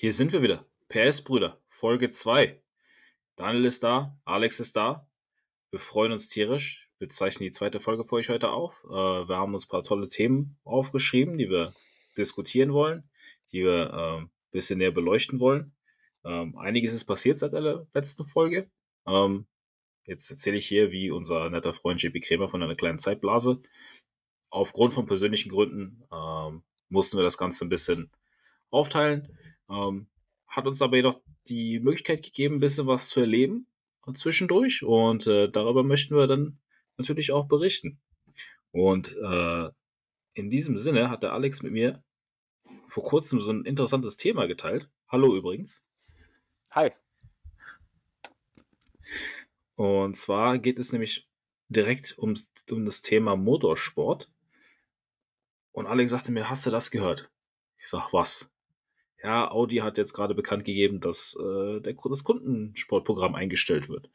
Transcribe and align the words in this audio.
Hier 0.00 0.12
sind 0.12 0.32
wir 0.32 0.42
wieder. 0.42 0.64
PS-Brüder, 0.90 1.60
Folge 1.66 2.08
2. 2.08 2.62
Daniel 3.34 3.64
ist 3.64 3.82
da, 3.82 4.16
Alex 4.24 4.60
ist 4.60 4.76
da. 4.76 5.08
Wir 5.72 5.80
freuen 5.80 6.12
uns 6.12 6.28
tierisch. 6.28 6.88
Wir 7.00 7.08
zeichnen 7.08 7.46
die 7.46 7.50
zweite 7.50 7.80
Folge 7.80 8.04
für 8.04 8.14
euch 8.14 8.28
heute 8.28 8.50
auf. 8.52 8.84
Äh, 8.84 8.92
wir 9.28 9.36
haben 9.36 9.54
uns 9.54 9.66
ein 9.66 9.70
paar 9.70 9.82
tolle 9.82 10.06
Themen 10.06 10.56
aufgeschrieben, 10.62 11.36
die 11.36 11.50
wir 11.50 11.74
diskutieren 12.16 12.72
wollen, 12.72 13.10
die 13.50 13.64
wir 13.64 13.92
ein 13.92 14.18
ähm, 14.18 14.30
bisschen 14.52 14.78
näher 14.78 14.92
beleuchten 14.92 15.40
wollen. 15.40 15.74
Ähm, 16.24 16.56
einiges 16.56 16.92
ist 16.92 17.06
passiert 17.06 17.36
seit 17.38 17.52
der 17.52 17.84
letzten 17.92 18.24
Folge. 18.24 18.70
Ähm, 19.04 19.48
jetzt 20.04 20.30
erzähle 20.30 20.58
ich 20.58 20.68
hier, 20.68 20.92
wie 20.92 21.10
unser 21.10 21.50
netter 21.50 21.74
Freund 21.74 22.00
JP 22.00 22.20
Krämer 22.20 22.48
von 22.48 22.62
einer 22.62 22.76
kleinen 22.76 23.00
Zeitblase. 23.00 23.60
Aufgrund 24.48 24.92
von 24.92 25.06
persönlichen 25.06 25.48
Gründen 25.48 26.04
mussten 26.88 27.16
wir 27.18 27.24
das 27.24 27.36
Ganze 27.36 27.66
ein 27.66 27.68
bisschen 27.68 28.12
aufteilen. 28.70 29.36
Ähm, 29.70 30.06
hat 30.46 30.66
uns 30.66 30.80
aber 30.82 30.96
jedoch 30.96 31.20
die 31.48 31.80
Möglichkeit 31.80 32.22
gegeben, 32.22 32.56
ein 32.56 32.60
bisschen 32.60 32.86
was 32.86 33.08
zu 33.08 33.20
erleben 33.20 33.66
zwischendurch 34.14 34.82
und 34.82 35.26
äh, 35.26 35.50
darüber 35.50 35.82
möchten 35.82 36.16
wir 36.16 36.26
dann 36.26 36.58
natürlich 36.96 37.32
auch 37.32 37.46
berichten. 37.46 38.00
Und 38.70 39.16
äh, 39.16 39.70
in 40.34 40.50
diesem 40.50 40.76
Sinne 40.76 41.10
hat 41.10 41.22
der 41.22 41.32
Alex 41.32 41.62
mit 41.62 41.72
mir 41.72 42.02
vor 42.86 43.02
kurzem 43.02 43.40
so 43.40 43.52
ein 43.52 43.64
interessantes 43.64 44.16
Thema 44.16 44.46
geteilt. 44.46 44.88
Hallo 45.08 45.36
übrigens. 45.36 45.84
Hi. 46.70 46.92
Und 49.74 50.16
zwar 50.16 50.58
geht 50.58 50.78
es 50.78 50.92
nämlich 50.92 51.28
direkt 51.68 52.18
ums, 52.18 52.52
um 52.70 52.84
das 52.84 53.02
Thema 53.02 53.36
Motorsport. 53.36 54.30
Und 55.72 55.86
Alex 55.86 56.10
sagte 56.10 56.32
mir, 56.32 56.50
hast 56.50 56.66
du 56.66 56.70
das 56.70 56.90
gehört? 56.90 57.30
Ich 57.78 57.88
sag, 57.88 58.12
was? 58.12 58.50
Ja, 59.22 59.50
Audi 59.50 59.76
hat 59.76 59.98
jetzt 59.98 60.12
gerade 60.12 60.34
bekannt 60.34 60.64
gegeben, 60.64 61.00
dass 61.00 61.36
äh, 61.40 61.80
der, 61.80 61.94
das 61.94 62.24
Kundensportprogramm 62.24 63.34
eingestellt 63.34 63.88
wird. 63.88 64.10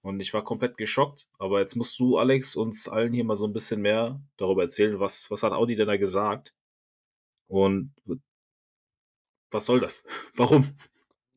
Und 0.00 0.20
ich 0.20 0.34
war 0.34 0.42
komplett 0.42 0.76
geschockt. 0.76 1.28
Aber 1.38 1.60
jetzt 1.60 1.76
musst 1.76 1.98
du, 2.00 2.18
Alex, 2.18 2.56
uns 2.56 2.88
allen 2.88 3.12
hier 3.12 3.24
mal 3.24 3.36
so 3.36 3.46
ein 3.46 3.52
bisschen 3.52 3.80
mehr 3.80 4.20
darüber 4.36 4.62
erzählen, 4.62 4.98
was, 4.98 5.30
was 5.30 5.42
hat 5.42 5.52
Audi 5.52 5.76
denn 5.76 5.86
da 5.86 5.96
gesagt? 5.96 6.54
Und 7.46 7.94
was 9.50 9.66
soll 9.66 9.80
das? 9.80 10.04
Warum? 10.36 10.74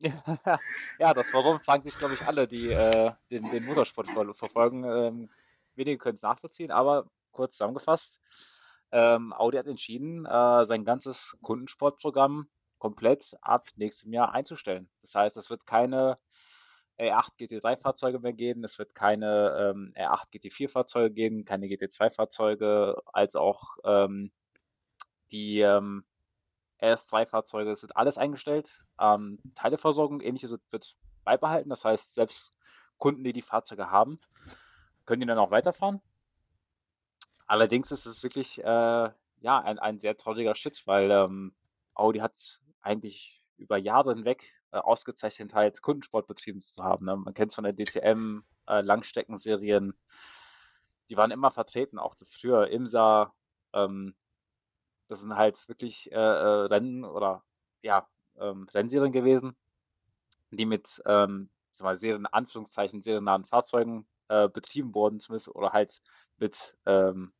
ja, 0.98 1.14
das 1.14 1.32
Warum 1.32 1.60
fragen 1.60 1.82
sich, 1.82 1.96
glaube 1.96 2.14
ich, 2.14 2.22
alle, 2.22 2.48
die 2.48 2.70
äh, 2.70 3.12
den, 3.30 3.50
den, 3.50 3.64
Motorsport 3.64 4.08
verfolgen. 4.36 4.84
Ähm, 4.84 5.30
wenige 5.74 5.98
können 5.98 6.16
es 6.16 6.22
nachvollziehen, 6.22 6.70
aber 6.70 7.10
kurz 7.30 7.52
zusammengefasst. 7.52 8.20
Ähm, 8.90 9.32
Audi 9.32 9.58
hat 9.58 9.66
entschieden, 9.66 10.26
äh, 10.26 10.64
sein 10.66 10.84
ganzes 10.84 11.36
Kundensportprogramm 11.42 12.48
komplett 12.78 13.36
ab 13.40 13.68
nächstem 13.76 14.12
Jahr 14.12 14.32
einzustellen. 14.32 14.88
Das 15.02 15.14
heißt, 15.14 15.36
es 15.36 15.50
wird 15.50 15.66
keine 15.66 16.18
R8 16.98 17.38
GT3-Fahrzeuge 17.38 18.18
mehr 18.18 18.32
geben, 18.32 18.64
es 18.64 18.78
wird 18.78 18.94
keine 18.94 19.74
ähm, 19.74 19.92
R8 19.96 20.32
GT4-Fahrzeuge 20.32 21.12
geben, 21.12 21.44
keine 21.44 21.66
GT2-Fahrzeuge, 21.66 23.02
als 23.06 23.36
auch 23.36 23.76
ähm, 23.84 24.32
die 25.30 25.60
ähm, 25.60 26.04
RS3-Fahrzeuge. 26.80 27.70
Es 27.70 27.82
wird 27.82 27.96
alles 27.96 28.18
eingestellt. 28.18 28.70
Ähm, 29.00 29.38
Teileversorgung, 29.54 30.20
ähnliches 30.20 30.52
wird, 30.70 30.96
beibehalten. 31.24 31.70
Das 31.70 31.84
heißt, 31.84 32.14
selbst 32.14 32.52
Kunden, 32.98 33.24
die 33.24 33.32
die 33.32 33.42
Fahrzeuge 33.42 33.90
haben, 33.90 34.18
können 35.04 35.20
die 35.20 35.26
dann 35.26 35.38
auch 35.38 35.50
weiterfahren. 35.50 36.00
Allerdings 37.46 37.92
ist 37.92 38.06
es 38.06 38.22
wirklich 38.22 38.58
äh, 38.62 38.64
ja, 39.40 39.60
ein, 39.60 39.78
ein 39.78 39.98
sehr 39.98 40.16
trauriger 40.16 40.54
Schritt, 40.54 40.86
weil 40.86 41.10
ähm, 41.10 41.54
Audi 41.94 42.18
hat 42.20 42.60
eigentlich 42.86 43.42
über 43.58 43.76
Jahre 43.76 44.14
hinweg 44.14 44.52
äh, 44.72 44.78
ausgezeichnet 44.78 45.54
halt 45.54 45.82
Kundensport 45.82 46.26
betrieben 46.26 46.60
zu 46.60 46.82
haben. 46.82 47.06
Ne? 47.06 47.16
Man 47.16 47.34
kennt 47.34 47.50
es 47.50 47.54
von 47.54 47.64
der 47.64 47.72
DTM, 47.72 48.40
äh, 48.68 48.80
Langstreckenserien, 48.80 49.94
die 51.08 51.16
waren 51.16 51.30
immer 51.30 51.50
vertreten, 51.50 51.98
auch 51.98 52.16
früher 52.28 52.68
IMSA, 52.68 53.32
ähm, 53.72 54.14
das 55.08 55.20
sind 55.20 55.36
halt 55.36 55.68
wirklich 55.68 56.10
äh, 56.10 56.16
äh, 56.16 56.66
Rennen 56.66 57.04
oder 57.04 57.44
ja, 57.82 58.08
ähm, 58.38 58.66
Rennserien 58.74 59.12
gewesen, 59.12 59.56
die 60.50 60.66
mit 60.66 61.02
ähm, 61.06 61.50
mal, 61.80 61.96
Serien, 61.96 62.26
Anführungszeichen, 62.26 63.02
seriennahen 63.02 63.44
Fahrzeugen 63.44 64.06
äh, 64.28 64.48
betrieben 64.48 64.94
wurden, 64.94 65.20
zumindest, 65.20 65.48
oder 65.48 65.72
halt 65.72 66.00
mit 66.38 66.76
ähm, 66.86 67.32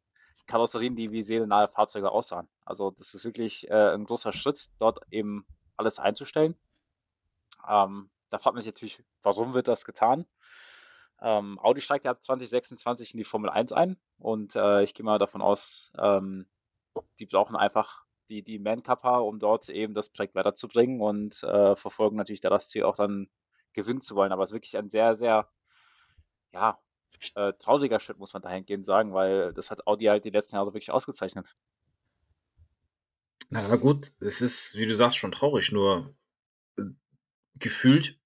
Karosserien, 0.46 0.96
die 0.96 1.10
wie 1.10 1.22
seriennahe 1.22 1.68
Fahrzeuge 1.68 2.10
aussahen. 2.10 2.48
Also 2.64 2.90
das 2.90 3.14
ist 3.14 3.24
wirklich 3.24 3.68
äh, 3.70 3.94
ein 3.94 4.04
großer 4.04 4.32
Schritt, 4.32 4.68
dort 4.78 5.00
eben 5.10 5.46
alles 5.76 5.98
einzustellen. 5.98 6.56
Ähm, 7.68 8.10
da 8.30 8.38
fragt 8.38 8.54
man 8.54 8.62
sich 8.62 8.72
natürlich, 8.72 9.02
warum 9.22 9.54
wird 9.54 9.68
das 9.68 9.84
getan? 9.84 10.26
Ähm, 11.20 11.58
Audi 11.60 11.80
steigt 11.80 12.04
ja 12.04 12.10
ab 12.10 12.22
2026 12.22 13.14
in 13.14 13.18
die 13.18 13.24
Formel 13.24 13.50
1 13.50 13.72
ein 13.72 13.96
und 14.18 14.54
äh, 14.54 14.82
ich 14.82 14.94
gehe 14.94 15.04
mal 15.04 15.18
davon 15.18 15.40
aus, 15.40 15.90
ähm, 15.98 16.46
die 17.18 17.26
brauchen 17.26 17.56
einfach 17.56 18.04
die, 18.28 18.42
die 18.42 18.58
Man-Kappa, 18.58 19.18
um 19.18 19.38
dort 19.38 19.68
eben 19.68 19.94
das 19.94 20.10
Projekt 20.10 20.34
weiterzubringen 20.34 21.00
und 21.00 21.42
äh, 21.42 21.76
verfolgen 21.76 22.16
natürlich 22.16 22.40
da 22.40 22.50
das 22.50 22.68
Ziel 22.68 22.84
auch 22.84 22.96
dann 22.96 23.28
gewinnen 23.72 24.00
zu 24.00 24.14
wollen. 24.16 24.32
Aber 24.32 24.42
es 24.42 24.50
ist 24.50 24.54
wirklich 24.54 24.76
ein 24.76 24.88
sehr, 24.88 25.14
sehr, 25.14 25.48
ja, 26.52 26.78
äh, 27.34 27.53
trauriger 27.59 28.00
Schritt, 28.00 28.19
muss 28.19 28.32
man 28.32 28.43
dahingehend 28.43 28.84
sagen, 28.84 29.12
weil 29.12 29.53
das 29.53 29.71
hat 29.71 29.87
Audi 29.87 30.06
halt 30.06 30.25
die 30.25 30.31
letzten 30.31 30.56
Jahre 30.56 30.69
wirklich 30.69 30.91
ausgezeichnet. 30.91 31.47
Na 33.49 33.77
gut, 33.77 34.12
es 34.21 34.41
ist, 34.41 34.77
wie 34.77 34.87
du 34.87 34.97
sagst, 34.97 35.19
schon 35.19 35.32
traurig, 35.32 35.71
nur 35.71 36.15
äh, 36.78 36.82
gefühlt, 37.54 38.19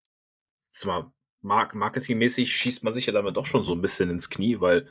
zwar 0.71 1.12
marketingmäßig 1.43 2.55
schießt 2.55 2.84
man 2.84 2.93
sich 2.93 3.06
ja 3.06 3.12
damit 3.12 3.37
doch 3.37 3.47
schon 3.47 3.62
so 3.62 3.73
ein 3.73 3.81
bisschen 3.81 4.11
ins 4.11 4.31
Knie, 4.31 4.61
weil 4.61 4.89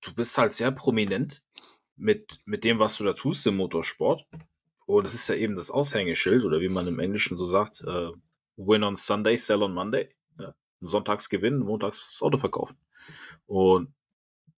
du 0.00 0.14
bist 0.14 0.38
halt 0.38 0.52
sehr 0.52 0.70
prominent 0.70 1.42
mit, 1.96 2.40
mit 2.44 2.64
dem, 2.64 2.78
was 2.78 2.96
du 2.96 3.04
da 3.04 3.12
tust 3.12 3.46
im 3.46 3.56
Motorsport. 3.56 4.26
Und 4.86 5.04
das 5.04 5.14
ist 5.14 5.28
ja 5.28 5.34
eben 5.34 5.56
das 5.56 5.70
Aushängeschild, 5.70 6.44
oder 6.44 6.60
wie 6.60 6.68
man 6.68 6.86
im 6.86 6.98
Englischen 6.98 7.36
so 7.36 7.44
sagt, 7.44 7.82
äh, 7.82 8.10
Win 8.56 8.84
on 8.84 8.96
Sunday, 8.96 9.36
Sell 9.36 9.62
on 9.62 9.74
Monday. 9.74 10.08
Sonntags 10.80 11.28
gewinnen, 11.28 11.60
montags 11.60 11.98
das 11.98 12.22
Auto 12.22 12.38
verkaufen. 12.38 12.78
Und 13.46 13.94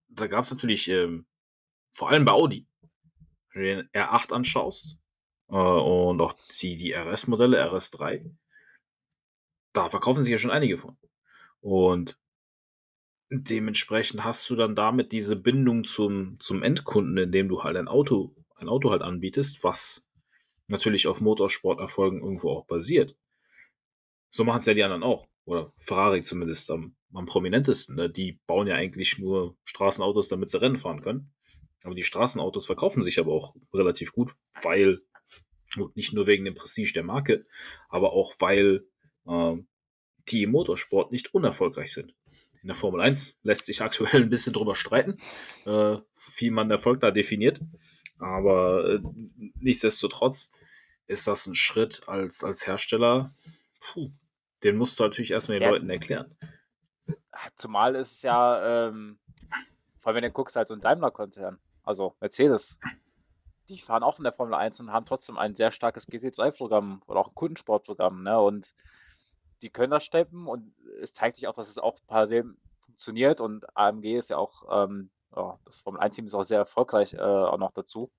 da 0.09 0.27
gab 0.27 0.45
es 0.45 0.51
natürlich, 0.51 0.89
ähm, 0.89 1.27
vor 1.93 2.11
allem 2.11 2.25
bei 2.25 2.33
Audi, 2.33 2.67
wenn 3.53 3.62
du 3.62 3.69
den 3.69 3.89
R8 3.91 4.33
anschaust 4.33 4.99
äh, 5.49 5.55
und 5.55 6.21
auch 6.21 6.34
die, 6.61 6.77
die 6.77 6.93
RS-Modelle, 6.93 7.65
RS3, 7.71 8.31
da 9.73 9.91
verkaufen 9.91 10.23
sich 10.23 10.33
ja 10.33 10.39
schon 10.39 10.51
einige 10.51 10.79
von. 10.79 10.97
Und 11.61 12.19
dementsprechend 13.31 14.25
hast 14.25 14.49
du 14.49 14.56
dann 14.56 14.75
damit 14.75 15.12
diese 15.12 15.37
Bindung 15.37 15.85
zum, 15.85 16.39
zum 16.41 16.62
Endkunden, 16.62 17.17
indem 17.19 17.49
du 17.49 17.62
halt 17.62 17.77
ein 17.77 17.89
Auto, 17.89 18.35
ein 18.56 18.69
Auto 18.69 18.91
halt 18.91 19.03
anbietest, 19.03 19.62
was 19.62 20.06
natürlich 20.69 21.06
auf 21.06 21.21
Motorsporterfolgen 21.21 22.21
irgendwo 22.21 22.50
auch 22.50 22.67
basiert. 22.67 23.17
So 24.31 24.45
machen 24.45 24.61
es 24.61 24.67
ja 24.67 24.75
die 24.75 24.85
anderen 24.85 25.03
auch. 25.03 25.27
Oder 25.49 25.73
Ferrari 25.79 26.21
zumindest 26.21 26.71
am, 26.71 26.95
am 27.15 27.25
prominentesten. 27.25 27.97
Ne? 27.97 28.11
Die 28.11 28.39
bauen 28.47 28.67
ja 28.67 28.75
eigentlich 28.75 29.17
nur 29.19 29.57
Straßenautos, 29.65 30.29
damit 30.29 30.51
sie 30.51 30.61
Rennen 30.61 30.77
fahren 30.77 31.01
können. 31.01 31.33
Aber 31.85 31.95
die 31.95 32.05
Straßenautos 32.05 32.67
verkaufen 32.67 33.03
sich 33.03 33.19
aber 33.19 33.33
auch 33.33 33.57
relativ 33.73 34.13
gut, 34.13 34.33
weil, 34.61 35.01
nicht 35.95 36.13
nur 36.13 36.27
wegen 36.27 36.45
dem 36.45 36.55
Prestige 36.55 36.93
der 36.93 37.03
Marke, 37.03 37.47
aber 37.89 38.13
auch 38.13 38.35
weil 38.41 38.85
äh, 39.27 39.57
die 40.29 40.43
im 40.43 40.51
Motorsport 40.51 41.13
nicht 41.13 41.33
unerfolgreich 41.33 41.95
sind. 41.95 42.15
In 42.61 42.67
der 42.67 42.77
Formel 42.77 43.01
1 43.01 43.39
lässt 43.43 43.65
sich 43.65 43.81
aktuell 43.81 44.23
ein 44.25 44.29
bisschen 44.29 44.53
drüber 44.53 44.75
streiten, 44.75 45.17
äh, 45.65 45.97
wie 46.37 46.51
man 46.51 46.71
Erfolg 46.71 47.01
da 47.01 47.11
definiert. 47.11 47.63
Aber 48.19 48.87
äh, 48.87 49.01
nichtsdestotrotz 49.61 50.51
ist 51.07 51.27
das 51.27 51.47
ein 51.47 51.55
Schritt 51.55 52.03
als, 52.07 52.44
als 52.44 52.67
Hersteller, 52.67 53.35
puh, 53.81 54.11
den 54.64 54.76
musst 54.76 54.99
du 54.99 55.05
natürlich 55.05 55.31
erstmal 55.31 55.58
den 55.58 55.66
ja. 55.66 55.70
Leuten 55.70 55.90
erklären. 55.90 56.37
Zumal 57.56 57.94
ist 57.94 58.12
es 58.12 58.22
ja, 58.22 58.88
ähm, 58.88 59.19
vor 60.00 60.10
allem 60.10 60.16
wenn 60.16 60.28
du 60.28 60.32
guckst, 60.32 60.56
halt 60.56 60.69
so 60.69 60.75
ein 60.75 60.81
Daimler-Konzern 60.81 61.58
also 61.88 62.14
Mercedes, 62.20 62.76
die 63.70 63.78
fahren 63.78 64.02
auch 64.02 64.19
in 64.19 64.25
der 64.25 64.34
Formel 64.34 64.55
1 64.55 64.78
und 64.81 64.93
haben 64.93 65.06
trotzdem 65.06 65.38
ein 65.38 65.55
sehr 65.55 65.72
starkes 65.72 66.06
GT3-Programm 66.06 67.02
oder 67.06 67.20
auch 67.20 67.28
ein 67.28 67.34
Kundensportprogramm. 67.34 68.25
Ne? 68.25 68.38
Und 68.38 68.75
die 69.62 69.70
können 69.70 69.90
das 69.90 70.05
steppen 70.05 70.46
und 70.46 70.75
es 71.00 71.14
zeigt 71.14 71.37
sich 71.37 71.49
auch, 71.49 71.55
dass 71.55 71.70
es 71.70 71.78
auch 71.78 71.99
parallel 72.06 72.55
funktioniert 72.81 73.40
und 73.40 73.64
AMG 73.75 74.19
ist 74.19 74.28
ja 74.28 74.37
auch, 74.37 74.84
ähm, 74.84 75.10
ja, 75.34 75.58
das 75.64 75.81
Formel 75.81 76.02
1-Team 76.02 76.26
ist 76.26 76.34
auch 76.34 76.44
sehr 76.44 76.58
erfolgreich 76.58 77.14
äh, 77.14 77.20
auch 77.20 77.56
noch 77.56 77.72
dazu. 77.72 78.10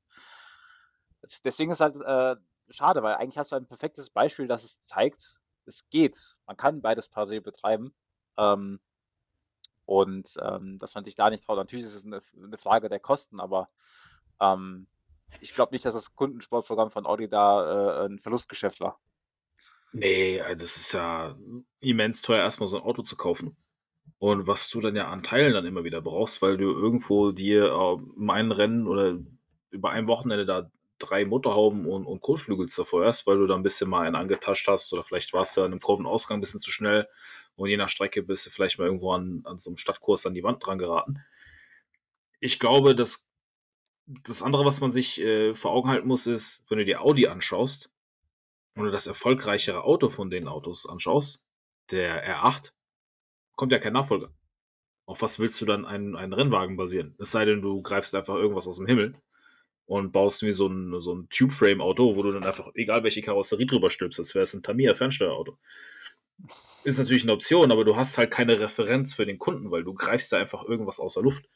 Deswegen 1.44 1.72
ist 1.72 1.82
halt 1.82 1.96
äh, 1.96 2.42
schade, 2.72 3.04
weil 3.04 3.16
eigentlich 3.16 3.38
hast 3.38 3.52
du 3.52 3.56
ein 3.56 3.68
perfektes 3.68 4.10
Beispiel, 4.10 4.48
das 4.48 4.64
es 4.64 4.82
zeigt, 4.82 5.36
es 5.66 5.90
geht. 5.90 6.36
Man 6.46 6.58
kann 6.58 6.82
beides 6.82 7.08
parallel 7.08 7.42
betreiben. 7.42 7.94
Ähm, 8.38 8.80
und 9.86 10.36
ähm, 10.42 10.78
dass 10.78 10.94
man 10.94 11.04
sich 11.04 11.16
da 11.16 11.30
nicht 11.30 11.44
traut. 11.44 11.58
Natürlich 11.58 11.86
ist 11.86 11.96
es 11.96 12.06
eine, 12.06 12.22
eine 12.38 12.58
Frage 12.58 12.90
der 12.90 13.00
Kosten, 13.00 13.40
aber 13.40 13.70
ähm, 14.40 14.86
ich 15.42 15.56
glaube 15.56 15.74
nicht, 15.74 15.84
dass 15.84 15.96
das 15.96 16.16
Kundensportprogramm 16.16 16.92
von 16.92 17.08
Audi 17.08 17.28
da 17.28 18.04
äh, 18.04 18.06
ein 18.06 18.20
Verlustgeschäft 18.20 18.80
war. 18.82 19.00
Nee, 19.92 20.40
also 20.42 20.66
es 20.66 20.78
ist 20.78 20.94
ja 20.94 21.36
immens 21.80 22.22
teuer, 22.22 22.44
erstmal 22.44 22.70
so 22.70 22.78
ein 22.78 22.84
Auto 22.84 23.02
zu 23.02 23.16
kaufen. 23.16 23.58
Und 24.20 24.48
was 24.48 24.70
du 24.70 24.80
dann 24.80 24.96
ja 24.96 25.08
an 25.08 25.24
Teilen 25.24 25.54
dann 25.54 25.66
immer 25.66 25.84
wieder 25.84 26.02
brauchst, 26.02 26.42
weil 26.42 26.58
du 26.58 26.72
irgendwo 26.72 27.32
dir 27.32 27.72
äh, 27.72 27.94
im 28.20 28.52
Rennen 28.52 28.88
oder 28.88 29.18
über 29.72 29.90
ein 29.90 30.08
Wochenende 30.08 30.46
da 30.46 30.70
drei 31.00 31.26
Motorhauben 31.26 31.86
und, 31.86 32.06
und 32.06 32.22
Kotflügel 32.22 32.68
zerfeuerst, 32.68 33.26
weil 33.26 33.38
du 33.38 33.48
da 33.48 33.56
ein 33.56 33.64
bisschen 33.64 33.90
mal 33.90 34.06
einen 34.06 34.16
angetascht 34.16 34.68
hast 34.68 34.92
oder 34.94 35.04
vielleicht 35.04 35.34
warst 35.34 35.58
du 35.58 35.62
an 35.62 35.72
einem 35.72 35.80
Kurvenausgang 35.80 36.38
ein 36.38 36.42
bisschen 36.42 36.60
zu 36.60 36.72
schnell 36.72 37.08
und 37.56 37.70
je 37.70 37.78
nach 37.78 37.90
Strecke 37.90 38.24
bist 38.24 38.46
du 38.46 38.52
vielleicht 38.52 38.80
mal 38.80 38.86
irgendwo 38.86 39.12
an, 39.12 39.42
an 39.46 39.58
so 39.58 39.70
einem 39.70 39.78
Stadtkurs 39.78 40.26
an 40.26 40.34
die 40.34 40.44
Wand 40.44 40.66
dran 40.66 40.78
geraten. 40.78 41.24
Ich 42.40 42.60
glaube, 42.60 42.96
dass 42.96 43.28
das 44.06 44.42
andere, 44.42 44.66
was 44.66 44.82
man 44.82 44.92
sich 44.92 45.22
äh, 45.22 45.54
vor 45.54 45.72
Augen 45.72 45.90
halten 45.90 46.08
muss, 46.08 46.26
ist, 46.26 46.66
wenn 46.70 46.80
du 46.80 46.86
dir 46.86 47.02
Audi 47.02 47.28
anschaust 47.28 47.92
und 48.76 48.86
du 48.86 48.92
das 48.92 49.08
erfolgreichere 49.08 49.84
Auto 49.84 50.10
von 50.10 50.30
den 50.30 50.48
Autos 50.48 50.88
anschaust, 50.88 51.44
der 51.92 52.26
R8, 52.26 52.72
kommt 53.56 53.72
ja 53.72 53.80
kein 53.80 53.94
Nachfolger. 53.94 54.32
Auf 55.06 55.22
was 55.22 55.40
willst 55.40 55.60
du 55.60 55.66
dann 55.66 55.86
einen, 55.86 56.16
einen 56.16 56.34
Rennwagen 56.34 56.78
basieren? 56.78 57.16
Es 57.20 57.32
sei 57.32 57.46
denn, 57.46 57.62
du 57.62 57.82
greifst 57.82 58.16
einfach 58.16 58.36
irgendwas 58.36 58.68
aus 58.68 58.78
dem 58.78 58.86
Himmel 58.88 59.20
und 59.90 60.12
baust 60.12 60.44
wie 60.44 60.52
so 60.52 60.68
ein, 60.68 61.02
so 61.02 61.16
ein 61.16 61.28
Tube-Frame-Auto, 61.30 62.16
wo 62.16 62.22
du 62.22 62.32
dann 62.32 62.44
einfach, 62.44 62.70
egal 62.76 63.04
welche 63.04 63.24
Karosserie 63.24 63.66
drüber 63.66 63.90
stülpst, 63.90 64.20
als 64.20 64.36
wäre 64.36 64.44
es 64.44 64.54
ein 64.54 64.62
Tamiya-Fernsteuerauto. 64.62 65.58
Ist 66.84 67.00
natürlich 67.00 67.24
eine 67.24 67.34
Option, 67.34 67.72
aber 67.72 67.84
du 67.84 67.96
hast 67.96 68.20
halt 68.20 68.30
keine 68.30 68.60
Referenz 68.60 69.16
für 69.16 69.26
den 69.26 69.40
Kunden, 69.40 69.72
weil 69.72 69.84
du 69.84 69.96
greifst 69.96 70.32
da 70.32 70.38
einfach 70.38 70.64
irgendwas 70.64 71.00
außer 71.00 71.24
Luft. 71.24 71.50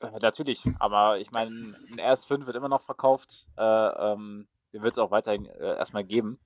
Äh, 0.00 0.20
natürlich, 0.20 0.62
aber 0.78 1.18
ich 1.18 1.32
meine, 1.32 1.50
ein 1.50 1.98
RS5 1.98 2.46
wird 2.46 2.56
immer 2.56 2.68
noch 2.68 2.82
verkauft. 2.82 3.48
Äh, 3.56 3.62
ähm, 3.62 4.46
wird 4.70 4.92
es 4.92 4.98
auch 4.98 5.10
weiterhin 5.10 5.46
äh, 5.46 5.76
erstmal 5.78 6.04
geben. 6.04 6.38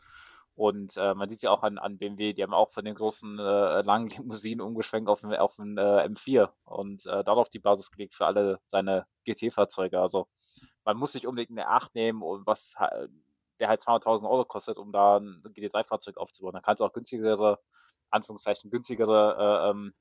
Und 0.56 0.96
äh, 0.96 1.14
man 1.14 1.28
sieht 1.28 1.42
ja 1.42 1.50
auch 1.50 1.62
an, 1.62 1.76
an 1.76 1.98
BMW, 1.98 2.32
die 2.32 2.42
haben 2.42 2.54
auch 2.54 2.70
von 2.70 2.84
den 2.84 2.94
großen 2.94 3.38
äh, 3.38 3.82
langen 3.82 4.08
Limousinen 4.16 4.62
umgeschwenkt 4.62 5.08
auf, 5.08 5.22
auf 5.22 5.56
den 5.56 5.76
äh, 5.76 6.08
M4 6.08 6.48
und 6.64 7.04
äh, 7.06 7.22
darauf 7.22 7.50
die 7.50 7.58
Basis 7.58 7.90
gelegt 7.90 8.14
für 8.14 8.24
alle 8.24 8.58
seine 8.64 9.06
GT-Fahrzeuge. 9.26 10.00
Also 10.00 10.28
man 10.84 10.96
muss 10.96 11.12
nicht 11.12 11.26
unbedingt 11.26 11.50
eine 11.50 11.68
8 11.68 11.94
nehmen, 11.94 12.22
und 12.22 12.46
was 12.46 12.74
der 13.58 13.68
halt 13.68 13.80
200.000 13.80 14.28
Euro 14.28 14.44
kostet, 14.44 14.78
um 14.78 14.92
da 14.92 15.18
ein 15.18 15.42
GT3-Fahrzeug 15.44 16.16
aufzubauen. 16.16 16.54
Dann 16.54 16.62
kannst 16.62 16.80
du 16.80 16.84
auch 16.84 16.92
günstigere, 16.92 17.58
Anführungszeichen, 18.10 18.70
günstigere 18.70 19.36
äh, 19.38 19.70
ähm, 19.70 19.94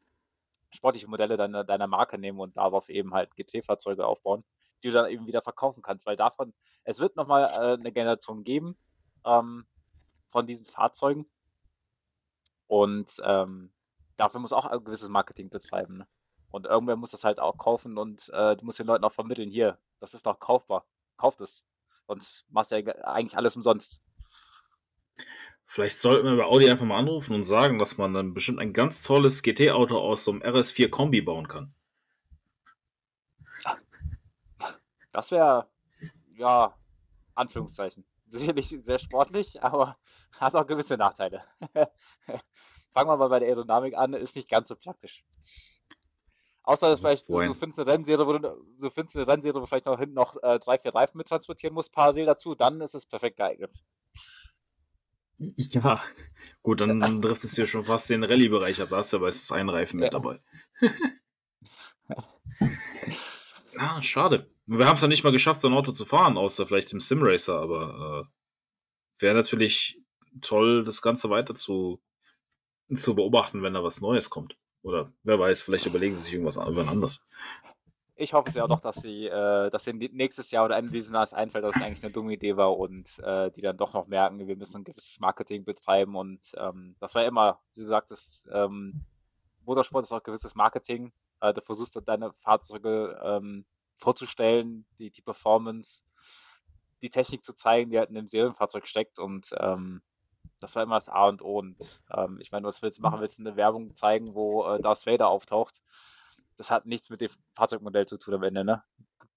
sportliche 0.71 1.07
Modelle 1.07 1.37
deiner, 1.37 1.63
deiner 1.63 1.87
Marke 1.87 2.17
nehmen 2.17 2.39
und 2.39 2.57
darauf 2.57 2.89
eben 2.89 3.13
halt 3.13 3.35
GT-Fahrzeuge 3.35 4.05
aufbauen, 4.05 4.43
die 4.83 4.89
du 4.89 4.93
dann 4.93 5.09
eben 5.09 5.27
wieder 5.27 5.41
verkaufen 5.41 5.81
kannst. 5.81 6.05
Weil 6.05 6.17
davon, 6.17 6.53
es 6.83 6.99
wird 6.99 7.15
nochmal 7.15 7.43
äh, 7.43 7.79
eine 7.79 7.91
Generation 7.91 8.43
geben 8.43 8.77
ähm, 9.25 9.65
von 10.35 10.47
diesen 10.47 10.65
Fahrzeugen. 10.65 11.25
Und 12.67 13.21
ähm, 13.23 13.71
dafür 14.17 14.41
muss 14.41 14.51
auch 14.51 14.65
ein 14.65 14.83
gewisses 14.83 15.07
Marketing 15.07 15.49
betreiben. 15.49 15.99
Ne? 15.99 16.07
Und 16.49 16.65
irgendwer 16.65 16.97
muss 16.97 17.11
das 17.11 17.23
halt 17.23 17.39
auch 17.39 17.57
kaufen 17.57 17.97
und 17.97 18.27
äh, 18.33 18.57
du 18.57 18.65
musst 18.65 18.77
den 18.77 18.85
Leuten 18.85 19.05
auch 19.05 19.13
vermitteln, 19.13 19.49
hier, 19.49 19.79
das 20.01 20.13
ist 20.13 20.25
doch 20.25 20.41
kaufbar. 20.41 20.85
Kauft 21.15 21.39
es. 21.39 21.63
Sonst 22.05 22.43
machst 22.49 22.73
du 22.73 22.81
ja 22.81 22.93
eigentlich 23.05 23.37
alles 23.37 23.55
umsonst. 23.55 24.01
Vielleicht 25.63 25.99
sollten 25.99 26.27
wir 26.27 26.35
bei 26.35 26.43
Audi 26.43 26.69
einfach 26.69 26.85
mal 26.85 26.99
anrufen 26.99 27.33
und 27.33 27.45
sagen, 27.45 27.79
dass 27.79 27.97
man 27.97 28.13
dann 28.13 28.33
bestimmt 28.33 28.59
ein 28.59 28.73
ganz 28.73 29.03
tolles 29.03 29.41
GT-Auto 29.41 29.97
aus 29.97 30.25
so 30.25 30.31
einem 30.31 30.41
RS4 30.41 30.89
Kombi 30.89 31.21
bauen 31.21 31.47
kann. 31.47 31.73
Das 35.13 35.31
wäre, 35.31 35.69
ja, 36.35 36.77
Anführungszeichen. 37.35 38.03
Sicherlich 38.27 38.67
sehr 38.67 38.99
sportlich, 38.99 39.63
aber 39.63 39.95
hat 40.39 40.55
auch 40.55 40.67
gewisse 40.67 40.97
Nachteile. 40.97 41.43
Fangen 42.91 43.09
wir 43.09 43.17
mal 43.17 43.27
bei 43.27 43.39
der 43.39 43.49
Aerodynamik 43.49 43.95
an, 43.95 44.13
ist 44.13 44.35
nicht 44.35 44.49
ganz 44.49 44.67
so 44.67 44.75
praktisch. 44.75 45.23
Außer 46.63 46.89
dass 46.89 46.99
vielleicht 46.99 47.29
du, 47.29 47.53
findest 47.53 47.79
eine 47.79 47.91
Rennserie, 47.91 48.25
wo 48.25 48.37
du, 48.37 48.65
du 48.79 48.89
findest 48.89 49.15
eine 49.15 49.27
Rennserie, 49.27 49.53
wo 49.53 49.59
du 49.59 49.67
vielleicht 49.67 49.85
noch 49.85 49.99
hinten 49.99 50.15
noch 50.15 50.41
äh, 50.41 50.57
drei, 50.59 50.79
vier 50.79 50.95
Reifen 50.95 51.17
mit 51.17 51.27
transportieren 51.27 51.75
musst, 51.75 51.91
parallel 51.91 52.25
dazu, 52.25 52.55
dann 52.55 52.81
ist 52.81 52.95
es 52.95 53.05
perfekt 53.05 53.37
geeignet. 53.37 53.71
Ja, 55.37 56.01
gut, 56.63 56.79
dann, 56.79 57.01
dann 57.01 57.21
driftest 57.21 57.57
du 57.57 57.63
ja 57.63 57.67
schon 57.67 57.83
fast 57.83 58.09
den 58.09 58.23
Rallye-Bereich 58.23 58.81
ab, 58.81 58.87
da 58.89 58.95
hast 58.95 59.11
du 59.11 59.17
aber 59.17 59.27
ist 59.27 59.51
ein 59.51 59.67
Reifen 59.67 59.99
mit 59.99 60.13
dabei. 60.13 60.39
ah, 63.77 64.01
schade. 64.01 64.49
Wir 64.65 64.87
haben 64.87 64.95
es 64.95 65.01
ja 65.01 65.09
nicht 65.09 65.25
mal 65.25 65.33
geschafft, 65.33 65.59
so 65.59 65.67
ein 65.67 65.73
Auto 65.73 65.91
zu 65.91 66.05
fahren, 66.05 66.37
außer 66.37 66.65
vielleicht 66.65 66.93
im 66.93 67.01
Simracer, 67.01 67.59
aber 67.59 68.29
äh, 69.19 69.21
wäre 69.21 69.35
natürlich 69.35 70.01
toll, 70.41 70.83
das 70.83 71.01
Ganze 71.01 71.29
weiter 71.29 71.55
zu, 71.55 72.01
zu 72.93 73.15
beobachten, 73.15 73.63
wenn 73.63 73.73
da 73.73 73.83
was 73.83 74.01
Neues 74.01 74.29
kommt. 74.29 74.57
Oder 74.81 75.11
wer 75.23 75.39
weiß, 75.39 75.61
vielleicht 75.61 75.85
überlegen 75.87 76.13
sie 76.13 76.21
sich 76.21 76.33
irgendwas 76.33 76.57
anders 76.57 77.23
ich 78.17 78.33
hoffe 78.33 78.49
es 78.49 78.55
ja 78.55 78.67
doch, 78.67 78.79
dass 78.79 78.95
sie, 78.97 79.27
äh, 79.27 79.69
dass 79.69 79.87
ihnen 79.87 79.99
nächstes 80.13 80.51
Jahr 80.51 80.65
oder 80.65 80.77
Ende 80.77 80.91
dieses 80.91 81.11
Jahres 81.11 81.33
einfällt, 81.33 81.65
dass 81.65 81.75
es 81.75 81.81
eigentlich 81.81 82.03
eine 82.03 82.13
dumme 82.13 82.33
Idee 82.33 82.55
war 82.55 82.77
und 82.77 83.19
äh, 83.19 83.51
die 83.51 83.61
dann 83.61 83.77
doch 83.77 83.93
noch 83.93 84.07
merken, 84.07 84.47
wir 84.47 84.55
müssen 84.55 84.77
ein 84.77 84.83
gewisses 84.85 85.19
Marketing 85.19 85.65
betreiben 85.65 86.15
und 86.15 86.39
ähm, 86.57 86.95
das 86.99 87.13
war 87.13 87.25
immer, 87.25 87.59
wie 87.75 87.81
du 87.81 87.87
sagtest, 87.87 88.47
ähm, 88.53 89.01
Motorsport 89.65 90.05
ist 90.05 90.11
auch 90.11 90.23
gewisses 90.23 90.55
Marketing. 90.55 91.11
Äh, 91.41 91.53
du 91.53 91.61
versuchst 91.61 91.99
deine 92.05 92.31
Fahrzeuge 92.33 93.19
ähm, 93.21 93.65
vorzustellen, 93.97 94.85
die, 94.97 95.11
die 95.11 95.21
Performance, 95.21 96.01
die 97.01 97.09
Technik 97.09 97.43
zu 97.43 97.53
zeigen, 97.53 97.91
die 97.91 97.97
halt 97.97 98.09
in 98.09 98.15
dem 98.15 98.29
Serienfahrzeug 98.29 98.87
steckt 98.87 99.19
und 99.19 99.49
ähm, 99.59 100.01
das 100.59 100.75
war 100.75 100.83
immer 100.83 100.95
das 100.95 101.09
A 101.09 101.27
und 101.27 101.41
O 101.41 101.59
und 101.59 101.77
ähm, 102.11 102.39
ich 102.39 102.51
meine, 102.51 102.67
was 102.67 102.81
willst 102.81 102.97
du 102.97 103.01
machen? 103.01 103.21
Willst 103.21 103.39
du 103.39 103.43
eine 103.43 103.55
Werbung 103.55 103.93
zeigen, 103.95 104.33
wo 104.33 104.65
äh, 104.65 104.81
Darth 104.81 105.05
Vader 105.05 105.27
auftaucht? 105.27 105.81
das 106.57 106.71
hat 106.71 106.85
nichts 106.85 107.09
mit 107.09 107.21
dem 107.21 107.29
Fahrzeugmodell 107.53 108.05
zu 108.05 108.17
tun 108.17 108.35
am 108.35 108.43
Ende, 108.43 108.63
ne? 108.63 108.83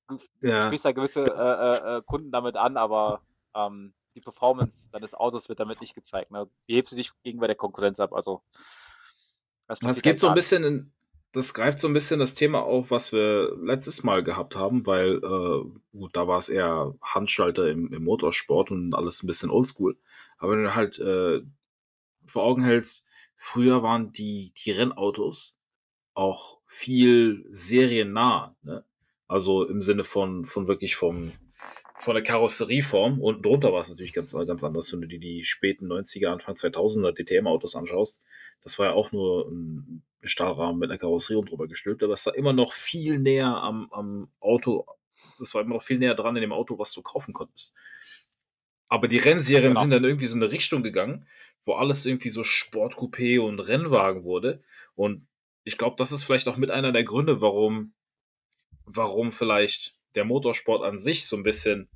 Du 0.09 0.19
ja. 0.41 0.65
sprichst 0.65 0.85
da 0.85 0.93
gewisse 0.93 1.23
äh, 1.23 1.27
äh, 1.27 1.99
äh, 1.99 2.03
Kunden 2.03 2.31
damit 2.31 2.57
an, 2.57 2.77
aber 2.77 3.23
ähm, 3.55 3.93
die 4.15 4.21
Performance 4.21 4.89
deines 4.91 5.15
Autos 5.15 5.49
wird 5.49 5.61
damit 5.61 5.81
nicht 5.81 5.95
gezeigt. 5.95 6.31
Ne? 6.31 6.49
Wie 6.67 6.77
hebst 6.77 6.93
du 6.93 6.97
dich 6.97 7.13
gegenüber 7.23 7.47
der 7.47 7.57
Konkurrenz 7.57 8.01
ab? 8.01 8.13
Also, 8.15 8.43
das, 9.67 9.81
das 9.81 10.03
geht 10.03 10.19
so 10.19 10.29
ein 10.29 10.35
bisschen 10.35 10.65
in, 10.65 10.93
das 11.33 11.53
greift 11.53 11.79
so 11.79 11.89
ein 11.89 11.93
bisschen 11.93 12.21
das 12.21 12.35
Thema 12.35 12.63
auf, 12.63 12.91
was 12.91 13.13
wir 13.13 13.55
letztes 13.63 14.03
Mal 14.03 14.23
gehabt 14.23 14.57
haben, 14.57 14.87
weil 14.87 15.17
äh, 15.17 15.97
gut, 15.97 16.17
da 16.17 16.27
war 16.27 16.39
es 16.39 16.49
eher 16.49 16.95
Handschalter 17.03 17.69
im, 17.71 17.93
im, 17.93 18.05
Motorsport 18.05 18.71
und 18.71 18.95
alles 18.95 19.23
ein 19.23 19.27
bisschen 19.27 19.51
oldschool. 19.51 19.99
Aber 20.39 20.53
wenn 20.53 20.63
du 20.63 20.75
halt 20.75 20.99
äh, 20.99 21.41
vor 22.27 22.45
Augen 22.45 22.65
hältst, 22.65 23.07
früher 23.37 23.83
waren 23.83 24.11
die, 24.13 24.53
die 24.57 24.71
Rennautos 24.71 25.59
auch 26.15 26.59
viel 26.67 27.47
seriennah. 27.51 28.57
Ne? 28.63 28.85
Also 29.27 29.65
im 29.65 29.83
Sinne 29.83 30.05
von, 30.05 30.47
von 30.47 30.67
wirklich 30.67 30.97
vom, 30.97 31.33
von 31.95 32.15
der 32.15 32.23
Karosserieform. 32.23 33.21
Unten 33.21 33.43
drunter 33.43 33.73
war 33.73 33.83
es 33.83 33.91
natürlich 33.91 34.15
ganz, 34.15 34.33
ganz 34.33 34.65
anders, 34.65 34.93
wenn 34.93 35.03
du 35.03 35.09
dir 35.09 35.21
die 35.21 35.45
späten 35.45 35.87
90er, 35.93 36.29
Anfang 36.29 36.55
2000er 36.55 37.13
DTM-Autos 37.13 37.77
anschaust. 37.77 38.23
Das 38.63 38.79
war 38.79 38.87
ja 38.87 38.93
auch 38.95 39.13
nur 39.13 39.51
ein 39.51 40.03
Stahlrahmen 40.23 40.79
mit 40.79 40.91
einer 40.91 40.99
Karosserie 40.99 41.45
drüber 41.45 41.69
gestülpt, 41.69 42.03
aber 42.03 42.15
es 42.15 42.27
war 42.27 42.35
immer 42.35 42.53
noch 42.53 42.73
viel 42.73 43.19
näher 43.19 43.57
am, 43.57 43.89
am 43.93 44.31
Auto, 44.41 44.87
das 45.39 45.55
war 45.55 45.63
immer 45.63 45.75
noch 45.75 45.83
viel 45.83 45.99
näher 45.99 46.15
dran 46.15 46.37
in 46.37 46.43
dem 46.43 46.53
Auto, 46.53 46.79
was 46.79 46.93
du 46.93 47.03
kaufen 47.03 47.33
konntest. 47.33 47.75
Aber 48.89 49.07
die 49.07 49.19
Rennserien 49.19 49.71
genau. 49.71 49.83
sind 49.83 49.91
dann 49.91 50.05
irgendwie 50.05 50.27
so 50.27 50.37
eine 50.37 50.51
Richtung 50.51 50.83
gegangen, 50.83 51.27
wo 51.63 51.75
alles 51.75 52.07
irgendwie 52.07 52.31
so 52.31 52.43
Sportcoupé 52.43 53.39
und 53.39 53.61
Rennwagen 53.61 54.25
wurde. 54.25 54.63
Und 54.95 55.27
ich 55.65 55.77
glaube, 55.77 55.97
das 55.97 56.13
ist 56.13 56.25
vielleicht 56.25 56.49
auch 56.49 56.57
mit 56.57 56.71
einer 56.71 56.93
der 56.93 57.05
Gründe, 57.05 57.41
warum, 57.43 57.93
warum 58.85 59.31
vielleicht 59.31 59.95
der 60.15 60.25
Motorsport 60.25 60.83
an 60.83 60.99
sich 60.99 61.27
so 61.27 61.37
ein 61.37 61.43
bisschen 61.43 61.89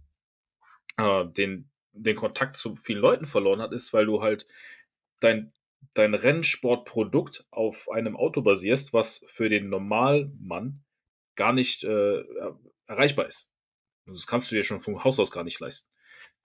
äh, 0.98 1.24
den, 1.26 1.70
den 1.92 2.16
Kontakt 2.16 2.56
zu 2.56 2.76
vielen 2.76 3.00
Leuten 3.00 3.26
verloren 3.26 3.62
hat, 3.62 3.72
ist, 3.72 3.92
weil 3.94 4.04
du 4.04 4.22
halt 4.22 4.46
dein, 5.20 5.52
dein 5.94 6.14
Rennsportprodukt 6.14 7.46
auf 7.50 7.90
einem 7.90 8.16
Auto 8.16 8.42
basierst, 8.42 8.92
was 8.92 9.24
für 9.26 9.48
den 9.48 9.68
Normalmann 9.68 10.82
gar 11.34 11.52
nicht 11.52 11.84
äh, 11.84 12.22
erreichbar 12.86 13.26
ist. 13.26 13.48
Also 14.06 14.18
das 14.18 14.26
kannst 14.26 14.50
du 14.50 14.54
dir 14.54 14.64
schon 14.64 14.80
vom 14.80 15.04
Haus 15.04 15.18
aus 15.18 15.30
gar 15.30 15.44
nicht 15.44 15.60
leisten. 15.60 15.88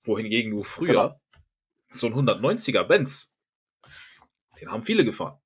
Wohingegen 0.04 0.52
du 0.52 0.64
früher 0.64 0.94
genau. 0.94 1.22
so 1.90 2.08
ein 2.08 2.14
190er 2.14 2.84
Benz, 2.84 3.32
den 4.60 4.72
haben 4.72 4.84
viele 4.84 5.06
gefahren. 5.06 5.40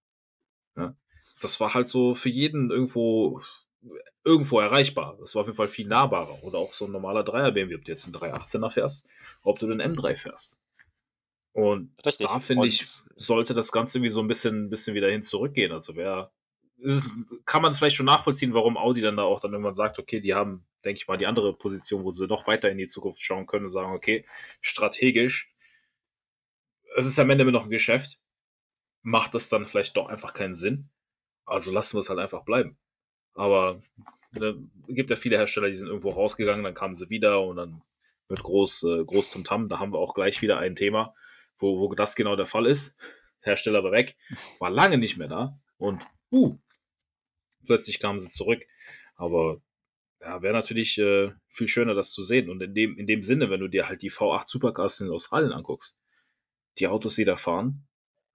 Ja? 0.75 0.95
das 1.41 1.59
war 1.59 1.73
halt 1.73 1.87
so 1.87 2.13
für 2.13 2.29
jeden 2.29 2.69
irgendwo 2.69 3.41
irgendwo 4.23 4.59
erreichbar. 4.59 5.17
Das 5.19 5.33
war 5.33 5.41
auf 5.41 5.47
jeden 5.47 5.57
Fall 5.57 5.67
viel 5.67 5.87
nahbarer. 5.87 6.43
Oder 6.43 6.59
auch 6.59 6.73
so 6.73 6.85
ein 6.85 6.91
normaler 6.91 7.23
Dreier 7.23 7.51
BMW, 7.51 7.75
ob 7.75 7.83
du 7.83 7.91
jetzt 7.91 8.05
einen 8.05 8.13
318er 8.13 8.69
fährst, 8.69 9.07
ob 9.41 9.57
du 9.57 9.67
den 9.67 9.81
M3 9.81 10.15
fährst. 10.15 10.59
Und 11.53 11.91
Richtig. 12.05 12.27
da 12.27 12.39
finde 12.39 12.67
ich, 12.67 12.87
sollte 13.21 13.53
das 13.53 13.71
Ganze 13.71 13.97
irgendwie 13.97 14.09
so 14.09 14.21
ein 14.21 14.27
bisschen, 14.27 14.69
bisschen 14.69 14.95
wieder 14.95 15.09
hin 15.09 15.21
zurückgehen. 15.21 15.71
Also 15.71 15.95
wer 15.95 16.31
ist, 16.77 17.07
kann 17.45 17.61
man 17.61 17.73
vielleicht 17.73 17.95
schon 17.95 18.05
nachvollziehen, 18.05 18.53
warum 18.53 18.77
Audi 18.77 19.01
dann 19.01 19.17
da 19.17 19.23
auch 19.23 19.39
dann 19.39 19.51
irgendwann 19.51 19.75
sagt, 19.75 19.99
okay, 19.99 20.19
die 20.19 20.33
haben, 20.33 20.65
denke 20.83 20.97
ich 20.97 21.07
mal, 21.07 21.17
die 21.17 21.27
andere 21.27 21.55
Position, 21.55 22.03
wo 22.03 22.11
sie 22.11 22.27
noch 22.27 22.47
weiter 22.47 22.69
in 22.69 22.77
die 22.77 22.87
Zukunft 22.87 23.21
schauen 23.21 23.45
können 23.45 23.65
und 23.65 23.71
sagen, 23.71 23.93
okay, 23.93 24.25
strategisch 24.61 25.51
es 26.95 27.05
ist 27.05 27.19
am 27.19 27.29
Ende 27.29 27.43
immer 27.43 27.51
noch 27.51 27.65
ein 27.65 27.69
Geschäft. 27.69 28.19
Macht 29.01 29.33
das 29.33 29.49
dann 29.49 29.65
vielleicht 29.65 29.97
doch 29.97 30.07
einfach 30.07 30.33
keinen 30.33 30.55
Sinn? 30.55 30.89
Also 31.45 31.71
lassen 31.71 31.95
wir 31.97 32.01
es 32.01 32.09
halt 32.09 32.19
einfach 32.19 32.43
bleiben. 32.43 32.77
Aber 33.33 33.81
es 34.33 34.55
gibt 34.87 35.09
ja 35.09 35.15
viele 35.15 35.37
Hersteller, 35.37 35.67
die 35.67 35.73
sind 35.73 35.87
irgendwo 35.87 36.09
rausgegangen, 36.09 36.63
dann 36.63 36.73
kamen 36.73 36.95
sie 36.95 37.09
wieder 37.09 37.41
und 37.43 37.55
dann 37.55 37.81
wird 38.27 38.43
groß, 38.43 38.83
äh, 38.83 39.05
groß 39.05 39.31
zum 39.31 39.43
Tam. 39.43 39.69
Da 39.69 39.79
haben 39.79 39.93
wir 39.93 39.99
auch 39.99 40.13
gleich 40.13 40.41
wieder 40.41 40.59
ein 40.59 40.75
Thema, 40.75 41.15
wo, 41.61 41.79
wo 41.79 41.93
das 41.93 42.15
genau 42.15 42.35
der 42.35 42.45
Fall 42.45 42.65
ist. 42.65 42.95
Hersteller 43.41 43.83
war 43.83 43.91
weg, 43.91 44.17
war 44.59 44.69
lange 44.69 44.97
nicht 44.97 45.17
mehr 45.17 45.27
da 45.27 45.59
und 45.77 46.05
uh, 46.31 46.57
plötzlich 47.65 47.99
kamen 47.99 48.19
sie 48.19 48.29
zurück. 48.29 48.63
Aber 49.15 49.61
ja, 50.21 50.41
wäre 50.41 50.53
natürlich 50.53 50.97
äh, 50.97 51.31
viel 51.47 51.67
schöner, 51.67 51.93
das 51.93 52.11
zu 52.11 52.23
sehen. 52.23 52.49
Und 52.49 52.61
in 52.61 52.73
dem, 52.73 52.97
in 52.97 53.07
dem 53.07 53.21
Sinne, 53.21 53.49
wenn 53.49 53.59
du 53.59 53.67
dir 53.67 53.87
halt 53.87 54.01
die 54.01 54.11
V8 54.11 54.47
Supercars 54.47 55.01
in 55.01 55.09
Australien 55.09 55.51
anguckst, 55.51 55.97
die 56.77 56.87
Autos, 56.87 57.15
die 57.15 57.25
da 57.25 57.35
fahren, 57.35 57.87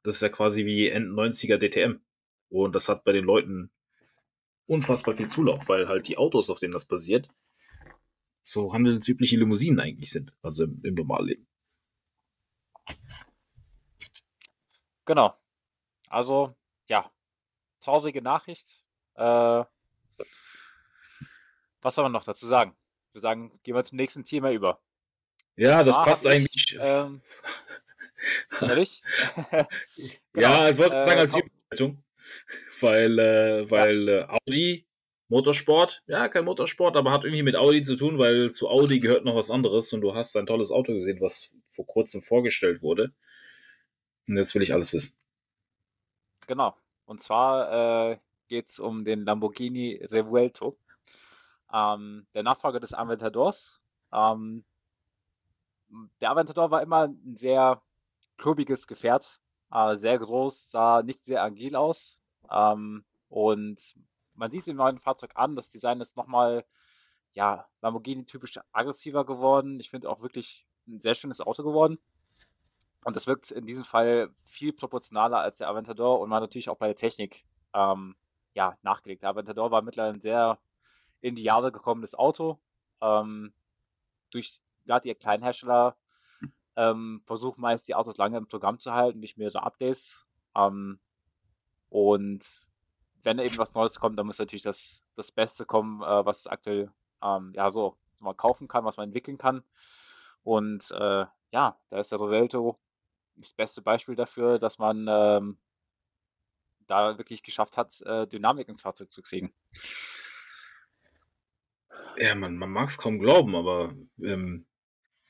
das 0.03 0.17
ist 0.17 0.21
ja 0.23 0.29
quasi 0.29 0.67
wie 0.67 0.89
End-90er 0.89 1.59
DTM. 1.59 2.01
Und 2.49 2.75
das 2.75 2.89
hat 2.89 3.05
bei 3.05 3.13
den 3.13 3.25
Leuten 3.25 3.71
unfassbar 4.67 5.17
viel 5.17 5.29
Zulauf, 5.29 5.69
weil 5.69 5.89
halt 5.89 6.09
die 6.09 6.19
Autos, 6.19 6.51
auf 6.51 6.59
denen 6.59 6.73
das 6.73 6.87
basiert, 6.87 7.29
so 8.43 8.73
handelsübliche 8.73 9.37
Limousinen 9.37 9.81
eigentlich 9.81 10.11
sind, 10.11 10.33
also 10.43 10.65
im, 10.65 10.81
im 10.85 10.95
Normalleben. 10.95 11.47
Genau. 15.07 15.35
Also, 16.09 16.55
ja, 16.89 17.11
traurige 17.81 18.21
Nachricht. 18.21 18.85
Äh, 19.15 19.65
was 21.81 21.95
soll 21.95 22.05
man 22.05 22.13
noch 22.13 22.25
dazu 22.25 22.47
sagen? 22.47 22.77
Wir 23.13 23.21
sagen, 23.21 23.59
gehen 23.63 23.75
wir 23.75 23.85
zum 23.85 23.97
nächsten 23.97 24.25
Thema 24.25 24.51
über. 24.51 24.81
Ja, 25.57 25.83
das 25.85 25.97
passt 25.97 26.27
eigentlich. 26.27 26.77
Ähm, 26.79 27.23
ehrlich? 28.61 29.03
genau. 29.51 29.67
Ja, 30.35 30.69
es 30.69 30.79
wollte 30.79 30.99
ich 30.99 31.05
sagen 31.05 31.21
als 31.21 31.35
äh, 31.35 31.39
Überleitung, 31.39 32.05
weil, 32.81 33.19
äh, 33.19 33.71
weil 33.71 34.09
ja. 34.09 34.19
äh, 34.19 34.39
Audi 34.47 34.87
Motorsport, 35.29 36.03
ja, 36.07 36.29
kein 36.29 36.45
Motorsport, 36.45 36.97
aber 36.97 37.11
hat 37.11 37.25
irgendwie 37.25 37.43
mit 37.43 37.57
Audi 37.57 37.83
zu 37.83 37.97
tun, 37.97 38.19
weil 38.19 38.51
zu 38.51 38.69
Audi 38.69 39.01
gehört 39.01 39.25
noch 39.25 39.35
was 39.35 39.51
anderes 39.51 39.93
und 39.93 40.01
du 40.01 40.15
hast 40.15 40.37
ein 40.37 40.47
tolles 40.47 40.71
Auto 40.71 40.93
gesehen, 40.93 41.21
was 41.21 41.55
vor 41.69 41.87
kurzem 41.87 42.23
vorgestellt 42.23 42.83
wurde. 42.83 43.13
Und 44.29 44.37
jetzt 44.37 44.55
will 44.55 44.63
ich 44.63 44.73
alles 44.73 44.93
wissen. 44.93 45.17
Genau. 46.47 46.75
Und 47.07 47.21
zwar 47.21 48.11
äh, 48.11 48.19
geht 48.49 48.67
es 48.67 48.79
um 48.79 49.05
den 49.05 49.25
Lamborghini 49.25 50.01
Revuelto. 50.03 50.79
Ähm, 51.73 52.27
der 52.35 52.43
Nachfolger 52.43 52.81
des 52.81 52.95
Aventadors. 52.95 53.81
Ähm, 54.13 54.65
der 56.21 56.31
Aventador 56.31 56.71
war 56.71 56.83
immer 56.83 57.09
ein 57.09 57.37
sehr 57.37 57.83
klubiges 58.37 58.87
Gefährt, 58.87 59.41
äh, 59.73 59.95
sehr 59.97 60.19
groß, 60.19 60.71
sah 60.71 61.03
nicht 61.03 61.25
sehr 61.25 61.43
agil 61.43 61.77
aus. 61.77 62.19
Ähm, 62.51 63.05
und 63.29 63.81
man 64.35 64.51
sieht 64.51 64.69
im 64.69 64.77
neuen 64.77 64.99
Fahrzeug 64.99 65.33
an, 65.35 65.57
das 65.57 65.71
Design 65.71 66.01
ist 66.01 66.17
nochmal, 66.17 66.65
ja, 67.33 67.67
Lamborghini-typisch 67.83 68.59
aggressiver 68.73 69.25
geworden. 69.25 69.81
Ich 69.81 69.91
finde 69.91 70.11
auch 70.11 70.23
wirklich 70.23 70.67
ein 70.87 71.01
sehr 71.01 71.15
schönes 71.15 71.41
Auto 71.41 71.63
geworden. 71.63 71.99
Und 73.07 73.15
das 73.15 73.29
wirkt 73.29 73.53
in 73.53 73.67
diesem 73.67 73.85
Fall 73.85 74.31
viel 74.47 74.73
proportionaler 74.73 75.39
als 75.39 75.59
der 75.59 75.69
Aventador 75.69 76.19
und 76.19 76.29
war 76.29 76.41
natürlich 76.41 76.69
auch 76.69 76.77
bei 76.77 76.89
der 76.89 76.97
Technik 76.97 77.45
ähm, 77.73 78.17
ja, 78.53 78.77
nachgelegt. 78.83 79.23
Der 79.23 79.31
Aventador 79.31 79.71
war 79.71 79.81
mittlerweile 79.83 80.15
ein 80.15 80.21
sehr 80.21 80.59
in 81.21 81.37
die 81.37 81.45
Jahre 81.45 81.71
gekommenes 81.71 82.17
Auto. 82.17 82.59
Ähm, 83.01 83.53
durch 84.33 84.61
gerade 84.87 85.07
ihr 85.07 85.15
Kleinhersteller 85.15 85.95
ähm, 86.75 87.23
versuchen 87.27 87.61
meist 87.61 87.87
die 87.87 87.95
Autos 87.95 88.17
lange 88.17 88.39
im 88.39 88.49
Programm 88.49 88.81
zu 88.81 88.93
halten, 88.93 89.21
nicht 89.21 89.39
mehrere 89.39 89.63
Updates. 89.63 90.27
Ähm, 90.57 90.99
und 91.91 92.45
wenn 93.23 93.39
eben 93.39 93.57
was 93.57 93.75
Neues 93.75 94.01
kommt, 94.01 94.19
dann 94.19 94.27
muss 94.27 94.41
natürlich 94.41 94.65
das, 94.65 95.01
das 95.15 95.31
Beste 95.31 95.65
kommen, 95.65 96.03
äh, 96.03 96.27
was 96.27 96.49
aktuell 96.49 96.91
ähm, 97.23 97.53
ja 97.55 97.71
so, 97.71 97.97
so 98.17 98.25
man 98.25 98.37
kaufen 98.37 98.67
kann, 98.67 98.85
was 98.85 98.97
man 98.97 99.11
entwickeln 99.11 99.39
kann. 99.39 99.63
Und 100.43 100.91
äh, 100.91 101.27
ja, 101.53 101.79
da 101.89 102.01
ist 102.01 102.11
der 102.11 102.19
Rovelto 102.19 102.75
das 103.37 103.53
beste 103.53 103.83
Beispiel 103.83 104.17
dafür, 104.17 104.59
dass 104.59 104.79
man 104.79 105.07
ähm, 105.09 105.59
da 106.87 107.19
wirklich 107.19 107.43
geschafft 107.43 107.77
hat, 107.77 108.01
äh, 108.03 108.27
Dynamik 108.27 108.69
ins 108.69 108.83
Fahrzeug 108.83 109.11
zu 109.13 109.23
kriegen. 109.23 109.53
Ja, 112.17 112.35
man, 112.35 112.57
man 112.57 112.71
mag 112.71 112.89
es 112.89 112.99
kaum 112.99 113.19
glauben, 113.19 113.55
aber 113.55 113.95
ähm, 114.23 114.67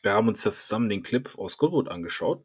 wir 0.03 0.13
haben 0.13 0.29
uns 0.29 0.45
ja 0.45 0.53
zusammen 0.53 0.89
den 0.89 1.03
Clip 1.03 1.37
aus 1.37 1.59
Goodwood 1.59 1.89
angeschaut. 1.89 2.45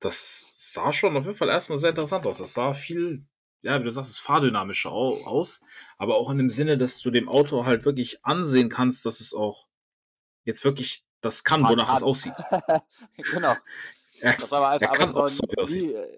Das 0.00 0.48
sah 0.52 0.92
schon 0.92 1.16
auf 1.16 1.24
jeden 1.24 1.36
Fall 1.36 1.48
erstmal 1.48 1.78
sehr 1.78 1.90
interessant 1.90 2.26
aus. 2.26 2.38
Das 2.38 2.54
sah 2.54 2.74
viel, 2.74 3.24
ja, 3.62 3.78
wie 3.80 3.84
du 3.84 3.90
sagst, 3.90 4.10
es 4.10 4.18
fahrdynamischer 4.18 4.90
aus, 4.90 5.62
aber 5.98 6.16
auch 6.16 6.30
in 6.30 6.38
dem 6.38 6.50
Sinne, 6.50 6.76
dass 6.76 7.00
du 7.00 7.10
dem 7.10 7.28
Auto 7.28 7.64
halt 7.64 7.84
wirklich 7.84 8.24
ansehen 8.24 8.68
kannst, 8.68 9.06
dass 9.06 9.20
es 9.20 9.34
auch 9.34 9.66
jetzt 10.44 10.64
wirklich 10.64 11.04
das 11.20 11.44
kann, 11.44 11.68
wonach 11.68 11.94
es 11.94 12.02
aussieht. 12.02 12.34
genau. 13.32 13.54
Das 14.22 14.50
war 14.50 14.58
aber 14.58 14.68
einfach, 14.70 14.92
kann 14.92 15.14
auch 15.14 15.28
so 15.28 15.44
äh, 15.44 16.08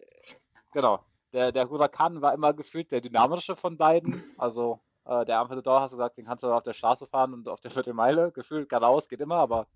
Genau. 0.73 1.05
Der, 1.33 1.51
der 1.53 1.69
Huracan 1.69 2.21
war 2.21 2.35
immer 2.35 2.53
gefühlt 2.53 2.93
der 2.93 3.01
dynamische 3.01 3.57
von 3.57 3.77
beiden. 3.77 4.23
Also 4.37 4.81
äh, 5.05 5.25
der 5.25 5.39
Amphitheater, 5.41 5.81
hast 5.81 5.93
du 5.93 5.97
gesagt, 5.97 6.19
den 6.19 6.27
kannst 6.27 6.45
du 6.45 6.53
auf 6.53 6.63
der 6.63 6.75
Straße 6.75 7.07
fahren 7.07 7.33
und 7.33 7.49
auf 7.49 7.61
der 7.61 7.71
Viertelmeile. 7.71 8.33
Gefühlt 8.33 8.69
geradeaus 8.69 9.09
geht 9.09 9.21
immer, 9.21 9.37
aber 9.37 9.67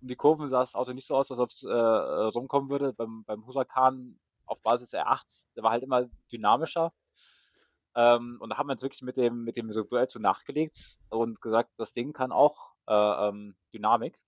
um 0.00 0.08
die 0.08 0.16
Kurven 0.16 0.48
sah 0.48 0.60
das 0.60 0.74
Auto 0.74 0.92
nicht 0.92 1.06
so 1.06 1.16
aus, 1.16 1.30
als 1.30 1.40
ob 1.40 1.50
es 1.50 1.62
äh, 1.62 1.72
rumkommen 1.72 2.70
würde. 2.70 2.92
Beim, 2.92 3.24
beim 3.24 3.46
Huracan 3.46 4.18
auf 4.46 4.62
Basis 4.62 4.94
R8, 4.94 5.46
der 5.56 5.62
war 5.62 5.72
halt 5.72 5.82
immer 5.82 6.06
dynamischer. 6.32 6.92
Ähm, 7.94 8.38
und 8.40 8.50
da 8.50 8.58
haben 8.58 8.68
wir 8.68 8.72
uns 8.72 8.82
wirklich 8.82 9.02
mit 9.02 9.16
dem, 9.16 9.44
mit 9.44 9.56
dem 9.56 9.70
Revuelto 9.70 10.18
nachgelegt 10.18 10.98
und 11.08 11.40
gesagt, 11.40 11.70
das 11.78 11.94
Ding 11.94 12.12
kann 12.12 12.32
auch 12.32 12.72
äh, 12.86 13.28
ähm, 13.28 13.56
Dynamik. 13.72 14.18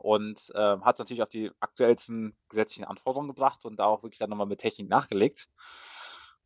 Und 0.00 0.50
äh, 0.54 0.78
hat 0.80 0.94
es 0.94 0.98
natürlich 0.98 1.22
auf 1.22 1.28
die 1.28 1.50
aktuellsten 1.60 2.34
gesetzlichen 2.48 2.84
Anforderungen 2.84 3.28
gebracht 3.28 3.64
und 3.64 3.76
da 3.76 3.84
auch 3.84 4.02
wirklich 4.02 4.18
dann 4.18 4.30
nochmal 4.30 4.46
mit 4.46 4.60
Technik 4.60 4.88
nachgelegt. 4.88 5.48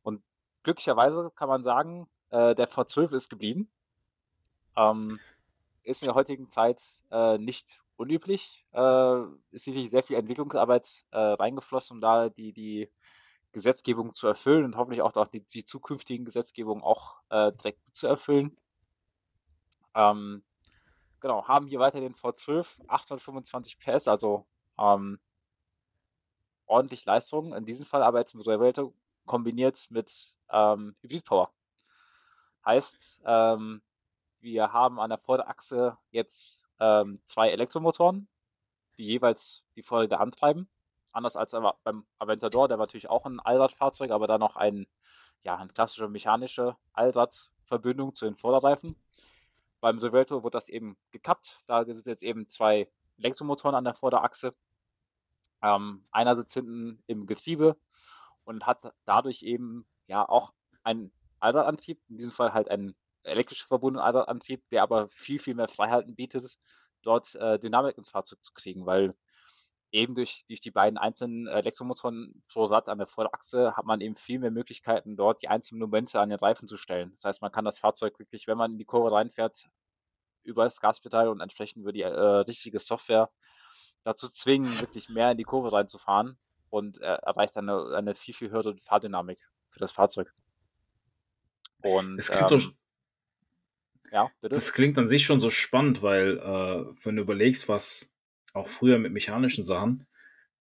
Und 0.03 0.23
glücklicherweise 0.65 1.31
kann 1.37 1.49
man 1.49 1.63
sagen, 1.63 2.09
äh, 2.31 2.55
der 2.55 2.69
V12 2.69 3.15
ist 3.15 3.31
geblieben. 3.31 3.71
Ähm, 4.77 5.21
ist 5.85 6.03
in 6.03 6.07
der 6.07 6.17
heutigen 6.17 6.51
Zeit 6.51 6.83
äh, 7.13 7.39
nicht 7.39 7.81
unüblich. 7.97 8.65
Äh, 8.73 9.23
ist 9.53 9.65
sicherlich 9.65 9.91
sehr 9.91 10.03
viel 10.03 10.17
Entwicklungsarbeit 10.17 10.89
äh, 11.13 11.19
reingeflossen, 11.19 11.97
um 11.97 12.01
da 12.01 12.31
die, 12.31 12.53
die 12.53 12.91
Gesetzgebung 13.53 14.15
zu 14.15 14.27
erfüllen 14.27 14.65
und 14.65 14.77
hoffentlich 14.77 15.03
auch 15.03 15.13
die, 15.29 15.41
die 15.41 15.65
zukünftigen 15.65 16.25
Gesetzgebungen 16.25 16.83
auch 16.83 17.21
äh, 17.31 17.53
direkt 17.53 17.85
zu 17.95 18.09
erfüllen. 18.09 18.57
Ähm, 19.95 20.43
genau, 21.25 21.49
haben 21.49 21.67
hier 21.67 21.81
weiter 21.81 22.01
den 22.01 22.13
V12, 22.13 22.87
825 22.87 23.79
PS, 23.79 24.09
also 24.09 24.47
ähm, 24.79 25.19
ordentlich 26.67 27.07
Leistung. 27.07 27.55
In 27.55 27.65
diesem 27.65 27.87
Fall 27.87 28.03
aber 28.03 28.19
jetzt 28.19 28.35
mit 28.35 28.47
Revelto 28.47 28.93
kombiniert 29.25 29.87
mit 29.89 30.13
ähm, 30.51 30.95
Hybridpower. 31.01 31.51
Heißt, 32.67 33.23
ähm, 33.25 33.81
wir 34.41 34.75
haben 34.75 35.01
an 35.01 35.09
der 35.09 35.19
Vorderachse 35.19 35.97
jetzt 36.11 36.63
ähm, 36.79 37.23
zwei 37.25 37.49
Elektromotoren, 37.49 38.29
die 38.99 39.07
jeweils 39.07 39.63
die 39.77 39.83
Vorräder 39.83 40.21
antreiben. 40.21 40.69
Anders 41.11 41.37
als 41.37 41.53
beim 41.85 42.05
Aventador, 42.19 42.69
der 42.69 42.79
war 42.79 42.85
natürlich 42.85 43.09
auch 43.09 43.25
ein 43.25 43.41
Allradfahrzeug, 43.41 44.11
aber 44.11 44.27
da 44.27 44.37
noch 44.37 44.57
ein, 44.57 44.87
ja, 45.43 45.57
eine 45.57 45.73
klassische 45.73 46.07
mechanische 46.07 46.77
Allradverbindung 46.93 48.13
zu 48.13 48.27
den 48.27 48.37
Vorderreifen. 48.37 48.95
Beim 49.85 50.01
Silverto 50.01 50.43
wird 50.43 50.55
das 50.55 50.71
eben 50.71 50.97
gekappt. 51.11 51.61
Da 51.67 51.85
sind 51.85 52.07
jetzt 52.07 52.23
eben 52.23 52.49
zwei 52.49 52.89
Elektromotoren 53.19 53.75
an 53.75 53.85
der 53.85 53.93
Vorderachse. 53.93 54.55
Ähm, 55.61 56.03
einer 56.11 56.37
sitzt 56.37 56.55
hinten 56.55 57.03
im 57.07 57.27
Getriebe 57.27 57.77
und 58.45 58.65
hat 58.65 58.95
dadurch 59.05 59.43
eben 59.43 59.87
ja 60.07 60.27
auch 60.27 60.55
ein 60.85 61.13
Allradantrieb, 61.39 62.01
in 62.09 62.17
diesem 62.17 62.33
Fall 62.33 62.55
halt 62.55 62.71
ein 62.71 62.95
elektrisch 63.25 63.63
verbundener 63.67 64.07
Allradantrieb, 64.07 64.67
der 64.71 64.85
aber 64.85 65.11
viel, 65.11 65.39
viel 65.39 65.55
mehr 65.55 65.69
Freiheiten 65.69 66.15
bietet, 66.15 66.57
dort 67.03 67.35
äh, 67.35 67.59
Dynamik 67.59 67.99
ins 67.99 68.09
Fahrzeug 68.09 68.43
zu 68.43 68.55
kriegen, 68.55 68.87
weil 68.87 69.15
eben 69.95 70.17
durch, 70.17 70.45
durch 70.49 70.61
die 70.61 70.73
beiden 70.73 70.99
einzelnen 70.99 71.47
Elektromotoren 71.47 72.43
pro 72.49 72.65
Rad 72.65 72.89
an 72.89 72.99
der 72.99 73.07
Vorderachse 73.07 73.77
hat 73.77 73.87
man 73.87 74.01
eben 74.01 74.17
viel 74.17 74.41
mehr 74.41 74.51
Möglichkeiten, 74.51 75.17
dort 75.17 75.41
die 75.41 75.49
einzelnen 75.49 75.81
Momente 75.81 76.19
an 76.19 76.31
den 76.31 76.39
Reifen 76.39 76.67
zu 76.67 76.77
stellen. 76.77 77.13
Das 77.13 77.25
heißt, 77.25 77.41
man 77.41 77.53
kann 77.53 77.65
das 77.65 77.79
Fahrzeug 77.79 78.19
wirklich, 78.19 78.49
wenn 78.49 78.59
man 78.59 78.73
in 78.73 78.79
die 78.79 78.85
Kurve 78.85 79.13
reinfährt, 79.13 79.69
über 80.43 80.65
das 80.65 80.81
Gaspedal 80.81 81.29
und 81.29 81.41
entsprechend 81.41 81.83
über 81.83 81.93
die 81.93 82.03
äh, 82.03 82.09
richtige 82.09 82.81
Software 82.81 83.31
dazu 84.03 84.29
zwingen, 84.29 84.81
wirklich 84.81 85.09
mehr 85.09 85.31
in 85.31 85.39
die 85.39 85.45
Kurve 85.45 85.73
reinzufahren 85.73 86.37
und 86.71 87.01
äh, 87.01 87.05
erreicht 87.05 87.57
eine, 87.57 87.95
eine 87.95 88.17
viel, 88.17 88.35
viel 88.35 88.51
höhere 88.51 88.77
Fahrdynamik 88.79 89.39
für 89.71 89.79
das 89.79 89.93
Fahrzeug. 89.93 90.33
Und, 91.83 92.17
das 92.17 92.31
klingt 92.31 92.51
ähm, 92.51 92.59
so. 92.59 92.71
Ja, 94.11 94.31
bitte. 94.41 94.57
Das 94.57 94.73
klingt 94.73 94.99
an 94.99 95.07
sich 95.07 95.25
schon 95.25 95.39
so 95.39 95.51
spannend, 95.51 96.03
weil, 96.03 96.39
äh, 96.39 97.05
wenn 97.05 97.17
du 97.17 97.23
überlegst, 97.23 97.69
was 97.69 98.14
auch 98.55 98.69
früher 98.69 98.99
mit 98.99 99.13
mechanischen 99.13 99.65
Sachen 99.65 100.07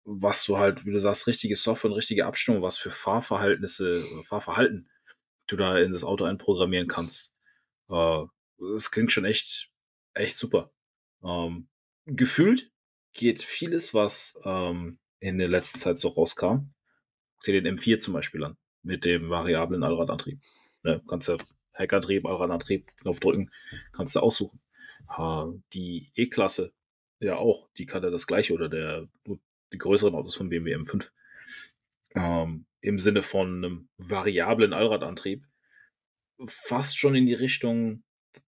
was 0.10 0.46
du 0.46 0.58
halt, 0.58 0.86
wie 0.86 0.92
du 0.92 1.02
sagst, 1.02 1.28
richtige 1.28 1.58
Software 1.58 1.92
und 1.92 1.98
richtige 1.98 2.26
Abstimmung, 2.26 2.62
was 2.62 2.78
für 2.78 2.90
Fahrverhältnisse, 2.90 4.02
Fahrverhalten 4.24 4.90
du 5.48 5.58
da 5.58 5.78
in 5.78 5.92
das 5.92 6.06
Auto 6.06 6.24
einprogrammieren 6.24 6.88
kannst. 6.88 7.36
Äh, 7.90 8.24
das 8.58 8.90
klingt 8.90 9.12
schon 9.12 9.26
echt, 9.26 9.70
echt 10.14 10.38
super. 10.38 10.72
Ähm, 11.24 11.68
gefühlt 12.06 12.72
geht 13.12 13.42
vieles, 13.42 13.94
was 13.94 14.40
ähm, 14.46 14.98
in 15.20 15.40
der 15.40 15.50
letzten 15.50 15.80
Zeit 15.80 16.00
so 16.00 16.08
rauskam. 16.08 16.74
Guck 17.36 17.44
dir 17.44 17.62
den 17.62 17.78
M4 17.78 17.98
zum 17.98 18.14
Beispiel 18.14 18.46
an, 18.46 18.58
mit 18.84 19.04
dem 19.04 19.30
variablen 19.30 19.84
Allradantrieb. 19.84 20.40
Ne, 20.84 21.04
kannst 21.10 21.28
du 21.28 21.38
Heckantrieb, 21.74 22.26
Allradantrieb, 22.26 22.96
Knopf 22.98 23.20
drücken, 23.20 23.52
kannst 23.92 24.16
du 24.16 24.22
aussuchen. 24.22 24.62
Äh, 25.18 25.48
die 25.74 26.10
E-Klasse, 26.16 26.72
ja 27.20 27.38
auch, 27.38 27.70
die 27.78 27.86
kann 27.86 28.04
ja 28.04 28.10
das 28.10 28.28
gleiche 28.28 28.54
oder 28.54 28.70
der, 28.70 29.08
die 29.74 29.78
größeren 29.78 30.16
Autos 30.16 30.36
von 30.36 30.50
BMW 30.50 30.76
M5. 30.76 31.10
Ähm, 32.16 32.66
Im 32.82 33.00
Sinne 33.00 33.24
von 33.24 33.64
einem 33.64 33.90
variablen 33.98 34.74
Allradantrieb. 34.74 35.46
Fast 36.46 37.00
schon 37.00 37.16
in 37.16 37.26
die 37.26 37.34
Richtung 37.34 38.04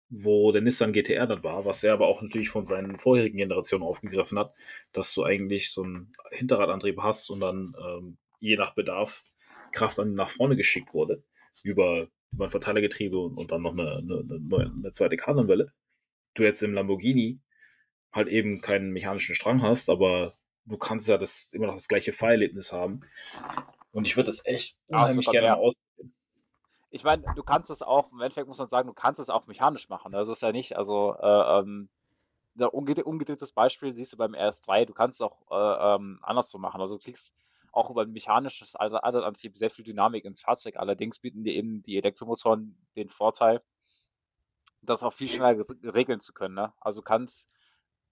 wo 0.10 0.52
der 0.52 0.62
Nissan 0.62 0.94
GTR 0.94 1.28
dann 1.28 1.44
war, 1.44 1.66
was 1.66 1.84
er 1.84 1.94
aber 1.94 2.08
auch 2.08 2.22
natürlich 2.22 2.50
von 2.50 2.66
seinen 2.66 2.98
vorherigen 2.98 3.38
Generationen 3.38 3.84
aufgegriffen 3.84 4.38
hat, 4.38 4.54
dass 4.92 5.14
du 5.14 5.24
eigentlich 5.24 5.72
so 5.72 5.84
einen 5.84 6.14
Hinterradantrieb 6.32 7.00
hast 7.02 7.30
und 7.30 7.40
dann 7.40 7.76
ähm, 7.80 8.18
je 8.40 8.56
nach 8.56 8.76
Bedarf 8.76 9.24
Kraft 9.72 10.00
an 10.00 10.14
nach 10.14 10.30
vorne 10.30 10.56
geschickt 10.56 10.94
wurde 10.94 11.24
über, 11.64 12.08
über 12.32 12.46
ein 12.46 12.50
Verteilergetriebe 12.50 13.18
und, 13.18 13.38
und 13.38 13.52
dann 13.52 13.64
noch 13.64 13.74
eine, 13.74 13.98
eine, 13.98 14.74
eine 14.78 14.92
zweite 14.92 15.18
Kardanwelle. 15.18 15.74
Du 16.36 16.44
jetzt 16.44 16.62
im 16.62 16.74
Lamborghini 16.74 17.40
halt 18.16 18.30
eben 18.30 18.62
keinen 18.62 18.92
mechanischen 18.92 19.36
Strang 19.36 19.62
hast, 19.62 19.90
aber 19.90 20.34
du 20.66 20.78
kannst 20.78 21.08
ja 21.08 21.18
das 21.18 21.54
immer 21.54 21.68
noch 21.68 21.76
das 21.76 21.88
gleiche 21.88 22.14
Fahrerlebnis 22.14 22.72
haben. 22.72 23.02
Und 23.92 24.08
ich 24.08 24.18
würde 24.18 24.28
das 24.28 24.46
echt 24.46 24.78
unheimlich 24.88 25.28
gerne 25.28 25.56
aus 25.56 25.76
ich 26.96 27.04
meine, 27.04 27.24
du 27.36 27.44
kannst 27.44 27.70
es 27.70 27.82
auch, 27.82 28.14
im 28.14 28.22
Endeffekt 28.22 28.48
muss 28.48 28.58
man 28.58 28.70
sagen, 28.70 28.88
du 28.88 28.94
kannst 28.94 29.20
es 29.20 29.30
auch 29.30 29.48
mechanisch 29.48 29.90
machen. 29.90 30.16
Also 30.16 30.32
ist 30.32 30.42
ja 30.42 30.54
nicht, 30.54 30.78
also 30.78 31.14
äh, 31.22 31.60
ähm, 31.60 31.90
umgedrehtes 32.58 33.52
Beispiel 33.52 33.94
siehst 33.94 34.14
du 34.14 34.18
beim 34.18 34.34
RS3, 34.34 34.86
du 34.86 34.94
kannst 34.94 35.20
es 35.20 35.22
auch 35.22 35.42
äh, 35.52 35.96
ähm, 35.96 36.20
anders 36.22 36.50
so 36.50 36.58
machen. 36.58 36.80
Also 36.80 36.96
du 36.96 37.04
kriegst 37.04 37.34
auch 37.74 37.90
über 37.90 38.04
ein 38.04 38.14
mechanisches 38.14 38.76
Antrieb 38.76 39.58
sehr 39.58 39.70
viel 39.70 39.84
Dynamik 39.84 40.24
ins 40.24 40.40
Fahrzeug. 40.40 40.78
Allerdings 40.78 41.20
bieten 41.20 41.44
dir 41.44 41.54
eben 41.54 41.84
die 41.84 41.98
Elektromotoren 41.98 42.78
den 42.96 43.10
Vorteil, 43.10 43.60
das 44.82 45.04
auch 45.04 45.12
viel 45.12 45.28
schneller 45.28 45.66
regeln 45.84 46.22
zu 46.22 46.32
können. 46.32 46.56
Ne? 46.56 46.72
Also 46.80 47.02
du 47.02 47.04
kannst, 47.04 47.50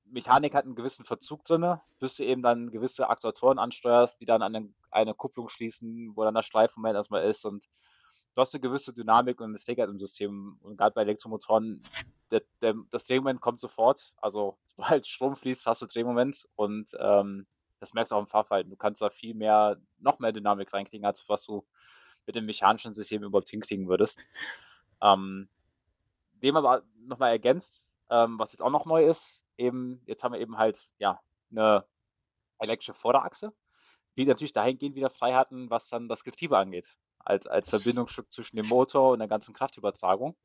Mechanik 0.06 0.54
hat 0.54 0.66
einen 0.66 0.76
gewissen 0.76 1.06
Verzug 1.06 1.44
drin, 1.46 1.80
bis 2.00 2.16
du 2.18 2.24
eben 2.24 2.42
dann 2.42 2.72
gewisse 2.72 3.10
Aktuatoren 3.10 3.60
ansteuerst, 3.60 4.20
die 4.22 4.26
dann 4.26 4.42
an 4.42 4.56
eine, 4.56 4.70
eine 4.92 5.14
Kupplung 5.14 5.50
schließen, 5.50 6.12
wo 6.16 6.24
dann 6.24 6.36
der 6.36 6.44
Streifmoment 6.44 6.96
erstmal 6.96 7.24
ist 7.24 7.46
und 7.46 7.68
du 8.36 8.42
hast 8.42 8.54
eine 8.54 8.62
gewisse 8.62 8.94
Dynamik 8.94 9.40
und 9.40 9.50
eine 9.50 9.60
Trägheit 9.60 9.90
im 9.90 10.00
System. 10.00 10.58
Und 10.62 10.78
gerade 10.78 10.94
bei 10.94 11.02
Elektromotoren, 11.02 11.84
der, 12.32 12.44
der, 12.62 12.76
das 12.92 13.06
Drehmoment 13.06 13.42
kommt 13.42 13.60
sofort. 13.60 14.14
Also 14.22 14.58
sobald 14.66 15.06
Strom 15.06 15.36
fließt, 15.36 15.66
hast 15.66 15.82
du 15.82 15.86
Drehmoment 15.86 16.48
und 16.56 16.92
ähm, 17.00 17.46
das 17.80 17.94
merkst 17.94 18.12
du 18.12 18.16
auch 18.16 18.22
im 18.22 18.28
Fahrverhalten. 18.28 18.70
Du 18.70 18.78
kannst 18.78 19.02
da 19.02 19.10
viel 19.10 19.34
mehr, 19.34 19.78
noch 20.00 20.20
mehr 20.20 20.32
Dynamik 20.32 20.72
reinkriegen, 20.74 21.06
als 21.06 21.28
was 21.28 21.44
du 21.44 21.66
mit 22.26 22.36
dem 22.36 22.46
mechanischen 22.46 22.94
System 22.94 23.24
überhaupt 23.24 23.50
hinkriegen 23.50 23.90
würdest. 23.90 24.28
Ähm, 25.02 25.50
dem 26.42 26.56
aber 26.56 26.84
nochmal 27.06 27.32
ergänzt, 27.32 27.94
ähm, 28.10 28.40
was 28.40 28.54
jetzt 28.54 28.62
auch 28.62 28.70
noch 28.70 28.86
neu 28.86 29.06
ist, 29.06 29.43
eben, 29.58 30.02
jetzt 30.06 30.24
haben 30.24 30.34
wir 30.34 30.40
eben 30.40 30.58
halt, 30.58 30.88
ja, 30.98 31.20
eine 31.52 31.86
elektrische 32.60 32.94
Vorderachse, 32.94 33.54
die 34.18 34.26
natürlich 34.26 34.54
dahingehend 34.54 34.96
wieder 34.96 35.10
Freiheiten, 35.10 35.70
was 35.70 35.90
dann 35.90 36.08
das 36.08 36.24
Getriebe 36.24 36.58
angeht 36.58 36.96
als, 37.20 37.48
als 37.48 37.70
Verbindungsstück 37.70 38.32
zwischen 38.32 38.58
dem 38.58 38.68
Motor 38.68 39.12
und 39.12 39.20
der 39.20 39.28
ganzen 39.28 39.54
Kraftübertragung. 39.54 40.36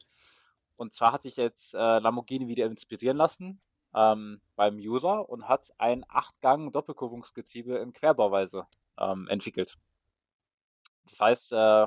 Und 0.77 0.93
zwar 0.93 1.13
hat 1.13 1.23
sich 1.23 1.37
jetzt 1.37 1.75
äh, 1.75 1.99
Lamborghini 1.99 2.47
wieder 2.47 2.67
inspirieren 2.67 3.17
lassen 3.17 3.61
ähm, 3.95 4.41
beim 4.55 4.77
User 4.77 5.29
und 5.29 5.49
hat 5.49 5.73
ein 5.79 6.05
8-Gang 6.05 6.73
Doppelkurbungsgetriebe 6.73 7.77
in 7.79 7.93
Querbauweise 7.93 8.67
ähm, 8.99 9.27
entwickelt. 9.29 9.77
Das 11.05 11.21
heißt, 11.21 11.53
äh, 11.53 11.87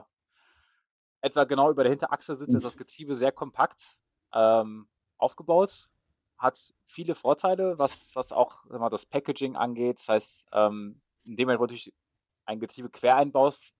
etwa 1.21 1.43
genau 1.45 1.69
über 1.69 1.83
der 1.83 1.91
Hinterachse 1.91 2.35
sitzt 2.35 2.55
ist 2.55 2.65
das 2.65 2.77
Getriebe 2.77 3.15
sehr 3.15 3.31
kompakt 3.31 3.97
ähm, 4.33 4.87
aufgebaut, 5.17 5.89
hat 6.41 6.73
viele 6.87 7.13
Vorteile, 7.13 7.77
was, 7.77 8.11
was 8.15 8.31
auch 8.31 8.65
mal, 8.65 8.89
das 8.89 9.05
Packaging 9.05 9.55
angeht. 9.55 9.99
Das 9.99 10.07
heißt, 10.07 10.47
ähm, 10.53 10.99
indem 11.23 11.49
du 11.49 11.75
ein 12.45 12.59
Getriebe 12.59 12.89
quer 12.89 13.15
einbaust, 13.17 13.73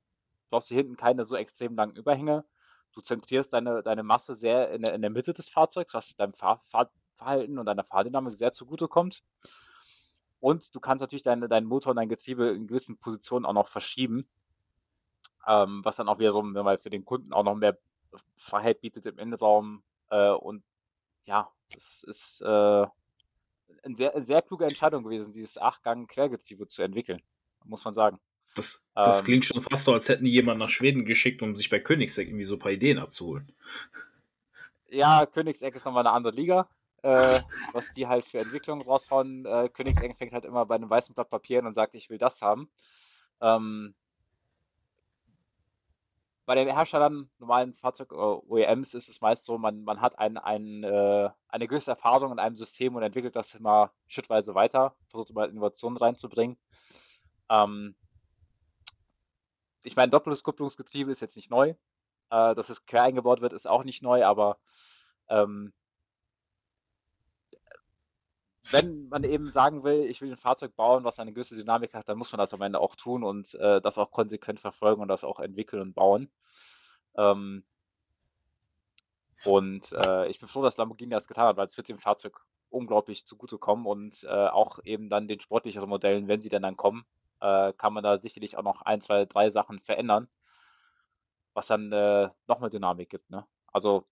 brauchst 0.50 0.70
du 0.70 0.76
hinten 0.76 0.96
keine 0.96 1.26
so 1.26 1.36
extrem 1.36 1.76
langen 1.76 1.96
Überhänge. 1.96 2.46
Du 2.94 3.02
zentrierst 3.02 3.54
deine, 3.54 3.82
deine 3.82 4.04
Masse 4.04 4.36
sehr 4.36 4.72
in 4.72 4.84
der, 4.84 4.94
in 4.94 5.02
der 5.02 5.10
Mitte 5.10 5.34
des 5.34 5.50
Fahrzeugs, 5.50 5.94
was 5.94 6.16
deinem 6.16 6.34
Fahr 6.34 6.60
Fahrverhalten 6.60 7.58
und 7.58 7.66
deiner 7.66 7.84
Fahrdynamik 7.84 8.38
sehr 8.38 8.54
zugutekommt. 8.54 9.24
Und 10.40 10.76
du 10.76 10.80
kannst 10.80 11.02
natürlich 11.02 11.24
deine, 11.24 11.48
deinen 11.48 11.68
Motor 11.68 11.92
und 11.92 11.98
dein 11.98 12.10
Getriebe 12.10 12.50
in 12.50 12.68
gewissen 12.68 12.98
Positionen 12.98 13.46
auch 13.46 13.54
noch 13.54 13.68
verschieben, 13.68 14.28
ähm, 15.48 15.82
was 15.84 15.96
dann 15.96 16.10
auch 16.10 16.20
wiederum 16.20 16.54
für 16.78 16.90
den 16.90 17.06
Kunden 17.06 17.34
auch 17.34 17.44
noch 17.44 17.56
mehr 17.56 17.78
Freiheit 18.36 18.82
bietet 18.82 19.06
im 19.08 19.18
Innenraum. 19.18 19.84
Äh, 20.10 20.32
und 20.32 20.64
ja, 21.26 21.52
das 21.74 22.04
ist 22.04 22.42
äh, 22.42 22.46
eine 22.46 23.96
sehr, 23.96 24.14
eine 24.14 24.24
sehr 24.24 24.42
kluge 24.42 24.66
Entscheidung 24.66 25.04
gewesen, 25.04 25.34
dieses 25.34 25.58
Achtgang-Quergetriebe 25.58 26.68
zu 26.68 26.82
entwickeln, 26.82 27.22
muss 27.66 27.84
man 27.84 27.94
sagen. 27.94 28.20
Das, 28.56 28.86
das 28.96 29.20
ähm, 29.20 29.26
klingt 29.26 29.46
schon 29.46 29.62
fast 29.62 29.86
so, 29.86 29.94
als 29.94 30.10
hätten 30.10 30.26
die 30.26 30.32
jemanden 30.32 30.60
nach 30.60 30.70
Schweden 30.70 31.06
geschickt, 31.06 31.42
um 31.42 31.56
sich 31.56 31.70
bei 31.70 31.80
Königsegg 31.80 32.30
irgendwie 32.30 32.44
so 32.44 32.56
ein 32.56 32.60
paar 32.60 32.72
Ideen 32.72 33.00
abzuholen. 33.00 33.52
Ja, 34.90 35.26
Königsegg 35.26 35.76
ist 35.76 35.86
nochmal 35.86 36.06
eine 36.06 36.14
andere 36.14 36.36
Liga, 36.36 36.70
äh, 37.02 37.40
was 37.72 37.94
die 37.94 38.08
halt 38.08 38.26
für 38.26 38.40
Entwicklungen 38.40 38.82
raushauen. 38.82 39.46
Äh, 39.46 39.70
Königsegg 39.70 40.18
fängt 40.18 40.34
halt 40.34 40.44
immer 40.44 40.66
bei 40.66 40.76
einem 40.76 40.90
weißen 40.90 41.16
Blatt 41.16 41.30
Papier 41.30 41.64
und 41.64 41.74
sagt, 41.74 41.96
ich 41.96 42.10
will 42.10 42.18
das 42.18 42.42
haben. 42.42 42.70
Ähm, 43.40 43.96
bei 46.52 46.56
den 46.56 46.68
Herstellern 46.68 47.30
normalen 47.40 47.72
Fahrzeug-OEMs 47.72 48.94
ist 48.94 49.08
es 49.08 49.22
meist 49.22 49.46
so, 49.46 49.58
man, 49.58 49.86
man 49.86 50.02
hat 50.02 50.20
ein, 50.20 50.38
ein, 50.38 50.84
äh, 50.84 51.30
eine 51.48 51.66
gewisse 51.66 51.92
Erfahrung 51.92 52.34
in 52.34 52.40
einem 52.40 52.58
System 52.58 52.94
und 52.94 53.04
entwickelt 53.04 53.38
das 53.38 53.56
immer 53.56 53.94
schrittweise 54.08 54.54
weiter, 54.54 54.94
versucht 55.08 55.30
immer 55.30 55.48
Innovationen 55.48 55.96
reinzubringen. 55.96 56.58
Ähm, 57.50 57.96
ich 59.84 59.96
meine, 59.96 60.10
doppeltes 60.10 60.44
Kupplungsgetriebe 60.44 61.10
ist 61.10 61.22
jetzt 61.22 61.38
nicht 61.38 61.50
neu. 61.50 61.70
Äh, 62.32 62.54
dass 62.54 62.70
es 62.70 62.86
quer 62.86 63.04
eingebaut 63.04 63.40
wird, 63.40 63.54
ist 63.54 63.66
auch 63.66 63.86
nicht 63.86 64.04
neu, 64.04 64.26
aber 64.26 64.58
ähm, 65.30 65.72
wenn 68.70 69.10
man 69.10 69.24
eben 69.24 69.50
sagen 69.50 69.84
will, 69.84 70.06
ich 70.06 70.22
will 70.22 70.32
ein 70.32 70.38
Fahrzeug 70.38 70.76
bauen, 70.76 71.04
was 71.04 71.20
eine 71.20 71.34
gewisse 71.34 71.56
Dynamik 71.56 71.94
hat, 71.94 72.08
dann 72.08 72.18
muss 72.18 72.32
man 72.32 72.40
das 72.40 72.54
am 72.54 72.62
Ende 72.62 72.80
auch 72.80 72.96
tun 72.96 73.24
und 73.24 73.54
äh, 73.56 73.82
das 73.82 73.98
auch 73.98 74.12
konsequent 74.12 74.60
verfolgen 74.60 75.02
und 75.02 75.08
das 75.08 75.24
auch 75.24 75.40
entwickeln 75.40 75.82
und 75.82 75.94
bauen. 75.96 76.32
Ähm, 77.16 77.64
und 79.46 79.92
äh, 79.94 80.28
ich 80.28 80.40
bin 80.40 80.48
froh, 80.48 80.62
dass 80.62 80.78
Lamborghini 80.78 81.12
das 81.12 81.28
getan 81.28 81.48
hat, 81.48 81.58
weil 81.58 81.68
es 81.68 81.78
wird 81.78 81.90
dem 81.90 81.98
Fahrzeug 81.98 82.40
unglaublich 82.70 83.26
zugutekommen 83.26 83.86
und 83.86 84.24
äh, 84.24 84.28
auch 84.28 84.80
eben 84.84 85.10
dann 85.10 85.28
den 85.28 85.40
sportlicheren 85.40 85.90
Modellen, 85.90 86.28
wenn 86.28 86.42
sie 86.42 86.50
denn 86.50 86.62
dann 86.62 86.78
kommen, 86.78 87.06
äh, 87.42 87.74
kann 87.74 87.94
man 87.94 88.04
da 88.04 88.20
sicherlich 88.20 88.58
auch 88.58 88.64
noch 88.64 88.84
ein, 88.84 89.02
zwei, 89.02 89.26
drei 89.26 89.50
Sachen 89.50 89.80
verändern, 89.80 90.30
was 91.54 91.68
dann 91.68 91.92
äh, 91.92 92.30
noch 92.48 92.62
mehr 92.62 92.70
Dynamik 92.70 93.10
gibt. 93.10 93.30
Ne? 93.30 93.46
Also 93.68 94.04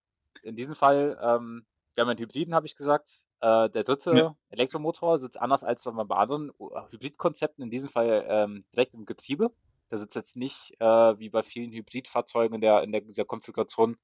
in 0.43 0.55
diesem 0.55 0.75
Fall, 0.75 1.17
ähm, 1.21 1.65
wir 1.93 2.01
haben 2.01 2.09
einen 2.09 2.19
Hybriden, 2.19 2.55
habe 2.55 2.65
ich 2.65 2.75
gesagt. 2.75 3.21
Äh, 3.41 3.69
der 3.69 3.83
dritte 3.83 4.15
ja. 4.15 4.35
Elektromotor 4.49 5.17
sitzt 5.17 5.39
anders 5.39 5.63
als 5.63 5.83
bei 5.83 6.15
anderen 6.15 6.49
äh, 6.59 6.81
Hybridkonzepten, 6.91 7.63
in 7.63 7.69
diesem 7.69 7.89
Fall 7.89 8.25
ähm, 8.27 8.65
direkt 8.73 8.93
im 8.93 9.05
Getriebe. 9.05 9.51
Der 9.91 9.97
sitzt 9.97 10.15
jetzt 10.15 10.35
nicht 10.35 10.75
äh, 10.79 11.19
wie 11.19 11.29
bei 11.29 11.41
vielen 11.41 11.71
Hybridfahrzeugen 11.71 12.55
in 12.55 12.61
der, 12.61 12.83
in 12.83 12.91
der, 12.91 13.01
dieser 13.01 13.25
Konfiguration 13.25 13.97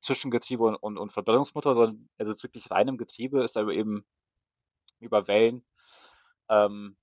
zwischen 0.00 0.30
Getriebe 0.30 0.64
und, 0.64 0.76
und, 0.76 0.98
und 0.98 1.12
Verbrennungsmotor, 1.12 1.74
sondern 1.74 2.08
er 2.16 2.26
sitzt 2.26 2.42
wirklich 2.42 2.70
rein 2.70 2.88
im 2.88 2.96
Getriebe, 2.96 3.42
ist 3.42 3.56
aber 3.56 3.72
eben 3.72 4.04
über 5.00 5.26
Wellen 5.26 5.64
ähm, 6.48 6.96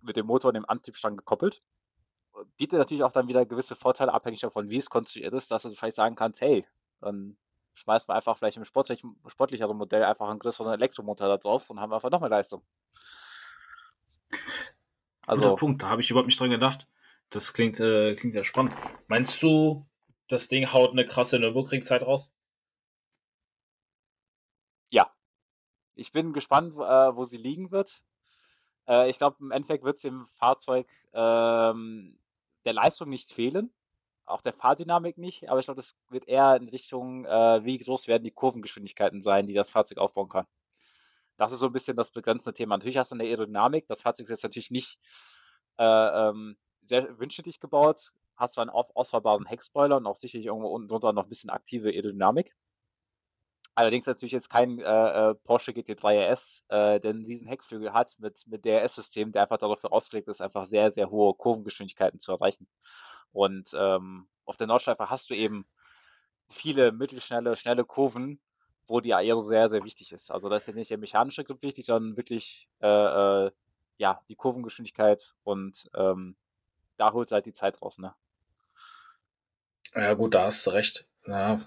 mit 0.00 0.16
dem 0.16 0.26
Motor 0.26 0.48
und 0.48 0.54
dem 0.54 0.68
Antriebsstrang 0.68 1.16
gekoppelt. 1.16 1.60
Bietet 2.56 2.78
natürlich 2.78 3.04
auch 3.04 3.12
dann 3.12 3.28
wieder 3.28 3.46
gewisse 3.46 3.76
Vorteile, 3.76 4.12
abhängig 4.12 4.40
davon, 4.40 4.70
wie 4.70 4.78
es 4.78 4.90
konstruiert 4.90 5.34
ist, 5.34 5.50
dass 5.50 5.62
du 5.62 5.74
vielleicht 5.74 5.96
sagen 5.96 6.16
kannst, 6.16 6.40
hey, 6.40 6.66
dann 7.00 7.36
schmeißt 7.72 8.08
man 8.08 8.16
einfach 8.16 8.36
vielleicht 8.36 8.56
im 8.56 8.64
sportlich, 8.64 9.02
sportlicheren 9.26 9.76
Modell 9.76 10.04
einfach 10.04 10.28
einen 10.28 10.38
größeren 10.38 10.72
Elektromotor 10.72 11.28
da 11.28 11.36
drauf 11.36 11.70
und 11.70 11.80
haben 11.80 11.92
einfach 11.92 12.10
noch 12.10 12.20
mehr 12.20 12.28
Leistung. 12.28 12.62
Also, 15.26 15.42
Guter 15.42 15.56
Punkt, 15.56 15.82
da 15.82 15.88
habe 15.88 16.00
ich 16.00 16.10
überhaupt 16.10 16.26
nicht 16.26 16.38
dran 16.38 16.50
gedacht. 16.50 16.86
Das 17.30 17.52
klingt, 17.54 17.80
äh, 17.80 18.14
klingt 18.14 18.34
ja 18.34 18.44
spannend. 18.44 18.74
Meinst 19.06 19.42
du, 19.42 19.86
das 20.28 20.48
Ding 20.48 20.72
haut 20.72 20.92
eine 20.92 21.06
krasse 21.06 21.38
Nürburgring-Zeit 21.38 22.02
raus? 22.02 22.34
Ja. 24.90 25.10
Ich 25.94 26.12
bin 26.12 26.32
gespannt, 26.32 26.74
äh, 26.74 27.16
wo 27.16 27.24
sie 27.24 27.36
liegen 27.36 27.70
wird. 27.70 28.02
Äh, 28.86 29.08
ich 29.10 29.18
glaube, 29.18 29.36
im 29.40 29.50
Endeffekt 29.50 29.84
wird 29.84 29.96
es 29.96 30.02
dem 30.02 30.26
Fahrzeug 30.28 30.86
ähm, 31.12 32.18
der 32.64 32.72
Leistung 32.72 33.08
nicht 33.08 33.32
fehlen, 33.32 33.72
auch 34.32 34.42
der 34.42 34.52
Fahrdynamik 34.52 35.18
nicht, 35.18 35.48
aber 35.48 35.60
ich 35.60 35.66
glaube, 35.66 35.80
das 35.80 35.94
wird 36.10 36.28
eher 36.28 36.56
in 36.56 36.68
Richtung, 36.68 37.24
äh, 37.26 37.64
wie 37.64 37.78
groß 37.78 38.08
werden 38.08 38.24
die 38.24 38.30
Kurvengeschwindigkeiten 38.30 39.22
sein, 39.22 39.46
die 39.46 39.54
das 39.54 39.70
Fahrzeug 39.70 39.98
aufbauen 39.98 40.28
kann. 40.28 40.46
Das 41.36 41.52
ist 41.52 41.60
so 41.60 41.66
ein 41.66 41.72
bisschen 41.72 41.96
das 41.96 42.10
begrenzende 42.10 42.54
Thema. 42.54 42.76
Natürlich 42.76 42.98
hast 42.98 43.12
du 43.12 43.16
eine 43.16 43.24
Aerodynamik, 43.24 43.86
das 43.88 44.02
Fahrzeug 44.02 44.24
ist 44.24 44.30
jetzt 44.30 44.42
natürlich 44.42 44.70
nicht 44.70 44.98
äh, 45.78 45.84
ähm, 46.28 46.56
sehr 46.84 47.18
windschnittig 47.18 47.60
gebaut, 47.60 48.12
hast 48.36 48.54
zwar 48.54 48.62
einen 48.62 48.70
auf, 48.70 48.94
ausfahrbaren 48.94 49.46
Heckspoiler 49.46 49.96
und 49.96 50.06
auch 50.06 50.16
sicherlich 50.16 50.46
irgendwo 50.46 50.68
unten 50.68 50.88
drunter 50.88 51.12
noch 51.12 51.24
ein 51.24 51.28
bisschen 51.28 51.50
aktive 51.50 51.88
Aerodynamik. 51.88 52.54
Allerdings 53.74 54.06
natürlich 54.06 54.32
jetzt 54.32 54.50
kein 54.50 54.80
äh, 54.80 55.30
äh 55.30 55.34
Porsche 55.34 55.72
GT3 55.72 56.30
RS, 56.30 56.64
äh, 56.68 57.00
der 57.00 57.10
einen 57.10 57.24
riesen 57.24 57.48
Heckflügel 57.48 57.92
hat 57.94 58.14
mit, 58.18 58.46
mit 58.46 58.66
DRS-System, 58.66 59.32
der 59.32 59.42
einfach 59.42 59.56
dafür 59.56 59.92
ausgelegt 59.92 60.28
ist, 60.28 60.42
einfach 60.42 60.66
sehr, 60.66 60.90
sehr 60.90 61.10
hohe 61.10 61.32
Kurvengeschwindigkeiten 61.34 62.18
zu 62.18 62.32
erreichen. 62.32 62.68
Und 63.32 63.70
ähm, 63.74 64.26
auf 64.44 64.56
der 64.56 64.66
Nordschleife 64.66 65.10
hast 65.10 65.30
du 65.30 65.34
eben 65.34 65.64
viele 66.48 66.92
mittelschnelle, 66.92 67.56
schnelle 67.56 67.84
Kurven, 67.84 68.40
wo 68.86 69.00
die 69.00 69.14
Aero 69.14 69.42
sehr, 69.42 69.68
sehr 69.68 69.84
wichtig 69.84 70.12
ist. 70.12 70.30
Also 70.30 70.48
da 70.48 70.56
ist 70.56 70.66
ja 70.66 70.74
nicht 70.74 70.90
der 70.90 70.98
mechanische 70.98 71.44
Grip 71.44 71.62
wichtig, 71.62 71.86
sondern 71.86 72.16
wirklich 72.16 72.68
äh, 72.80 73.46
äh, 73.46 73.50
ja, 73.98 74.20
die 74.28 74.34
Kurvengeschwindigkeit 74.34 75.34
und 75.44 75.90
ähm, 75.94 76.36
da 76.96 77.12
holt 77.12 77.32
halt 77.32 77.46
die 77.46 77.52
Zeit 77.52 77.80
raus, 77.80 77.98
ne? 77.98 78.14
Ja, 79.94 80.14
gut, 80.14 80.34
da 80.34 80.44
hast 80.44 80.66
du 80.66 80.70
recht. 80.70 81.06
Ja. 81.26 81.60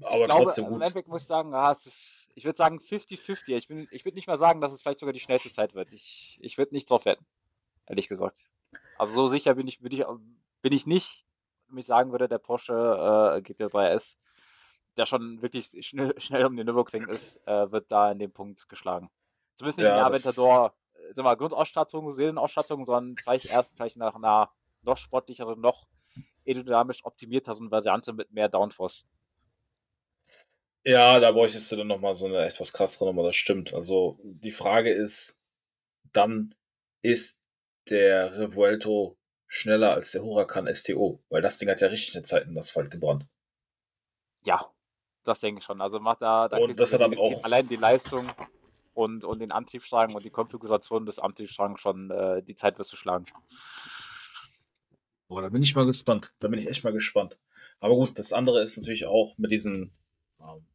Aber 0.00 0.16
ich 0.16 0.24
glaube, 0.24 0.44
trotzdem 0.44 0.64
gut. 0.64 0.74
Im 0.74 0.82
Endeffekt 0.82 1.08
muss 1.08 1.22
ich 1.22 1.28
sagen, 1.28 1.52
ja, 1.52 1.70
ist, 1.70 2.26
ich 2.34 2.44
würde 2.44 2.56
sagen 2.56 2.78
50-50. 2.78 3.56
Ich, 3.56 3.70
ich 3.70 4.04
würde 4.04 4.14
nicht 4.14 4.26
mal 4.26 4.38
sagen, 4.38 4.60
dass 4.60 4.72
es 4.72 4.80
vielleicht 4.80 5.00
sogar 5.00 5.12
die 5.12 5.20
schnellste 5.20 5.52
Zeit 5.52 5.74
wird. 5.74 5.92
Ich, 5.92 6.38
ich 6.40 6.58
würde 6.58 6.74
nicht 6.74 6.88
drauf 6.88 7.04
wetten, 7.04 7.24
ehrlich 7.86 8.08
gesagt. 8.08 8.38
Also 8.98 9.14
so 9.14 9.26
sicher 9.26 9.54
bin 9.54 9.68
ich, 9.68 9.82
ich, 9.82 10.04
bin 10.62 10.72
ich 10.72 10.86
nicht, 10.86 11.24
wenn 11.68 11.78
ich 11.78 11.86
sagen 11.86 12.12
würde, 12.12 12.28
der 12.28 12.38
Porsche 12.38 12.72
äh, 12.72 13.40
GT3 13.40 13.88
S, 13.90 14.18
der 14.96 15.06
schon 15.06 15.42
wirklich 15.42 15.70
schnell, 15.86 16.18
schnell 16.20 16.46
um 16.46 16.56
den 16.56 16.66
Nürburgring 16.66 17.08
ist, 17.08 17.36
äh, 17.46 17.70
wird 17.70 17.90
da 17.90 18.12
in 18.12 18.18
dem 18.18 18.32
Punkt 18.32 18.68
geschlagen. 18.68 19.10
Zumindest 19.54 19.78
nicht 19.78 19.86
ja, 19.86 19.98
in 19.98 20.04
Aventador, 20.04 20.74
äh, 21.16 21.22
mal, 21.22 21.36
Grundausstattung, 21.36 22.12
Seelenausstattung, 22.12 22.84
sondern 22.84 23.16
vielleicht 23.16 23.46
erst 23.46 23.76
gleich 23.76 23.96
nach 23.96 24.14
einer 24.14 24.50
noch 24.82 24.96
sportlicheren, 24.96 25.60
noch 25.60 25.86
aerodynamisch 26.46 27.04
optimierteren 27.04 27.70
Variante 27.70 28.12
mit 28.12 28.32
mehr 28.32 28.48
Downforce. 28.48 29.04
Ja, 30.84 31.20
da 31.20 31.30
bräuchtest 31.30 31.70
du 31.70 31.76
dann 31.76 31.86
nochmal 31.86 32.14
so 32.14 32.26
eine 32.26 32.44
etwas 32.44 32.72
krassere 32.72 33.06
Nummer, 33.06 33.22
das 33.22 33.36
stimmt. 33.36 33.72
Also 33.72 34.18
die 34.22 34.50
Frage 34.50 34.90
ist, 34.90 35.38
dann 36.12 36.54
ist 37.02 37.40
der 37.88 38.36
Revuelto 38.36 39.16
schneller 39.52 39.92
als 39.92 40.12
der 40.12 40.22
Huracan 40.22 40.72
STO, 40.74 41.22
weil 41.28 41.42
das 41.42 41.58
Ding 41.58 41.68
hat 41.68 41.82
ja 41.82 41.88
richtig 41.88 42.16
eine 42.16 42.22
Zeit 42.22 42.46
in 42.46 42.56
Asphalt 42.56 42.90
gebrannt. 42.90 43.26
Ja, 44.46 44.72
das 45.24 45.40
denke 45.40 45.58
ich 45.58 45.64
schon. 45.64 45.82
Also 45.82 46.00
macht 46.00 46.22
da, 46.22 46.48
da 46.48 46.56
und 46.56 46.80
das 46.80 46.94
hat 46.94 47.02
aber 47.02 47.18
auch 47.18 47.44
allein 47.44 47.68
die 47.68 47.76
Leistung 47.76 48.32
und, 48.94 49.24
und 49.24 49.40
den 49.40 49.52
Antriebsstrang 49.52 50.14
und 50.14 50.24
die 50.24 50.30
Konfiguration 50.30 51.04
des 51.04 51.18
Antriebsstrangs 51.18 51.80
schon 51.82 52.10
äh, 52.10 52.42
die 52.42 52.54
Zeit 52.54 52.78
wirst 52.78 52.92
du 52.92 52.96
schlagen. 52.96 53.26
Boah, 55.28 55.42
da 55.42 55.50
bin 55.50 55.62
ich 55.62 55.74
mal 55.74 55.84
gespannt. 55.84 56.32
Da 56.38 56.48
bin 56.48 56.58
ich 56.58 56.66
echt 56.66 56.82
mal 56.82 56.94
gespannt. 56.94 57.38
Aber 57.78 57.94
gut, 57.94 58.18
das 58.18 58.32
andere 58.32 58.62
ist 58.62 58.78
natürlich 58.78 59.04
auch 59.04 59.36
mit 59.36 59.52
diesen 59.52 59.92
ähm, 60.40 60.66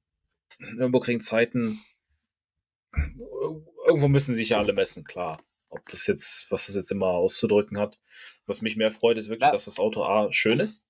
Nürburgring-Zeiten. 0.59 1.79
Irgendwo 3.87 4.07
müssen 4.07 4.35
sich 4.35 4.49
ja 4.49 4.59
alle 4.59 4.73
messen, 4.73 5.03
klar 5.03 5.39
ob 5.69 5.87
das 5.89 6.07
jetzt, 6.07 6.49
was 6.51 6.67
das 6.67 6.75
jetzt 6.75 6.91
immer 6.91 7.07
auszudrücken 7.07 7.77
hat. 7.77 7.99
Was 8.45 8.61
mich 8.61 8.77
mehr 8.77 8.91
freut, 8.91 9.17
ist 9.17 9.29
wirklich, 9.29 9.47
ja. 9.47 9.51
dass 9.51 9.65
das 9.65 9.79
Auto 9.79 10.03
A 10.03 10.31
schön 10.31 10.59
ist. 10.59 10.83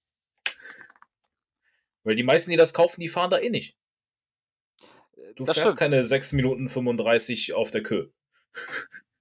Weil 2.03 2.15
die 2.15 2.23
meisten, 2.23 2.51
die 2.51 2.57
das 2.57 2.73
kaufen, 2.73 3.01
die 3.01 3.09
fahren 3.09 3.31
da 3.31 3.39
eh 3.39 3.49
nicht. 3.49 3.75
Du 5.35 5.43
das 5.43 5.55
fährst 5.55 5.69
stimmt. 5.69 5.79
keine 5.79 6.03
6 6.03 6.33
Minuten 6.33 6.69
35 6.69 7.53
auf 7.53 7.71
der 7.71 7.83
Kö. 7.83 8.09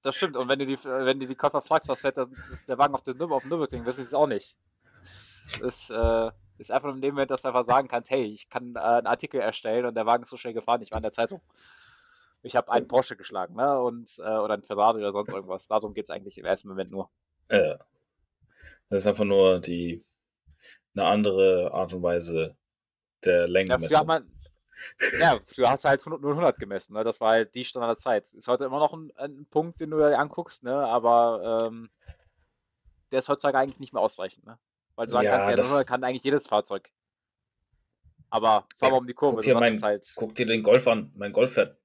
Das 0.02 0.14
stimmt. 0.14 0.36
Und 0.36 0.48
wenn 0.48 0.58
du 0.58 0.66
die, 0.66 0.76
wenn 0.84 1.18
du 1.18 1.26
die 1.26 1.34
Käufer 1.34 1.62
fragst, 1.62 1.88
was 1.88 2.00
fährt 2.00 2.16
der, 2.16 2.28
der 2.68 2.78
Wagen 2.78 2.94
auf, 2.94 3.02
dem 3.02 3.16
Nürburgring, 3.16 3.84
wissen 3.86 4.02
sie 4.02 4.06
es 4.06 4.14
auch 4.14 4.26
nicht. 4.26 4.56
Das 5.60 5.60
ist, 5.60 5.90
äh, 5.90 6.30
ist 6.58 6.70
einfach 6.70 6.94
in 6.94 7.00
dem 7.00 7.14
Moment, 7.14 7.30
dass 7.30 7.42
du 7.42 7.48
einfach 7.48 7.66
sagen 7.66 7.88
kannst, 7.88 8.10
hey, 8.10 8.24
ich 8.24 8.48
kann 8.48 8.76
äh, 8.76 8.78
einen 8.78 9.06
Artikel 9.06 9.40
erstellen 9.40 9.84
und 9.84 9.94
der 9.94 10.06
Wagen 10.06 10.22
ist 10.22 10.30
so 10.30 10.36
schnell 10.36 10.54
gefahren, 10.54 10.80
ich 10.82 10.90
war 10.90 10.98
in 10.98 11.02
der 11.02 11.12
Zeitung 11.12 11.40
ich 12.42 12.57
habe 12.57 12.70
einen 12.70 12.88
Porsche 12.88 13.16
geschlagen, 13.16 13.55
ne? 13.55 13.81
Und, 13.81 14.18
äh, 14.18 14.22
oder 14.22 14.55
ein 14.55 14.62
Ferrari 14.62 15.01
oder 15.01 15.12
sonst 15.12 15.33
irgendwas. 15.33 15.66
Darum 15.66 15.94
geht 15.94 16.05
es 16.05 16.11
eigentlich 16.11 16.38
im 16.38 16.44
ersten 16.44 16.68
Moment 16.68 16.90
nur. 16.90 17.11
Ja. 17.51 17.79
Das 18.88 19.03
ist 19.03 19.07
einfach 19.07 19.25
nur 19.25 19.61
die 19.61 20.03
eine 20.94 21.07
andere 21.07 21.72
Art 21.72 21.92
und 21.92 22.03
Weise 22.03 22.57
der 23.25 23.49
Längenmessung. 23.49 24.09
Ja, 24.09 24.22
ja, 25.18 25.38
du 25.57 25.66
hast 25.66 25.85
halt 25.85 26.05
0 26.07 26.18
100 26.22 26.59
gemessen, 26.59 26.94
ne? 26.94 27.03
Das 27.03 27.20
war 27.20 27.33
halt 27.33 27.55
die 27.55 27.64
Standardzeit. 27.64 28.33
Ist 28.35 28.46
heute 28.46 28.64
immer 28.64 28.79
noch 28.79 28.92
ein, 28.92 29.11
ein 29.16 29.46
Punkt, 29.46 29.81
den 29.81 29.90
du 29.90 29.96
dir 29.96 30.18
anguckst, 30.18 30.62
ne? 30.62 30.75
Aber 30.75 31.66
ähm, 31.66 31.90
der 33.11 33.20
ist 33.20 33.29
heutzutage 33.29 33.59
eigentlich 33.59 33.81
nicht 33.81 33.94
mehr 33.94 34.03
ausreichend, 34.03 34.44
ne? 34.46 34.59
Weil 34.94 35.07
du 35.07 35.12
sagen 35.12 35.27
ja, 35.27 35.38
kannst, 35.38 35.51
ja, 35.51 35.57
das 35.57 35.87
kann 35.87 36.05
eigentlich 36.05 36.25
jedes 36.25 36.46
Fahrzeug. 36.46 36.90
Aber 38.29 38.64
fahr 38.77 38.90
mal 38.90 38.99
um 38.99 39.07
die 39.07 39.14
Kurve. 39.14 39.37
Guck 39.37 39.44
dir, 39.44 39.55
mein, 39.55 39.81
halt... 39.83 40.12
guck 40.14 40.35
dir 40.35 40.46
den 40.46 40.62
Golf 40.62 40.87
an. 40.88 41.11
Mein 41.14 41.33
Golf 41.33 41.55
fährt 41.55 41.79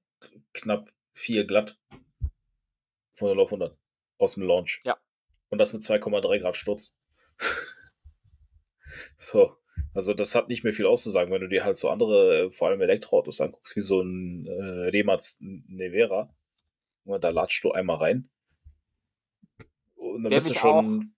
knapp 0.52 0.90
4 1.12 1.46
glatt. 1.46 1.78
Von 3.12 3.28
0 3.28 3.40
auf 3.40 3.52
100. 3.52 3.76
Aus 4.18 4.34
dem 4.34 4.44
Launch. 4.44 4.80
Ja. 4.84 4.96
Und 5.48 5.58
das 5.58 5.72
mit 5.72 5.82
2,3 5.82 6.40
Grad 6.40 6.56
Sturz. 6.56 6.96
so. 9.16 9.56
Also 9.94 10.14
das 10.14 10.34
hat 10.34 10.48
nicht 10.48 10.64
mehr 10.64 10.72
viel 10.72 10.86
auszusagen, 10.86 11.32
wenn 11.32 11.42
du 11.42 11.48
dir 11.48 11.64
halt 11.64 11.76
so 11.76 11.90
andere, 11.90 12.44
äh, 12.44 12.50
vor 12.50 12.68
allem 12.68 12.80
Elektroautos 12.80 13.40
anguckst, 13.40 13.76
wie 13.76 13.80
so 13.80 14.00
ein 14.00 14.46
äh, 14.46 14.88
Remaz 14.88 15.38
Nevera. 15.40 16.34
Da 17.04 17.30
latscht 17.30 17.64
du 17.64 17.72
einmal 17.72 17.96
rein. 17.96 18.30
Und 19.96 20.22
dann 20.24 20.30
Der 20.30 20.36
bist 20.36 20.50
du 20.50 20.54
schon. 20.54 21.12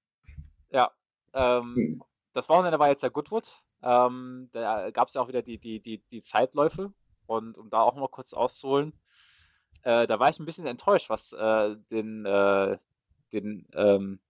Auch, 0.70 0.74
ja. 0.74 0.92
Ähm, 1.34 1.74
hm. 1.76 2.02
Das 2.32 2.48
Wochenende 2.48 2.78
war 2.78 2.88
jetzt 2.88 3.02
der 3.02 3.10
Goodwood. 3.10 3.44
Ähm, 3.82 4.48
da 4.52 4.90
gab 4.90 5.08
es 5.08 5.14
ja 5.14 5.20
auch 5.20 5.28
wieder 5.28 5.42
die, 5.42 5.58
die, 5.58 5.80
die, 5.80 6.02
die 6.10 6.22
Zeitläufe. 6.22 6.92
Und 7.26 7.56
um 7.56 7.70
da 7.70 7.80
auch 7.80 7.94
mal 7.94 8.08
kurz 8.08 8.32
auszuholen, 8.32 8.92
äh, 9.82 10.06
da 10.06 10.18
war 10.18 10.28
ich 10.30 10.38
ein 10.38 10.46
bisschen 10.46 10.66
enttäuscht, 10.66 11.10
was 11.10 11.32
äh, 11.32 11.76
den, 11.90 12.24
äh, 12.24 12.78
den 13.32 13.66
ähm, 13.74 14.20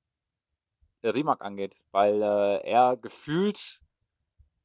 Rimac 1.02 1.44
angeht, 1.44 1.76
weil 1.90 2.22
äh, 2.22 2.68
er 2.68 2.96
gefühlt 2.96 3.80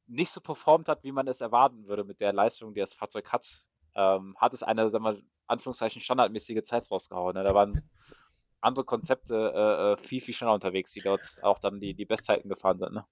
nicht 0.06 0.30
so 0.30 0.40
performt 0.40 0.88
hat, 0.88 1.04
wie 1.04 1.12
man 1.12 1.28
es 1.28 1.40
erwarten 1.40 1.86
würde 1.86 2.04
mit 2.04 2.20
der 2.20 2.32
Leistung, 2.32 2.74
die 2.74 2.80
das 2.80 2.94
Fahrzeug 2.94 3.30
hat. 3.32 3.46
Ähm, 3.94 4.36
hat 4.38 4.54
es 4.54 4.62
eine, 4.62 4.90
sagen 4.90 5.04
wir, 5.04 5.22
Anführungszeichen 5.46 6.00
standardmäßige 6.00 6.62
Zeit 6.62 6.90
rausgehauen. 6.90 7.34
Ne? 7.34 7.44
Da 7.44 7.54
waren 7.54 7.80
andere 8.60 8.84
Konzepte 8.84 9.52
äh, 9.54 9.92
äh, 9.92 9.96
viel, 9.96 10.20
viel 10.20 10.34
schneller 10.34 10.54
unterwegs, 10.54 10.92
die 10.92 11.00
dort 11.00 11.22
auch 11.42 11.58
dann 11.58 11.80
die, 11.80 11.94
die 11.94 12.04
Bestzeiten 12.04 12.48
gefahren 12.48 12.78
sind. 12.78 12.92
Ne? 12.92 13.04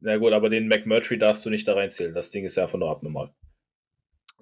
Na 0.00 0.16
gut, 0.18 0.32
aber 0.32 0.50
den 0.50 0.68
McMurtry 0.68 1.18
darfst 1.18 1.46
du 1.46 1.50
nicht 1.50 1.66
da 1.66 1.74
reinzählen. 1.74 2.14
Das 2.14 2.30
Ding 2.30 2.44
ist 2.44 2.56
ja 2.56 2.64
einfach 2.64 2.78
nur 2.78 2.90
abnormal. 2.90 3.34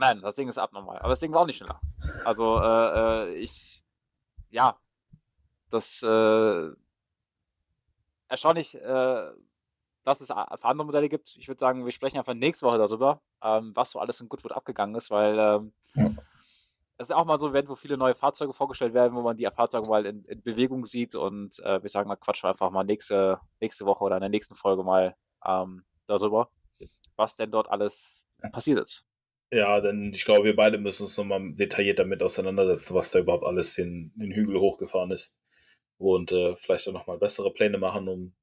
Nein, 0.02 0.20
das 0.20 0.34
Ding 0.34 0.48
ist 0.48 0.58
abnormal. 0.58 0.98
Aber 0.98 1.10
das 1.10 1.20
Ding 1.20 1.32
war 1.32 1.42
auch 1.42 1.46
nicht 1.46 1.58
schneller. 1.58 1.80
Also, 2.24 2.58
äh, 2.60 3.30
äh 3.30 3.34
ich, 3.34 3.84
ja, 4.50 4.76
das, 5.70 6.02
äh, 6.02 6.70
erstaunlich, 8.26 8.74
äh, 8.74 9.30
dass 10.02 10.20
es 10.20 10.26
für 10.26 10.64
andere 10.64 10.86
Modelle 10.86 11.08
gibt. 11.08 11.36
Ich 11.36 11.46
würde 11.46 11.60
sagen, 11.60 11.84
wir 11.84 11.92
sprechen 11.92 12.18
einfach 12.18 12.34
nächste 12.34 12.66
Woche 12.66 12.78
darüber, 12.78 13.20
ähm, 13.44 13.70
was 13.76 13.92
so 13.92 14.00
alles 14.00 14.20
in 14.20 14.28
Goodwood 14.28 14.50
abgegangen 14.50 14.96
ist, 14.96 15.08
weil 15.12 15.38
ähm, 15.38 15.72
ja. 15.94 16.10
es 16.96 17.10
ist 17.10 17.12
auch 17.12 17.24
mal 17.24 17.38
so 17.38 17.46
ein 17.46 17.52
Event, 17.52 17.68
wo 17.68 17.76
viele 17.76 17.96
neue 17.96 18.16
Fahrzeuge 18.16 18.52
vorgestellt 18.52 18.94
werden, 18.94 19.14
wo 19.14 19.22
man 19.22 19.36
die 19.36 19.48
Fahrzeuge 19.54 19.88
mal 19.88 20.04
in, 20.04 20.24
in 20.24 20.42
Bewegung 20.42 20.84
sieht 20.84 21.14
und 21.14 21.60
äh, 21.60 21.80
wir 21.80 21.90
sagen, 21.90 22.08
da 22.08 22.16
quatschen 22.16 22.48
wir 22.48 22.50
einfach 22.50 22.72
mal 22.72 22.82
nächste, 22.82 23.38
nächste 23.60 23.86
Woche 23.86 24.02
oder 24.02 24.16
in 24.16 24.22
der 24.22 24.30
nächsten 24.30 24.56
Folge 24.56 24.82
mal 24.82 25.14
ähm, 25.46 25.84
darüber, 26.08 26.50
was 27.14 27.36
denn 27.36 27.52
dort 27.52 27.70
alles 27.70 28.26
passiert 28.50 28.80
ist. 28.80 29.06
Ja, 29.52 29.82
denn 29.82 30.14
ich 30.14 30.24
glaube, 30.24 30.44
wir 30.44 30.56
beide 30.56 30.78
müssen 30.78 31.02
uns 31.02 31.18
nochmal 31.18 31.52
detailliert 31.52 31.98
damit 31.98 32.22
auseinandersetzen, 32.22 32.94
was 32.94 33.10
da 33.10 33.18
überhaupt 33.18 33.44
alles 33.44 33.74
den, 33.74 34.10
den 34.16 34.32
Hügel 34.32 34.58
hochgefahren 34.58 35.10
ist. 35.10 35.36
Und 35.98 36.32
äh, 36.32 36.56
vielleicht 36.56 36.88
auch 36.88 36.94
nochmal 36.94 37.18
bessere 37.18 37.52
Pläne 37.52 37.76
machen, 37.76 38.08
um 38.08 38.34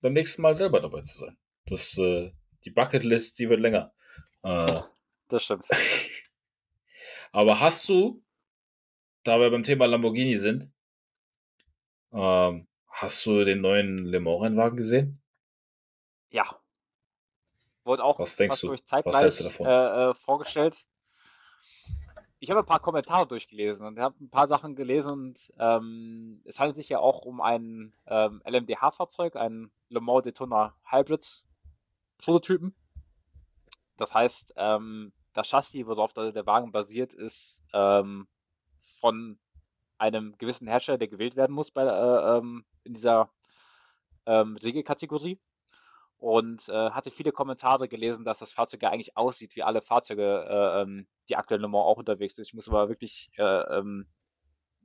beim 0.00 0.14
nächsten 0.14 0.40
Mal 0.40 0.54
selber 0.54 0.80
dabei 0.80 1.02
zu 1.02 1.18
sein. 1.18 1.36
Das, 1.66 1.98
äh, 1.98 2.32
die 2.64 2.70
Bucketlist, 2.70 3.38
die 3.38 3.50
wird 3.50 3.60
länger. 3.60 3.92
Äh, 4.42 4.80
das 5.28 5.44
stimmt. 5.44 5.66
Aber 7.32 7.60
hast 7.60 7.86
du, 7.90 8.24
da 9.22 9.38
wir 9.38 9.50
beim 9.50 9.64
Thema 9.64 9.84
Lamborghini 9.84 10.38
sind, 10.38 10.70
ähm, 12.14 12.66
hast 12.88 13.26
du 13.26 13.44
den 13.44 13.60
neuen 13.60 14.06
Le 14.06 14.20
Mans-Rennwagen 14.20 14.78
gesehen? 14.78 15.20
Ja, 16.30 16.58
Wurde 17.86 18.02
auch 18.02 18.18
was 18.18 18.34
denkst 18.34 18.60
du? 18.62 18.72
Was 18.72 19.20
hältst 19.20 19.40
du 19.40 19.44
davon? 19.44 19.66
Äh, 19.66 20.10
äh, 20.10 20.14
vorgestellt. 20.14 20.84
ich 22.40 22.50
habe 22.50 22.60
ein 22.60 22.66
paar 22.66 22.80
Kommentare 22.80 23.28
durchgelesen 23.28 23.86
und 23.86 24.00
habe 24.00 24.16
ein 24.20 24.28
paar 24.28 24.48
Sachen 24.48 24.74
gelesen 24.74 25.10
und 25.10 25.52
ähm, 25.60 26.42
es 26.44 26.58
handelt 26.58 26.74
sich 26.74 26.88
ja 26.88 26.98
auch 26.98 27.22
um 27.22 27.40
ein 27.40 27.94
ähm, 28.08 28.42
LMDH-Fahrzeug, 28.44 29.36
ein 29.36 29.70
Le 29.88 30.00
Mans 30.00 30.24
Daytona 30.24 30.74
Hybrid 30.90 31.44
Prototypen. 32.18 32.74
Das 33.96 34.12
heißt, 34.12 34.54
ähm, 34.56 35.12
das 35.32 35.48
Chassis, 35.48 35.86
worauf 35.86 36.12
der, 36.12 36.32
der 36.32 36.44
Wagen 36.44 36.72
basiert, 36.72 37.14
ist 37.14 37.62
ähm, 37.72 38.26
von 38.80 39.38
einem 39.96 40.36
gewissen 40.38 40.66
Hersteller, 40.66 40.98
der 40.98 41.08
gewählt 41.08 41.36
werden 41.36 41.54
muss 41.54 41.70
bei, 41.70 41.84
äh, 41.84 42.38
ähm, 42.38 42.64
in 42.82 42.94
dieser 42.94 43.30
ähm, 44.26 44.56
Regelkategorie 44.56 45.38
und 46.26 46.68
äh, 46.68 46.90
hatte 46.90 47.12
viele 47.12 47.30
Kommentare 47.30 47.86
gelesen, 47.86 48.24
dass 48.24 48.40
das 48.40 48.52
Fahrzeug 48.52 48.82
ja 48.82 48.90
eigentlich 48.90 49.16
aussieht 49.16 49.54
wie 49.54 49.62
alle 49.62 49.80
Fahrzeuge, 49.80 50.44
äh, 50.48 50.82
ähm, 50.82 51.06
die 51.28 51.36
aktuell 51.36 51.60
Mans 51.60 51.84
auch 51.84 51.98
unterwegs 51.98 52.34
sind. 52.34 52.48
Ich 52.48 52.52
muss 52.52 52.68
aber 52.68 52.88
wirklich 52.88 53.30
äh, 53.36 53.44
ähm, 53.44 54.08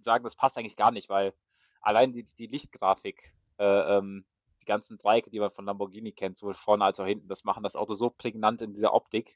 sagen, 0.04 0.24
das 0.24 0.36
passt 0.36 0.60
eigentlich 0.60 0.76
gar 0.76 0.92
nicht, 0.92 1.10
weil 1.10 1.34
allein 1.82 2.14
die, 2.14 2.28
die 2.38 2.46
Lichtgrafik, 2.46 3.34
äh, 3.58 3.98
ähm, 3.98 4.24
die 4.62 4.66
ganzen 4.66 5.00
Dreiecke, 5.00 5.32
die 5.32 5.40
man 5.40 5.50
von 5.50 5.66
Lamborghini 5.66 6.12
kennt, 6.12 6.38
sowohl 6.38 6.54
vorne 6.54 6.86
als 6.86 7.00
auch 7.00 7.08
hinten, 7.08 7.28
das 7.28 7.44
machen 7.44 7.64
das 7.64 7.76
Auto 7.76 7.96
so 7.96 8.12
prägnant 8.12 8.62
in 8.62 8.74
dieser 8.74 8.94
Optik, 8.94 9.36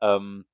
ähm, 0.00 0.46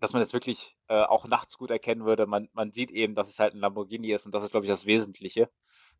dass 0.00 0.14
man 0.14 0.22
es 0.22 0.32
wirklich 0.32 0.76
äh, 0.88 1.04
auch 1.04 1.28
nachts 1.28 1.56
gut 1.58 1.70
erkennen 1.70 2.04
würde. 2.04 2.26
Man, 2.26 2.48
man 2.54 2.72
sieht 2.72 2.90
eben, 2.90 3.14
dass 3.14 3.28
es 3.28 3.38
halt 3.38 3.54
ein 3.54 3.60
Lamborghini 3.60 4.10
ist 4.10 4.26
und 4.26 4.34
das 4.34 4.42
ist, 4.42 4.50
glaube 4.50 4.66
ich, 4.66 4.70
das 4.70 4.84
Wesentliche. 4.84 5.48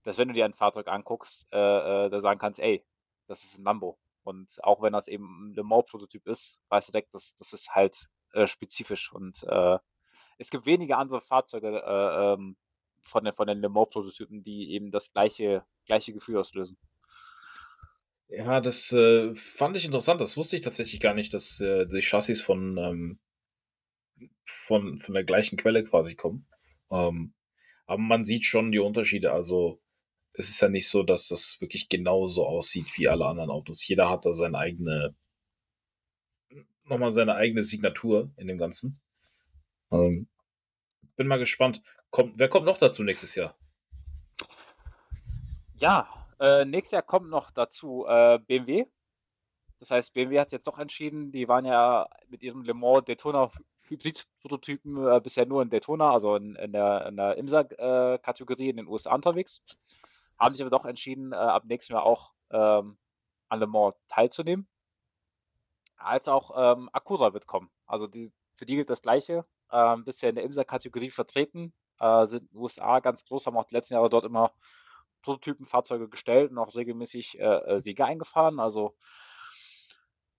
Dass 0.02 0.18
wenn 0.18 0.26
du 0.26 0.34
dir 0.34 0.44
ein 0.44 0.54
Fahrzeug 0.54 0.88
anguckst, 0.88 1.46
äh, 1.52 2.06
äh, 2.06 2.10
da 2.10 2.20
sagen 2.20 2.40
kannst, 2.40 2.58
ey, 2.58 2.84
das 3.26 3.44
ist 3.44 3.58
ein 3.58 3.64
Lambo. 3.64 3.98
Und 4.22 4.62
auch 4.62 4.82
wenn 4.82 4.92
das 4.92 5.08
eben 5.08 5.50
ein 5.50 5.54
Le 5.54 5.62
Mans-Prototyp 5.62 6.26
ist, 6.26 6.58
weißt 6.68 6.88
du 6.88 6.92
direkt, 6.92 7.14
das, 7.14 7.36
das 7.38 7.52
ist 7.52 7.70
halt 7.74 8.08
äh, 8.32 8.46
spezifisch. 8.46 9.12
Und 9.12 9.42
äh, 9.44 9.78
es 10.38 10.50
gibt 10.50 10.66
wenige 10.66 10.96
andere 10.96 11.20
Fahrzeuge 11.20 11.82
äh, 11.84 12.32
ähm, 12.32 12.56
von, 13.02 13.24
den, 13.24 13.34
von 13.34 13.46
den 13.46 13.60
Le 13.60 13.68
Mans-Prototypen, 13.68 14.42
die 14.42 14.72
eben 14.72 14.90
das 14.90 15.12
gleiche, 15.12 15.64
gleiche 15.86 16.12
Gefühl 16.12 16.38
auslösen. 16.38 16.78
Ja, 18.28 18.60
das 18.60 18.90
äh, 18.92 19.34
fand 19.34 19.76
ich 19.76 19.84
interessant. 19.84 20.20
Das 20.20 20.36
wusste 20.36 20.56
ich 20.56 20.62
tatsächlich 20.62 21.00
gar 21.00 21.14
nicht, 21.14 21.34
dass 21.34 21.60
äh, 21.60 21.86
die 21.86 22.00
Chassis 22.00 22.40
von, 22.40 22.78
ähm, 22.78 23.18
von, 24.46 24.98
von 24.98 25.14
der 25.14 25.24
gleichen 25.24 25.58
Quelle 25.58 25.84
quasi 25.84 26.16
kommen. 26.16 26.46
Ähm, 26.90 27.34
aber 27.86 28.00
man 28.00 28.24
sieht 28.24 28.46
schon 28.46 28.72
die 28.72 28.78
Unterschiede. 28.78 29.32
Also 29.32 29.80
es 30.36 30.48
ist 30.48 30.60
ja 30.60 30.68
nicht 30.68 30.88
so, 30.88 31.02
dass 31.02 31.28
das 31.28 31.60
wirklich 31.60 31.88
genauso 31.88 32.44
aussieht 32.44 32.98
wie 32.98 33.08
alle 33.08 33.26
anderen 33.26 33.50
Autos. 33.50 33.86
Jeder 33.86 34.10
hat 34.10 34.26
da 34.26 34.34
seine 34.34 34.58
eigene, 34.58 35.14
nochmal 36.84 37.12
seine 37.12 37.36
eigene 37.36 37.62
Signatur 37.62 38.32
in 38.36 38.48
dem 38.48 38.58
Ganzen. 38.58 39.00
Ähm, 39.92 40.26
bin 41.16 41.28
mal 41.28 41.38
gespannt. 41.38 41.82
Kommt, 42.10 42.34
wer 42.36 42.48
kommt 42.48 42.66
noch 42.66 42.78
dazu 42.78 43.04
nächstes 43.04 43.36
Jahr? 43.36 43.56
Ja, 45.76 46.08
äh, 46.40 46.64
nächstes 46.64 46.92
Jahr 46.92 47.02
kommt 47.02 47.30
noch 47.30 47.52
dazu 47.52 48.04
äh, 48.08 48.40
BMW. 48.40 48.86
Das 49.78 49.90
heißt, 49.92 50.14
BMW 50.14 50.40
hat 50.40 50.50
jetzt 50.50 50.66
doch 50.66 50.78
entschieden, 50.78 51.30
die 51.30 51.46
waren 51.46 51.64
ja 51.64 52.08
mit 52.28 52.42
ihrem 52.42 52.62
Le 52.62 52.74
Mans 52.74 53.04
Daytona 53.04 53.52
Hybrid-Prototypen 53.88 55.06
äh, 55.06 55.20
bisher 55.20 55.46
nur 55.46 55.62
in 55.62 55.70
Daytona, 55.70 56.10
also 56.10 56.36
in, 56.36 56.56
in 56.56 56.72
der, 56.72 57.10
der 57.12 57.36
IMSA-Kategorie 57.36 58.66
äh, 58.66 58.70
in 58.70 58.78
den 58.78 58.86
USA 58.88 59.14
unterwegs 59.14 59.60
haben 60.38 60.54
sich 60.54 60.62
aber 60.62 60.76
doch 60.76 60.84
entschieden, 60.84 61.32
äh, 61.32 61.36
ab 61.36 61.64
nächstem 61.66 61.94
Jahr 61.94 62.04
auch 62.04 62.32
ähm, 62.50 62.98
an 63.48 63.60
Le 63.60 63.66
Mans 63.66 63.96
teilzunehmen. 64.08 64.68
Als 65.96 66.28
auch 66.28 66.50
ähm, 66.56 66.90
Acura 66.92 67.32
wird 67.32 67.46
kommen. 67.46 67.70
Also 67.86 68.06
die, 68.06 68.32
für 68.54 68.66
die 68.66 68.76
gilt 68.76 68.90
das 68.90 69.02
Gleiche. 69.02 69.44
Ähm, 69.72 70.04
bisher 70.04 70.28
in 70.28 70.36
der 70.36 70.44
IMSA-Kategorie 70.44 71.10
vertreten, 71.10 71.72
äh, 71.98 72.26
sind 72.26 72.52
USA 72.54 73.00
ganz 73.00 73.24
groß, 73.24 73.46
haben 73.46 73.56
auch 73.56 73.64
die 73.64 73.74
letzten 73.74 73.94
Jahre 73.94 74.10
dort 74.10 74.24
immer 74.24 74.52
Prototypenfahrzeuge 75.22 76.08
gestellt 76.08 76.50
und 76.50 76.58
auch 76.58 76.74
regelmäßig 76.74 77.38
äh, 77.40 77.44
äh 77.44 77.80
Siege 77.80 78.04
eingefahren. 78.04 78.60
Also 78.60 78.94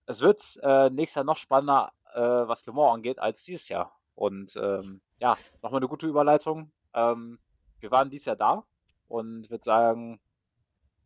es 0.06 0.22
wird 0.22 0.60
äh, 0.62 0.90
nächstes 0.90 1.16
Jahr 1.16 1.26
noch 1.26 1.38
spannender, 1.38 1.92
äh, 2.14 2.20
was 2.20 2.66
Le 2.66 2.74
Mans 2.74 2.94
angeht, 2.94 3.20
als 3.20 3.44
dieses 3.44 3.68
Jahr. 3.68 3.98
Und 4.14 4.56
ähm, 4.56 5.02
ja, 5.20 5.38
nochmal 5.62 5.80
eine 5.80 5.88
gute 5.88 6.08
Überleitung. 6.08 6.72
Ähm, 6.94 7.40
wir 7.80 7.92
waren 7.92 8.10
dieses 8.10 8.26
Jahr 8.26 8.36
da 8.36 8.66
und 9.08 9.50
würde 9.50 9.64
sagen, 9.64 10.20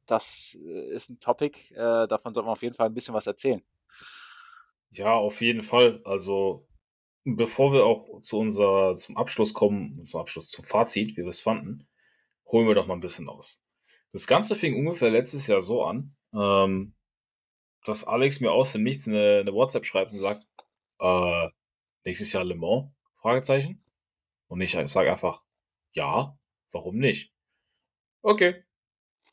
das 0.06 0.58
äh, 0.60 0.94
ist 0.94 1.10
ein 1.10 1.20
Topic, 1.20 1.74
äh, 1.74 2.08
davon 2.08 2.34
sollten 2.34 2.48
wir 2.48 2.54
auf 2.54 2.64
jeden 2.64 2.76
Fall 2.76 2.88
ein 2.88 2.94
bisschen 2.94 3.14
was 3.14 3.28
erzählen. 3.28 3.62
Ja, 4.92 5.14
auf 5.14 5.42
jeden 5.42 5.62
Fall. 5.62 6.02
Also, 6.04 6.68
bevor 7.24 7.74
wir 7.74 7.86
auch 7.86 8.22
zu 8.22 8.40
unser, 8.40 8.96
zum 8.96 9.18
Abschluss 9.18 9.54
kommen, 9.54 10.06
zum 10.06 10.20
Abschluss, 10.20 10.50
zum 10.50 10.66
Fazit, 10.66 11.12
wie 11.12 11.22
wir 11.22 11.28
es 11.28 11.42
fanden, 11.42 11.88
holen 12.48 12.68
wir 12.68 12.76
doch 12.76 12.88
mal 12.88 12.96
ein 12.96 13.02
bisschen 13.02 13.30
aus. 13.30 13.62
Das 14.12 14.26
Ganze 14.26 14.56
fing 14.56 14.76
ungefähr 14.76 15.12
letztes 15.12 15.46
Jahr 15.48 15.62
so 15.62 15.84
an, 15.84 16.16
ähm, 16.34 16.96
dass 17.86 18.04
Alex 18.04 18.40
mir 18.40 18.52
aus 18.52 18.74
dem 18.74 18.84
Nichts 18.84 19.08
eine, 19.08 19.40
eine 19.42 19.54
WhatsApp 19.54 19.86
schreibt 19.86 20.12
und 20.12 20.20
sagt, 20.20 20.46
äh, 21.00 21.50
nächstes 22.04 22.34
Jahr 22.34 22.44
Le 22.44 22.56
Mans? 22.56 22.92
Fragezeichen. 23.18 23.84
Und 24.48 24.62
ich 24.62 24.72
sage 24.72 25.12
einfach, 25.12 25.44
ja, 25.92 26.38
warum 26.72 26.98
nicht? 26.98 27.34
Okay. 28.22 28.64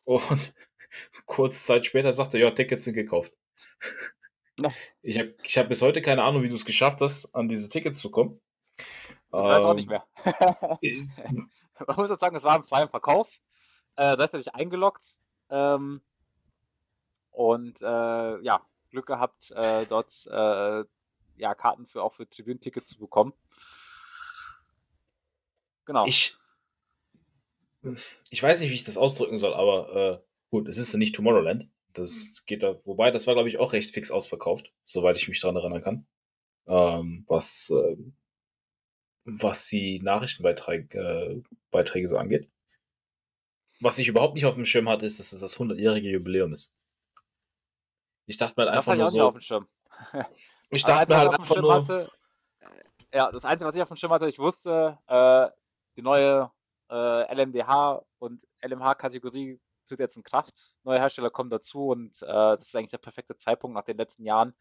Und 0.05 0.55
kurze 1.27 1.62
Zeit 1.62 1.87
später 1.87 2.12
sagte 2.12 2.38
er, 2.38 2.49
ja, 2.49 2.51
Tickets 2.53 2.85
sind 2.85 2.94
gekauft. 2.94 3.33
Ja. 4.59 4.70
Ich 5.03 5.18
habe 5.18 5.35
ich 5.42 5.59
hab 5.59 5.68
bis 5.68 5.83
heute 5.83 6.01
keine 6.01 6.22
Ahnung, 6.22 6.42
wie 6.42 6.49
du 6.49 6.55
es 6.55 6.64
geschafft 6.64 7.01
hast, 7.01 7.35
an 7.35 7.49
diese 7.49 7.68
Tickets 7.68 7.99
zu 8.01 8.11
kommen. 8.11 8.40
Ich 8.79 9.33
weiß 9.33 9.64
auch 9.64 9.75
nicht 9.75 9.90
ähm, 9.90 10.01
mehr. 10.25 11.49
Man 11.87 11.96
muss 11.96 12.09
jetzt 12.09 12.20
sagen, 12.20 12.37
es 12.37 12.44
war 12.44 12.57
im 12.57 12.62
freien 12.62 12.88
Verkauf. 12.88 13.29
Äh, 13.96 14.16
da 14.16 14.25
ist 14.25 14.33
er 14.33 14.40
sich 14.40 14.55
eingeloggt. 14.55 15.05
Ähm, 15.51 16.01
und 17.33 17.83
äh, 17.83 18.40
ja, 18.40 18.62
Glück 18.90 19.07
gehabt, 19.07 19.51
äh, 19.51 19.85
dort 19.88 20.27
äh, 20.27 20.85
ja, 21.37 21.55
Karten 21.55 21.87
für 21.87 22.03
auch 22.03 22.14
für 22.14 22.29
Tribünentickets 22.29 22.88
zu 22.88 22.99
bekommen. 22.99 23.35
Genau. 25.85 26.07
Ich, 26.07 26.37
ich 28.31 28.42
weiß 28.42 28.61
nicht, 28.61 28.70
wie 28.70 28.75
ich 28.75 28.85
das 28.85 28.96
ausdrücken 28.96 29.37
soll, 29.37 29.55
aber 29.55 29.96
äh, 29.96 30.27
gut, 30.51 30.68
es 30.68 30.79
ist 30.79 30.92
ja 30.92 30.99
nicht 30.99 31.14
Tomorrowland. 31.14 31.68
Das 31.92 32.44
geht 32.46 32.62
da, 32.62 32.79
wobei, 32.85 33.11
das 33.11 33.27
war, 33.27 33.35
glaube 33.35 33.49
ich, 33.49 33.59
auch 33.59 33.72
recht 33.72 33.92
fix 33.92 34.11
ausverkauft, 34.11 34.72
soweit 34.85 35.16
ich 35.16 35.29
mich 35.29 35.40
daran 35.40 35.57
erinnern 35.57 35.83
kann. 35.83 36.07
Ähm, 36.66 37.25
was, 37.27 37.70
äh, 37.70 37.96
was 39.25 39.66
die 39.68 40.01
Nachrichtenbeiträge 40.01 40.99
äh, 40.99 41.42
Beiträge 41.70 42.09
so 42.09 42.16
angeht. 42.16 42.51
Was 43.81 43.99
ich 43.99 44.09
überhaupt 44.09 44.35
nicht 44.35 44.46
auf 44.46 44.55
dem 44.55 44.64
Schirm 44.64 44.88
hatte, 44.88 45.07
ist, 45.07 45.18
dass 45.20 45.33
es 45.33 45.40
das 45.40 45.59
100-jährige 45.59 46.11
Jubiläum 46.11 46.53
ist. 46.53 46.75
Ich 48.27 48.37
dachte 48.37 48.55
mir 48.57 48.66
halt 48.66 48.77
einfach 48.77 48.94
nur 48.94 49.11
so. 49.11 49.31
Dem 49.31 49.40
Schirm. 49.40 49.68
ich 50.70 50.83
dachte 50.83 51.12
mir 51.12 51.18
halt 51.18 51.38
einfach 51.38 51.57
nur. 51.57 51.75
Hatte, 51.75 52.11
ja, 53.12 53.31
das 53.31 53.44
Einzige, 53.44 53.68
was 53.68 53.77
ich 53.77 53.83
auf 53.83 53.88
dem 53.88 53.96
Schirm 53.96 54.12
hatte, 54.12 54.29
ich 54.29 54.38
wusste, 54.38 54.99
äh, 55.07 55.49
die 55.96 56.03
neue 56.03 56.51
äh, 56.90 57.35
LMDH 57.35 58.03
und 58.18 58.46
LMH-Kategorie 58.62 59.61
tritt 59.87 60.01
jetzt 60.01 60.16
in 60.16 60.22
Kraft. 60.22 60.72
Neue 60.85 60.99
Hersteller 60.99 61.31
kommen 61.31 61.51
dazu 61.51 61.88
und 61.88 62.20
äh, 62.22 62.27
das 62.27 62.62
ist 62.62 62.77
eigentlich 62.77 62.90
der 62.90 62.99
perfekte 62.99 63.37
Zeitpunkt 63.37 63.75
nach 63.75 63.85
den 63.85 63.96
letzten 63.96 64.25
Jahren, 64.25 64.55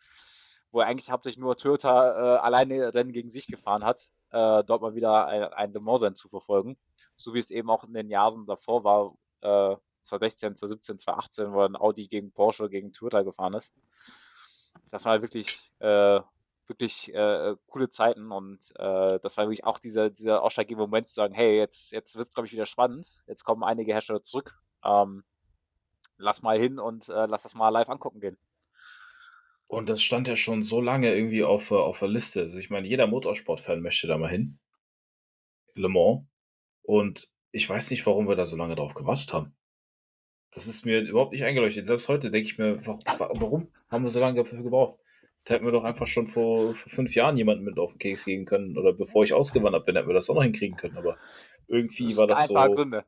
wo 0.72 0.80
eigentlich 0.80 1.12
hauptsächlich 1.12 1.40
nur 1.40 1.58
Toyota 1.58 2.36
äh, 2.36 2.40
alleine 2.40 2.94
Rennen 2.94 3.12
gegen 3.12 3.30
sich 3.30 3.48
gefahren 3.48 3.84
hat, 3.84 4.08
äh, 4.32 4.64
dort 4.64 4.82
mal 4.82 4.96
wieder 4.96 5.28
ein, 5.28 5.74
ein 5.74 5.82
Mans 5.84 6.18
zu 6.18 6.30
verfolgen. 6.30 6.78
So 7.18 7.34
wie 7.34 7.40
es 7.40 7.52
eben 7.52 7.70
auch 7.70 7.84
in 7.84 7.94
den 7.94 8.10
Jahren 8.10 8.46
davor 8.46 8.84
war, 8.84 9.16
äh, 9.42 9.78
2016, 10.04 10.56
2017, 10.56 11.00
2018, 11.00 11.54
wo 11.54 11.62
ein 11.62 11.76
Audi 11.76 12.08
gegen 12.08 12.32
Porsche, 12.32 12.70
gegen 12.70 12.92
Toyota 12.92 13.24
gefahren 13.24 13.56
ist. 13.56 13.74
Das 14.92 15.06
war 15.06 15.22
wirklich 15.22 15.72
äh, 15.80 16.20
wirklich 16.68 17.14
äh, 17.14 17.56
coole 17.68 17.90
Zeiten 17.90 18.32
und 18.32 18.60
äh, 18.78 19.20
das 19.20 19.38
war 19.38 19.46
wirklich 19.46 19.64
auch 19.64 19.80
dieser, 19.80 20.10
dieser 20.10 20.42
ausschlaggebende 20.42 20.88
Moment 20.88 21.08
zu 21.08 21.14
sagen, 21.14 21.34
hey, 21.34 21.58
jetzt, 21.58 21.92
jetzt 21.92 22.16
wird 22.16 22.28
es, 22.28 22.34
glaube 22.34 22.48
ich, 22.48 22.54
wieder 22.54 22.66
spannend. 22.66 23.08
Jetzt 23.28 23.44
kommen 23.44 23.64
einige 23.64 23.94
Hersteller 23.94 24.24
zurück. 24.24 24.58
Ähm, 24.84 25.24
lass 26.18 26.42
mal 26.42 26.60
hin 26.60 26.80
und 26.80 27.10
äh, 27.10 27.26
lass 27.26 27.44
das 27.44 27.56
mal 27.56 27.70
live 27.70 27.90
angucken 27.90 28.20
gehen. 28.20 28.38
Und 29.68 29.90
das 29.90 30.02
stand 30.02 30.28
ja 30.28 30.36
schon 30.36 30.64
so 30.64 30.80
lange 30.80 31.14
irgendwie 31.16 31.44
auf, 31.44 31.72
äh, 31.72 31.76
auf 31.76 32.00
der 32.00 32.08
Liste. 32.08 32.42
Also 32.42 32.60
ich 32.60 32.70
meine, 32.70 32.88
jeder 32.88 33.08
Motorsportfan 33.08 33.82
möchte 33.82 34.08
da 34.08 34.18
mal 34.18 34.30
hin. 34.30 34.60
Le 35.74 35.90
Mans. 35.90 36.24
Und 36.84 37.30
ich 37.52 37.68
weiß 37.68 37.90
nicht, 37.92 38.06
warum 38.06 38.28
wir 38.28 38.36
da 38.36 38.46
so 38.46 38.56
lange 38.56 38.76
drauf 38.76 38.94
gewartet 38.94 39.34
haben. 39.34 39.56
Das 40.52 40.68
ist 40.68 40.86
mir 40.86 41.02
überhaupt 41.02 41.34
nicht 41.34 41.44
eingeleuchtet. 41.44 41.88
Selbst 41.88 42.08
heute 42.08 42.32
denke 42.32 42.48
ich 42.48 42.58
mir, 42.58 42.86
warum 42.86 43.72
haben 43.90 44.04
wir 44.04 44.10
so 44.10 44.20
lange 44.20 44.38
dafür 44.38 44.62
gebraucht? 44.62 45.00
Da 45.46 45.54
hätten 45.54 45.66
wir 45.66 45.72
doch 45.72 45.84
einfach 45.84 46.08
schon 46.08 46.28
vor, 46.28 46.74
vor 46.74 46.92
fünf 46.92 47.16
Jahren 47.16 47.38
jemanden 47.38 47.64
mit 47.64 47.78
auf 47.78 47.94
den 47.94 48.00
Keks 48.00 48.26
gehen 48.26 48.46
können. 48.46 48.78
Oder 48.78 48.94
bevor 48.94 49.24
ich 49.24 49.34
ausgewandert 49.34 49.86
bin, 49.86 49.96
hätten 49.96 50.08
wir 50.08 50.16
das 50.16 50.30
auch 50.30 50.36
noch 50.36 50.44
hinkriegen 50.44 50.76
können. 50.76 50.98
Aber 50.98 51.18
irgendwie 51.68 52.10
das 52.10 52.18
war 52.18 52.28
das 52.28 52.48
so. 52.48 52.56
Ein 52.56 52.56
paar 52.56 52.76
Gründe. 52.76 53.06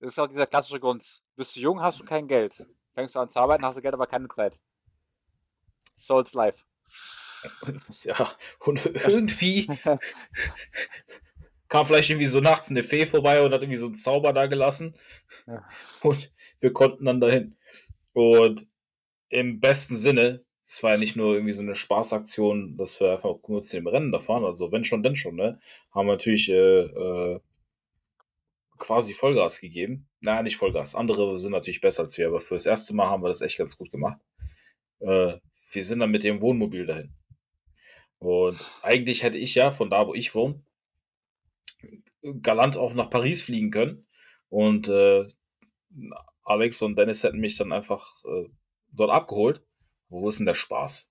Das 0.00 0.12
ist 0.12 0.18
auch 0.18 0.26
dieser 0.26 0.46
klassische 0.46 0.80
Grund. 0.80 1.04
Bist 1.36 1.54
du 1.54 1.60
jung, 1.60 1.80
hast 1.80 2.00
du 2.00 2.04
kein 2.04 2.28
Geld. 2.28 2.66
Fängst 2.94 3.14
du 3.14 3.18
an 3.18 3.30
zu 3.30 3.38
arbeiten, 3.38 3.64
hast 3.64 3.76
du 3.76 3.82
Geld, 3.82 3.94
aber 3.94 4.06
keine 4.06 4.28
Zeit. 4.28 4.58
Souls 5.96 6.32
Life. 6.32 6.64
Ja, 8.02 8.28
und 8.60 8.84
irgendwie 8.86 9.68
kam 11.68 11.86
vielleicht 11.86 12.10
irgendwie 12.10 12.26
so 12.26 12.40
nachts 12.40 12.70
eine 12.70 12.82
Fee 12.82 13.06
vorbei 13.06 13.42
und 13.42 13.52
hat 13.52 13.60
irgendwie 13.60 13.76
so 13.76 13.86
einen 13.86 13.94
Zauber 13.94 14.32
da 14.32 14.46
gelassen. 14.46 14.96
Ja. 15.46 15.64
Und 16.00 16.32
wir 16.60 16.72
konnten 16.72 17.04
dann 17.04 17.20
dahin. 17.20 17.56
Und 18.14 18.66
im 19.28 19.60
besten 19.60 19.94
Sinne, 19.94 20.45
es 20.66 20.82
war 20.82 20.92
ja 20.92 20.98
nicht 20.98 21.14
nur 21.14 21.34
irgendwie 21.34 21.52
so 21.52 21.62
eine 21.62 21.76
Spaßaktion, 21.76 22.76
dass 22.76 22.98
wir 23.00 23.12
einfach 23.12 23.36
nur 23.46 23.62
zu 23.62 23.76
dem 23.76 23.86
Rennen 23.86 24.10
da 24.10 24.18
fahren, 24.18 24.44
also 24.44 24.72
wenn 24.72 24.82
schon, 24.84 25.02
denn 25.02 25.14
schon, 25.14 25.36
ne? 25.36 25.60
Haben 25.92 26.08
wir 26.08 26.12
natürlich 26.14 26.48
äh, 26.48 26.80
äh, 26.80 27.40
quasi 28.76 29.14
Vollgas 29.14 29.60
gegeben. 29.60 30.08
Naja, 30.20 30.42
nicht 30.42 30.56
Vollgas. 30.56 30.96
Andere 30.96 31.38
sind 31.38 31.52
natürlich 31.52 31.80
besser 31.80 32.02
als 32.02 32.18
wir, 32.18 32.26
aber 32.26 32.40
für 32.40 32.54
das 32.54 32.66
erste 32.66 32.94
Mal 32.94 33.08
haben 33.08 33.22
wir 33.22 33.28
das 33.28 33.42
echt 33.42 33.58
ganz 33.58 33.78
gut 33.78 33.92
gemacht. 33.92 34.18
Äh, 34.98 35.34
wir 35.72 35.84
sind 35.84 36.00
dann 36.00 36.10
mit 36.10 36.24
dem 36.24 36.40
Wohnmobil 36.40 36.84
dahin. 36.84 37.12
Und 38.18 38.64
eigentlich 38.82 39.22
hätte 39.22 39.38
ich 39.38 39.54
ja 39.54 39.70
von 39.70 39.88
da, 39.88 40.08
wo 40.08 40.14
ich 40.14 40.34
wohne, 40.34 40.62
galant 42.42 42.76
auch 42.76 42.92
nach 42.94 43.10
Paris 43.10 43.42
fliegen 43.42 43.70
können. 43.70 44.06
Und 44.48 44.88
äh, 44.88 45.26
Alex 46.42 46.82
und 46.82 46.96
Dennis 46.96 47.22
hätten 47.22 47.38
mich 47.38 47.56
dann 47.56 47.72
einfach 47.72 48.24
äh, 48.24 48.48
dort 48.92 49.10
abgeholt. 49.10 49.62
Wo 50.08 50.28
ist 50.28 50.38
denn 50.38 50.46
der 50.46 50.54
Spaß? 50.54 51.10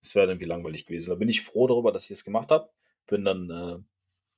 Das 0.00 0.14
wäre 0.14 0.26
irgendwie 0.26 0.46
langweilig 0.46 0.84
gewesen. 0.84 1.10
Da 1.10 1.16
bin 1.16 1.28
ich 1.28 1.42
froh 1.42 1.66
darüber, 1.66 1.92
dass 1.92 2.04
ich 2.04 2.08
das 2.08 2.24
gemacht 2.24 2.50
habe. 2.50 2.70
Bin 3.06 3.24
dann 3.24 3.50
äh, 3.50 3.78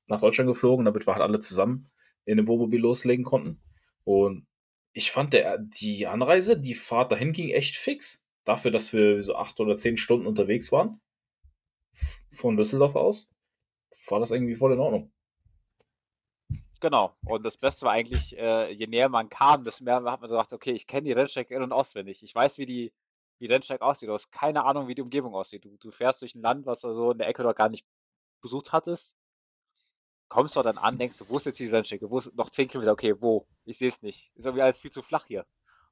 nach 0.07 0.21
Deutschland 0.21 0.49
geflogen, 0.49 0.85
damit 0.85 1.07
wir 1.07 1.15
halt 1.15 1.23
alle 1.23 1.41
zusammen 1.41 1.91
in 2.25 2.37
dem 2.37 2.49
Wohnmobil 2.49 2.81
loslegen 2.81 3.25
konnten. 3.25 3.63
Und 4.05 4.47
ich 4.93 5.11
fand 5.11 5.33
der, 5.33 5.59
die 5.59 6.07
Anreise, 6.07 6.59
die 6.59 6.75
Fahrt 6.75 7.13
dahin 7.13 7.33
ging 7.33 7.51
echt 7.51 7.77
fix. 7.77 8.23
Dafür, 8.45 8.71
dass 8.71 8.93
wir 8.93 9.23
so 9.23 9.37
acht 9.37 9.59
oder 9.61 9.77
zehn 9.77 9.97
Stunden 9.97 10.27
unterwegs 10.27 10.71
waren, 10.71 11.01
von 12.31 12.57
Düsseldorf 12.57 12.95
aus, 12.95 13.33
war 14.09 14.21
das 14.21 14.31
irgendwie 14.31 14.55
voll 14.55 14.73
in 14.73 14.81
Ordnung. 14.81 15.13
Genau. 16.81 17.17
Und 17.25 17.45
das 17.47 17.57
Beste 17.57 17.87
war 17.87 17.93
eigentlich, 17.93 18.37
äh, 18.37 18.71
je 18.71 18.87
näher 18.87 19.09
man 19.09 19.31
kam, 19.31 19.65
desto 19.65 19.85
mehr 19.85 19.95
hat 19.95 20.21
man 20.21 20.29
gesagt, 20.29 20.53
okay, 20.53 20.73
ich 20.73 20.87
kenne 20.87 21.07
die 21.07 21.13
Rennstrecke 21.13 21.55
in- 21.55 21.63
und 21.63 21.73
auswendig. 21.73 22.23
Ich 22.23 22.35
weiß, 22.35 22.59
wie 22.59 22.67
die, 22.67 22.93
wie 23.39 23.47
Rennstrecke 23.47 23.85
aussieht. 23.85 24.09
Du 24.09 24.15
hast 24.15 24.31
keine 24.31 24.65
Ahnung, 24.65 24.89
wie 24.89 24.95
die 24.95 25.03
Umgebung 25.03 25.35
aussieht. 25.35 25.65
Du, 25.65 25.77
du 25.79 25.91
fährst 25.91 26.23
durch 26.23 26.35
ein 26.35 26.43
Land, 26.43 26.67
was 26.67 26.81
du 26.81 26.95
so 26.95 27.13
in 27.13 27.19
der 27.19 27.29
Ecke 27.29 27.43
dort 27.43 27.57
gar 27.57 27.69
nicht 27.69 27.87
besucht 28.41 28.73
hattest. 28.73 29.15
Kommst 30.29 30.57
du 30.57 30.63
dann 30.63 30.79
an, 30.79 30.99
denkst 30.99 31.19
du, 31.19 31.29
wo 31.29 31.37
ist 31.37 31.47
jetzt 31.47 31.59
die 31.59 31.67
Rennstrecke? 31.67 32.11
Wo 32.11 32.19
ist 32.19 32.35
noch 32.35 32.51
10 32.51 32.69
Kilometer? 32.69 32.93
Okay, 32.93 33.15
wo? 33.21 33.47
Ich 33.65 33.79
sehe 33.79 33.89
es 33.89 34.03
nicht. 34.03 34.31
Ist 34.35 34.47
irgendwie 34.47 34.63
alles 34.63 34.81
viel 34.81 34.91
zu 34.91 35.03
flach 35.03 35.27
hier. 35.27 35.47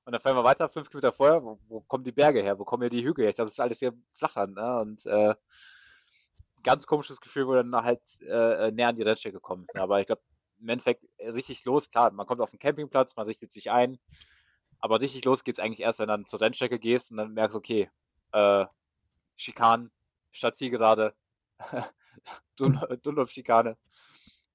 Und 0.05 0.13
dann 0.13 0.21
fahren 0.21 0.37
wir 0.37 0.45
weiter, 0.45 0.69
5 0.69 0.89
Kilometer 0.89 1.13
vorher. 1.13 1.43
Wo, 1.45 1.61
wo, 1.69 1.81
kommen 1.83 2.05
die 2.05 2.13
Berge 2.13 2.43
her? 2.43 2.59
Wo 2.59 2.65
kommen 2.65 2.83
hier 2.83 2.91
die 2.91 3.05
Hügel 3.05 3.25
her? 3.25 3.31
Ich 3.31 3.37
dachte, 3.37 3.47
das 3.47 3.53
ist 3.53 3.61
alles 3.61 3.79
hier 3.79 3.93
flach 4.13 4.37
an. 4.37 4.55
Ne? 4.55 4.81
Und 4.81 5.07
äh, 5.07 5.35
ganz 6.63 6.87
komisches 6.87 7.21
Gefühl, 7.21 7.47
wo 7.47 7.55
dann 7.55 7.75
halt 7.75 8.03
äh, 8.23 8.71
näher 8.73 8.89
an 8.89 8.97
die 8.97 9.03
Rennstrecke 9.03 9.41
kommst. 9.41 9.77
Aber 9.77 10.01
ich 10.01 10.07
glaube, 10.07 10.23
im 10.61 10.69
Endeffekt 10.69 11.05
äh, 11.19 11.31
richtig 11.31 11.65
los, 11.65 11.91
klar, 11.91 12.11
man 12.13 12.27
kommt 12.27 12.41
auf 12.41 12.51
den 12.51 12.59
Campingplatz, 12.59 13.17
man 13.17 13.27
richtet 13.27 13.53
sich 13.53 13.71
ein, 13.71 13.99
aber 14.83 15.01
richtig 15.01 15.25
los 15.25 15.45
geht 15.45 15.55
es 15.55 15.59
eigentlich 15.61 15.81
erst, 15.81 16.01
wenn 16.01 16.09
du 16.09 16.13
dann 16.13 16.27
zur 16.27 16.41
Rennstrecke 16.41 16.79
gehst 16.79 17.13
und 17.13 17.17
dann 17.17 17.33
merkst, 17.33 17.57
okay, 17.57 17.89
äh, 18.33 18.67
Schikanen, 19.37 19.93
Stadtzielgerade, 20.33 21.15
Dunlop-Schikane. 22.59 23.79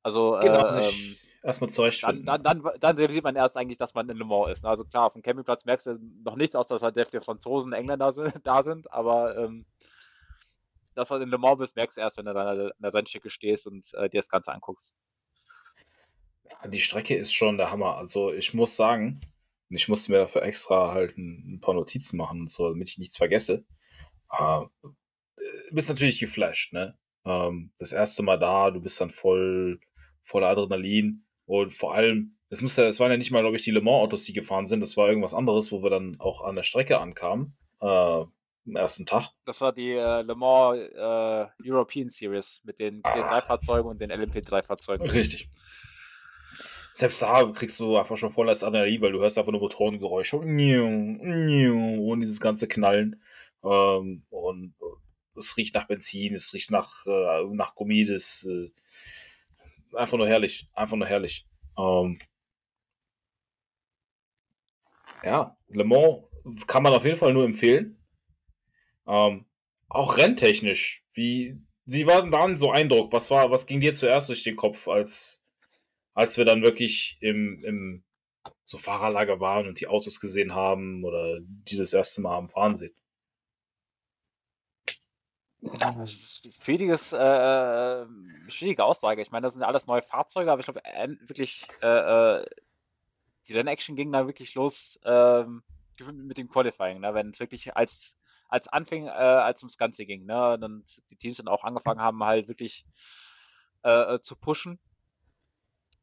Also, 0.03 0.37
genau, 0.41 0.67
äh, 0.67 0.89
ähm, 0.89 1.15
erstmal 1.43 1.69
zurechtfinden. 1.69 2.25
Dann, 2.25 2.43
dann, 2.43 2.61
dann, 2.61 2.79
dann 2.79 2.97
realisiert 2.97 3.23
man 3.23 3.37
erst 3.37 3.55
eigentlich, 3.55 3.77
dass 3.77 3.93
man 3.93 4.09
in 4.09 4.17
Le 4.17 4.25
Mans 4.25 4.51
ist. 4.51 4.63
Ne? 4.63 4.69
Also 4.69 4.83
klar, 4.83 5.05
auf 5.05 5.13
dem 5.13 5.21
Campingplatz 5.21 5.63
merkst 5.63 5.87
du 5.87 5.97
noch 6.23 6.35
nichts, 6.35 6.55
außer 6.55 6.75
dass 6.75 6.83
halt 6.83 6.95
der 6.97 7.21
Franzosen, 7.21 7.71
Engländer 7.71 8.13
sind, 8.13 8.33
da 8.43 8.63
sind, 8.63 8.91
aber 8.91 9.37
ähm, 9.37 9.65
dass 10.93 11.07
du 11.07 11.15
in 11.15 11.29
Le 11.29 11.37
Mans 11.37 11.57
bist, 11.57 11.75
merkst 11.77 11.97
du 11.97 12.01
erst, 12.01 12.17
wenn 12.17 12.25
du 12.25 12.33
dann 12.33 12.47
an 12.47 12.71
der 12.79 12.93
Rennstrecke 12.93 13.29
stehst 13.29 13.65
und 13.65 13.93
äh, 13.93 14.09
dir 14.09 14.19
das 14.19 14.29
Ganze 14.29 14.51
anguckst. 14.51 14.93
Ja, 16.49 16.67
die 16.67 16.79
Strecke 16.79 17.15
ist 17.15 17.33
schon 17.33 17.57
der 17.57 17.71
Hammer. 17.71 17.95
Also 17.95 18.33
ich 18.33 18.53
muss 18.53 18.75
sagen, 18.75 19.21
ich 19.69 19.87
musste 19.87 20.11
mir 20.11 20.19
dafür 20.19 20.43
extra 20.43 20.93
halt 20.93 21.17
ein, 21.17 21.55
ein 21.55 21.59
paar 21.59 21.73
Notizen 21.73 22.17
machen 22.17 22.41
und 22.41 22.49
so, 22.49 22.69
damit 22.69 22.89
ich 22.89 22.97
nichts 22.97 23.17
vergesse. 23.17 23.65
Äh, 24.31 24.61
bist 25.71 25.89
natürlich 25.89 26.19
geflasht, 26.19 26.73
ne? 26.73 26.97
Ähm, 27.25 27.71
das 27.77 27.91
erste 27.91 28.23
Mal 28.23 28.39
da, 28.39 28.71
du 28.71 28.81
bist 28.81 28.99
dann 29.01 29.09
voll, 29.09 29.79
voller 30.23 30.47
Adrenalin 30.47 31.25
und 31.45 31.73
vor 31.73 31.93
allem, 31.93 32.37
es 32.49 32.61
musste, 32.61 32.85
es 32.85 32.99
waren 32.99 33.11
ja 33.11 33.17
nicht 33.17 33.31
mal, 33.31 33.41
glaube 33.41 33.57
ich, 33.57 33.63
die 33.63 33.71
Le 33.71 33.81
Mans 33.81 34.03
Autos, 34.03 34.23
die 34.23 34.33
gefahren 34.33 34.65
sind, 34.65 34.79
das 34.79 34.95
war 34.95 35.09
irgendwas 35.09 35.33
anderes, 35.33 35.71
wo 35.71 35.83
wir 35.83 35.89
dann 35.89 36.17
auch 36.19 36.43
an 36.43 36.55
der 36.55 36.63
Strecke 36.63 36.99
ankamen. 36.99 37.57
Äh, 37.81 38.25
am 38.67 38.75
ersten 38.75 39.05
Tag. 39.05 39.29
Das 39.45 39.61
war 39.61 39.71
die 39.71 39.91
äh, 39.91 40.21
Le 40.23 40.35
Mans 40.35 40.79
äh, 40.79 41.69
European 41.69 42.09
Series 42.09 42.61
mit 42.63 42.79
den 42.79 43.01
C3-Fahrzeugen 43.01 43.87
und 43.87 44.01
den 44.01 44.11
LMP3-Fahrzeugen. 44.11 45.09
Richtig 45.09 45.49
selbst 46.97 47.21
da 47.21 47.43
kriegst 47.51 47.79
du 47.79 47.95
einfach 47.95 48.17
schon 48.17 48.31
voll 48.31 48.47
das 48.47 48.63
Adrenalin, 48.63 49.01
weil 49.01 49.11
du 49.11 49.19
hörst 49.19 49.37
einfach 49.37 49.51
nur 49.51 49.61
Motorengeräusche 49.61 50.37
und 50.37 50.57
dieses 52.21 52.41
ganze 52.41 52.67
Knallen. 52.67 53.21
Ähm, 53.63 54.25
und 54.31 54.73
es 55.35 55.55
riecht 55.57 55.75
nach 55.75 55.85
Benzin, 55.85 56.33
es 56.33 56.53
riecht 56.55 56.71
nach, 56.71 57.05
äh, 57.05 57.43
nach 57.51 57.75
Gummi, 57.75 58.03
das 58.03 58.47
äh, 58.49 58.71
einfach 59.95 60.17
nur 60.17 60.27
herrlich, 60.27 60.69
einfach 60.73 60.97
nur 60.97 61.05
herrlich. 61.05 61.45
Ähm, 61.77 62.17
ja, 65.23 65.55
Le 65.67 65.83
Mans 65.83 66.25
kann 66.65 66.81
man 66.81 66.93
auf 66.93 67.05
jeden 67.05 67.17
Fall 67.17 67.33
nur 67.33 67.45
empfehlen. 67.45 68.03
Ähm, 69.05 69.45
auch 69.87 70.17
renntechnisch, 70.17 71.03
wie, 71.13 71.61
wie 71.85 72.07
war 72.07 72.23
denn 72.23 72.31
dann 72.31 72.57
so 72.57 72.71
Eindruck? 72.71 73.13
Was 73.13 73.29
war, 73.29 73.51
was 73.51 73.67
ging 73.67 73.81
dir 73.81 73.93
zuerst 73.93 74.29
durch 74.29 74.41
den 74.41 74.55
Kopf, 74.55 74.87
als, 74.87 75.43
als 76.17 76.35
wir 76.35 76.45
dann 76.45 76.63
wirklich 76.63 77.15
im, 77.21 77.63
im 77.63 78.03
so 78.65 78.79
Fahrerlager 78.79 79.39
waren 79.39 79.67
und 79.67 79.79
die 79.79 79.87
Autos 79.87 80.19
gesehen 80.19 80.55
haben 80.55 81.03
oder 81.03 81.39
die 81.41 81.77
das 81.77 81.93
erste 81.93 82.21
Mal 82.21 82.35
am 82.35 82.49
Fahren 82.49 82.75
sehen. 82.75 82.95
Schwieriges, 86.59 87.13
äh, 87.13 88.05
schwierige 88.49 88.83
Aussage. 88.83 89.21
Ich 89.21 89.29
meine, 89.29 89.45
das 89.45 89.53
sind 89.53 89.61
alles 89.61 89.85
neue 89.85 90.01
Fahrzeuge, 90.01 90.51
aber 90.51 90.59
ich 90.59 90.65
glaube, 90.65 90.83
äh, 90.83 91.07
wirklich, 91.27 91.67
äh, 91.83 92.39
äh, 92.39 92.45
die 93.47 93.53
Rennaction 93.53 93.95
ging 93.95 94.11
da 94.11 94.25
wirklich 94.25 94.55
los 94.55 94.99
äh, 95.03 95.43
mit 95.43 96.37
dem 96.39 96.49
Qualifying, 96.49 96.99
ne? 96.99 97.13
wenn 97.13 97.29
es 97.29 97.39
wirklich 97.39 97.75
als, 97.75 98.15
als 98.47 98.67
Anfang, 98.67 99.05
äh, 99.05 99.09
als 99.09 99.61
ums 99.61 99.77
Ganze 99.77 100.07
ging. 100.07 100.25
Ne? 100.25 100.53
Und 100.53 100.99
die 101.11 101.15
Teams 101.15 101.37
dann 101.37 101.47
auch 101.47 101.63
angefangen 101.63 102.01
haben, 102.01 102.23
halt 102.23 102.47
wirklich 102.47 102.87
äh, 103.83 104.17
zu 104.19 104.35
pushen. 104.35 104.79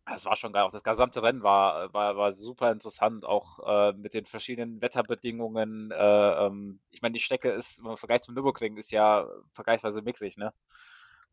Es 0.07 0.27
war 0.27 0.37
schon 0.37 0.53
geil. 0.53 0.65
Auch 0.65 0.71
das 0.71 0.83
gesamte 0.83 1.23
Rennen 1.23 1.43
war, 1.43 1.93
war, 1.95 2.17
war 2.17 2.35
super 2.35 2.71
interessant, 2.71 3.25
auch 3.25 3.59
äh, 3.67 3.93
mit 3.95 4.13
den 4.13 4.27
verschiedenen 4.27 4.83
Wetterbedingungen. 4.83 5.91
Äh, 5.91 6.47
ähm, 6.47 6.81
ich 6.91 7.01
meine, 7.01 7.15
die 7.15 7.21
Strecke 7.21 7.51
ist, 7.51 7.79
im 7.79 7.97
Vergleich 7.97 8.21
zum 8.21 8.35
Nürburgring, 8.35 8.77
ist 8.77 8.91
ja 8.91 9.27
vergleichsweise 9.53 10.03
mixig, 10.03 10.37
ne? 10.37 10.53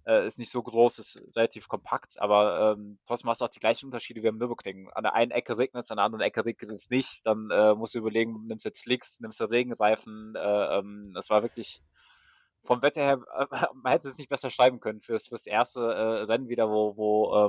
Äh, 0.06 0.26
ist 0.26 0.40
nicht 0.40 0.52
so 0.52 0.64
groß, 0.64 1.00
ist 1.00 1.36
relativ 1.36 1.68
kompakt, 1.68 2.20
aber 2.20 2.76
ähm, 2.78 2.98
trotzdem 3.06 3.30
hast 3.30 3.42
du 3.42 3.46
auch 3.46 3.50
die 3.50 3.60
gleichen 3.60 3.86
Unterschiede 3.86 4.24
wie 4.24 4.30
am 4.30 4.38
Nürburgring. 4.38 4.90
An 4.94 5.04
der 5.04 5.14
einen 5.14 5.32
Ecke 5.32 5.58
regnet 5.58 5.84
es, 5.86 5.92
an 5.92 5.98
der 5.98 6.06
anderen 6.06 6.24
Ecke 6.24 6.46
regnet 6.46 6.72
es 6.72 6.90
nicht. 6.90 7.26
Dann 7.26 7.52
äh, 7.52 7.76
musst 7.76 7.94
du 7.94 8.00
überlegen, 8.00 8.48
nimmst 8.48 8.66
du 8.66 8.70
jetzt 8.70 8.82
Slicks, 8.82 9.20
nimmst 9.20 9.40
du 9.40 9.46
Regenreifen. 9.46 10.34
Äh, 10.36 10.80
ähm, 10.80 11.12
das 11.14 11.30
war 11.30 11.44
wirklich 11.44 11.82
vom 12.64 12.82
Wetter 12.82 13.02
her, 13.02 13.20
man 13.76 13.92
hätte 13.92 14.10
es 14.10 14.18
nicht 14.18 14.30
besser 14.30 14.50
schreiben 14.50 14.80
können 14.80 15.02
fürs, 15.02 15.28
fürs 15.28 15.46
erste 15.46 15.82
äh, 15.82 16.24
Rennen 16.24 16.48
wieder, 16.48 16.70
wo, 16.70 16.96
wo 16.96 17.48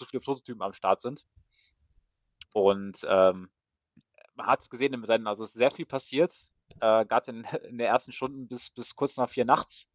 so 0.00 0.06
viele 0.06 0.20
Prototypen 0.20 0.62
am 0.62 0.72
Start 0.72 1.00
sind. 1.00 1.24
Und 2.52 2.98
ähm, 3.08 3.50
man 4.34 4.46
hat 4.46 4.60
es 4.62 4.70
gesehen 4.70 4.94
im 4.94 5.04
Rennen, 5.04 5.26
also 5.26 5.44
es 5.44 5.50
ist 5.50 5.58
sehr 5.58 5.70
viel 5.70 5.86
passiert, 5.86 6.34
äh, 6.80 7.04
gerade 7.04 7.30
in, 7.30 7.44
in 7.68 7.78
den 7.78 7.86
ersten 7.86 8.12
Stunden 8.12 8.48
bis, 8.48 8.70
bis 8.70 8.96
kurz 8.96 9.16
nach 9.16 9.30
vier 9.30 9.44
nachts, 9.44 9.86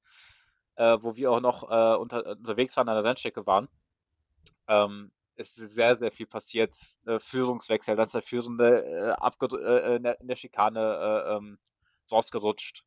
äh, 0.75 0.97
wo 1.01 1.15
wir 1.15 1.31
auch 1.31 1.41
noch 1.41 1.63
äh, 1.63 1.97
unter, 1.97 2.25
unterwegs 2.25 2.77
waren, 2.77 2.89
an 2.89 2.95
der 2.95 3.03
Rennstrecke 3.03 3.45
waren. 3.45 3.67
Ähm, 4.67 5.11
es 5.37 5.57
ist 5.57 5.73
sehr, 5.73 5.95
sehr 5.95 6.11
viel 6.11 6.27
passiert. 6.27 6.75
Äh, 7.05 7.19
Führungswechsel, 7.19 7.95
dann 7.95 8.05
ist 8.05 8.13
der 8.13 8.21
Führende 8.21 8.85
äh, 8.85 9.11
äh, 9.11 9.95
in, 9.95 10.03
der, 10.03 10.21
in, 10.21 10.27
der, 10.27 10.35
Schikane 10.35 10.79
äh, 10.79 11.35
ähm, 11.35 11.57
rausgerutscht. 12.11 12.83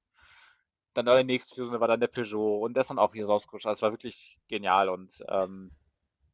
Dann 0.95 1.07
der 1.07 1.25
nächstführende 1.25 1.81
war 1.81 1.89
dann 1.89 2.01
der 2.01 2.09
Peugeot 2.09 2.61
und 2.61 2.75
der 2.75 2.81
ist 2.81 2.91
dann 2.91 2.99
auch 2.99 3.13
wieder 3.13 3.27
rausgerutscht. 3.27 3.67
Also 3.67 3.79
es 3.79 3.83
war 3.83 3.93
wirklich 3.93 4.39
genial 4.49 4.89
und 4.89 5.13
ähm, 5.29 5.71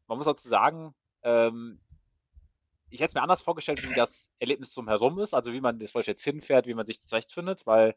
man 0.07 0.19
muss 0.19 0.27
dazu 0.27 0.49
sagen, 0.49 0.95
ähm, 1.23 1.81
ich 2.91 3.01
hätte 3.01 3.11
es 3.11 3.15
mir 3.15 3.23
anders 3.23 3.43
vorgestellt, 3.43 3.83
wie 3.83 3.95
das 3.95 4.31
Erlebnis 4.39 4.73
drumherum 4.73 5.19
ist, 5.19 5.35
also 5.35 5.53
wie 5.53 5.61
man 5.61 5.79
das 5.79 5.93
jetzt 6.07 6.25
hinfährt, 6.25 6.67
wie 6.67 6.75
man 6.75 6.87
sich 6.87 7.01
zurechtfindet, 7.03 7.67
weil 7.67 7.97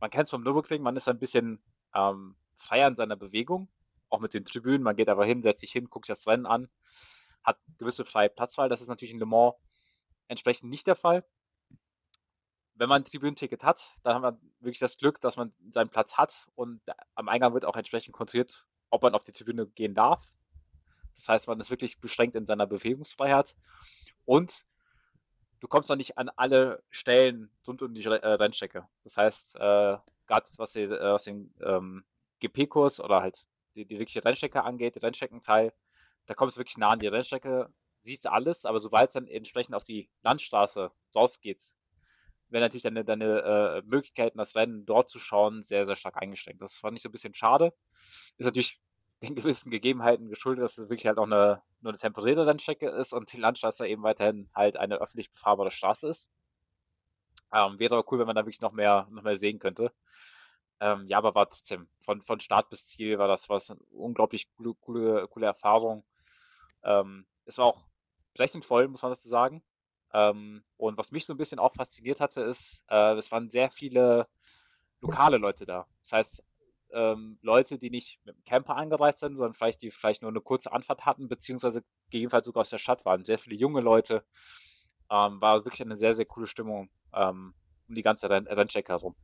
man 0.00 0.10
kennt 0.10 0.24
es 0.24 0.30
vom 0.30 0.42
Nürburgring, 0.42 0.82
man 0.82 0.96
ist 0.96 1.08
ein 1.08 1.18
bisschen 1.18 1.62
ähm, 1.94 2.36
freier 2.56 2.88
in 2.88 2.96
seiner 2.96 3.16
Bewegung, 3.16 3.68
auch 4.08 4.20
mit 4.20 4.34
den 4.34 4.44
Tribünen, 4.44 4.82
man 4.82 4.96
geht 4.96 5.08
aber 5.08 5.24
hin, 5.24 5.42
setzt 5.42 5.60
sich 5.60 5.72
hin, 5.72 5.88
guckt 5.90 6.06
sich 6.06 6.16
das 6.16 6.26
Rennen 6.26 6.46
an, 6.46 6.68
hat 7.44 7.58
gewisse 7.78 8.04
freie 8.04 8.28
Platzwahl, 8.28 8.68
das 8.68 8.80
ist 8.80 8.88
natürlich 8.88 9.12
in 9.12 9.20
Le 9.20 9.26
Mans 9.26 9.54
entsprechend 10.28 10.70
nicht 10.70 10.86
der 10.86 10.96
Fall. 10.96 11.24
wenn 12.74 12.88
man 12.88 13.02
ein 13.02 13.04
Tribünenticket 13.04 13.64
hat, 13.64 13.94
dann 14.02 14.16
hat 14.16 14.22
man 14.22 14.40
wirklich 14.60 14.78
das 14.78 14.98
Glück, 14.98 15.20
dass 15.20 15.36
man 15.36 15.52
seinen 15.70 15.88
Platz 15.90 16.14
hat 16.14 16.46
und 16.54 16.82
am 17.14 17.28
Eingang 17.28 17.54
wird 17.54 17.64
auch 17.64 17.76
entsprechend 17.76 18.14
kontrolliert, 18.14 18.66
ob 18.90 19.02
man 19.02 19.14
auf 19.14 19.24
die 19.24 19.32
Tribüne 19.32 19.66
gehen 19.66 19.94
darf. 19.94 20.32
Das 21.16 21.28
heißt, 21.28 21.48
man 21.48 21.60
ist 21.60 21.70
wirklich 21.70 21.98
beschränkt 22.00 22.36
in 22.36 22.46
seiner 22.46 22.66
Bewegungsfreiheit 22.66 23.56
und 24.24 24.64
du 25.60 25.68
kommst 25.68 25.88
noch 25.88 25.96
nicht 25.96 26.18
an 26.18 26.30
alle 26.36 26.82
Stellen 26.90 27.50
rund 27.66 27.82
um 27.82 27.94
die 27.94 28.04
äh, 28.04 28.08
Rennstrecke. 28.08 28.86
Das 29.04 29.16
heißt, 29.16 29.56
äh, 29.56 29.96
gerade 30.26 30.50
was, 30.56 30.76
äh, 30.76 30.88
was 30.88 31.24
den 31.24 31.52
ähm, 31.62 32.04
GP-Kurs 32.40 33.00
oder 33.00 33.22
halt 33.22 33.46
die, 33.74 33.84
die 33.84 33.98
wirkliche 33.98 34.24
Rennstrecke 34.24 34.62
angeht, 34.62 34.94
die 34.94 35.00
Rennstreckenteil, 35.00 35.72
da 36.26 36.34
kommst 36.34 36.56
du 36.56 36.60
wirklich 36.60 36.78
nah 36.78 36.90
an 36.90 36.98
die 36.98 37.06
Rennstrecke, 37.06 37.70
siehst 38.02 38.24
du 38.24 38.32
alles, 38.32 38.64
aber 38.64 38.80
sobald 38.80 39.08
es 39.08 39.14
dann 39.14 39.26
entsprechend 39.26 39.74
auf 39.74 39.82
die 39.82 40.08
Landstraße 40.22 40.90
rausgeht, 41.14 41.60
werden 42.48 42.62
natürlich 42.62 42.84
deine, 42.84 43.04
deine 43.04 43.40
äh, 43.42 43.82
Möglichkeiten, 43.86 44.38
das 44.38 44.54
Rennen 44.54 44.86
dort 44.86 45.10
zu 45.10 45.18
schauen, 45.18 45.62
sehr, 45.62 45.84
sehr 45.84 45.96
stark 45.96 46.16
eingeschränkt. 46.16 46.62
Das 46.62 46.76
fand 46.76 46.96
ich 46.96 47.02
so 47.02 47.08
ein 47.08 47.12
bisschen 47.12 47.34
schade. 47.34 47.72
Ist 48.38 48.46
natürlich 48.46 48.80
den 49.22 49.34
gewissen 49.34 49.70
Gegebenheiten 49.70 50.28
geschuldet, 50.28 50.64
dass 50.64 50.78
es 50.78 50.88
wirklich 50.88 51.06
halt 51.06 51.18
auch 51.18 51.24
eine, 51.24 51.62
nur 51.80 51.92
eine 51.92 51.98
temporäre 51.98 52.46
Rennstrecke 52.46 52.88
ist 52.88 53.12
und 53.12 53.32
die 53.32 53.38
Landstraße 53.38 53.86
eben 53.86 54.02
weiterhin 54.02 54.48
halt 54.54 54.76
eine 54.76 54.96
öffentlich 54.96 55.30
befahrbare 55.30 55.70
Straße 55.70 56.08
ist. 56.08 56.28
Ähm, 57.52 57.78
wäre 57.78 57.94
aber 57.96 58.12
cool, 58.12 58.18
wenn 58.18 58.26
man 58.26 58.36
da 58.36 58.42
wirklich 58.42 58.60
noch 58.60 58.72
mehr, 58.72 59.06
noch 59.10 59.22
mehr 59.22 59.36
sehen 59.36 59.58
könnte. 59.58 59.92
Ähm, 60.80 61.06
ja, 61.08 61.18
aber 61.18 61.34
war 61.34 61.48
trotzdem 61.48 61.88
von, 62.00 62.20
von 62.20 62.40
Start 62.40 62.68
bis 62.68 62.88
Ziel 62.88 63.18
war 63.18 63.28
das 63.28 63.48
was 63.48 63.70
eine 63.70 63.80
unglaublich 63.92 64.48
coole, 64.56 64.74
coole, 64.74 65.28
coole 65.28 65.46
Erfahrung. 65.46 66.04
Ähm, 66.82 67.26
es 67.46 67.56
war 67.58 67.66
auch 67.66 67.84
brechend 68.34 68.64
voll, 68.64 68.88
muss 68.88 69.02
man 69.02 69.12
dazu 69.12 69.28
sagen. 69.28 69.62
Ähm, 70.12 70.62
und 70.76 70.98
was 70.98 71.12
mich 71.12 71.24
so 71.24 71.32
ein 71.32 71.38
bisschen 71.38 71.58
auch 71.58 71.72
fasziniert 71.72 72.20
hatte, 72.20 72.42
ist, 72.42 72.84
äh, 72.88 73.14
es 73.14 73.32
waren 73.32 73.50
sehr 73.50 73.70
viele 73.70 74.28
lokale 75.00 75.38
Leute 75.38 75.66
da. 75.66 75.86
Das 76.02 76.12
heißt, 76.12 76.44
ähm, 76.92 77.38
Leute, 77.42 77.78
die 77.78 77.90
nicht 77.90 78.20
mit 78.24 78.36
dem 78.36 78.44
Camper 78.44 78.76
angereist 78.76 79.18
sind, 79.18 79.36
sondern 79.36 79.54
vielleicht 79.54 79.82
die 79.82 79.90
vielleicht 79.90 80.22
nur 80.22 80.30
eine 80.30 80.40
kurze 80.40 80.72
Anfahrt 80.72 81.04
hatten, 81.04 81.28
beziehungsweise 81.28 81.82
gegebenenfalls 82.10 82.46
sogar 82.46 82.62
aus 82.62 82.70
der 82.70 82.78
Stadt 82.78 83.04
waren. 83.04 83.24
Sehr 83.24 83.38
viele 83.38 83.56
junge 83.56 83.80
Leute. 83.80 84.24
Ähm, 85.10 85.40
war 85.40 85.64
wirklich 85.64 85.82
eine 85.82 85.96
sehr, 85.96 86.14
sehr 86.14 86.24
coole 86.24 86.46
Stimmung 86.46 86.90
ähm, 87.14 87.54
um 87.88 87.94
die 87.94 88.02
ganze 88.02 88.28
Renn 88.28 88.46
Rennstrecke 88.46 88.92
herum. 88.92 89.14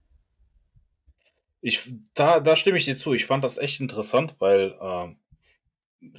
Ich, 1.60 1.92
da, 2.14 2.40
da 2.40 2.56
stimme 2.56 2.78
ich 2.78 2.84
dir 2.84 2.96
zu. 2.96 3.14
Ich 3.14 3.26
fand 3.26 3.44
das 3.44 3.58
echt 3.58 3.80
interessant, 3.80 4.36
weil 4.38 4.76
ähm, 4.80 5.18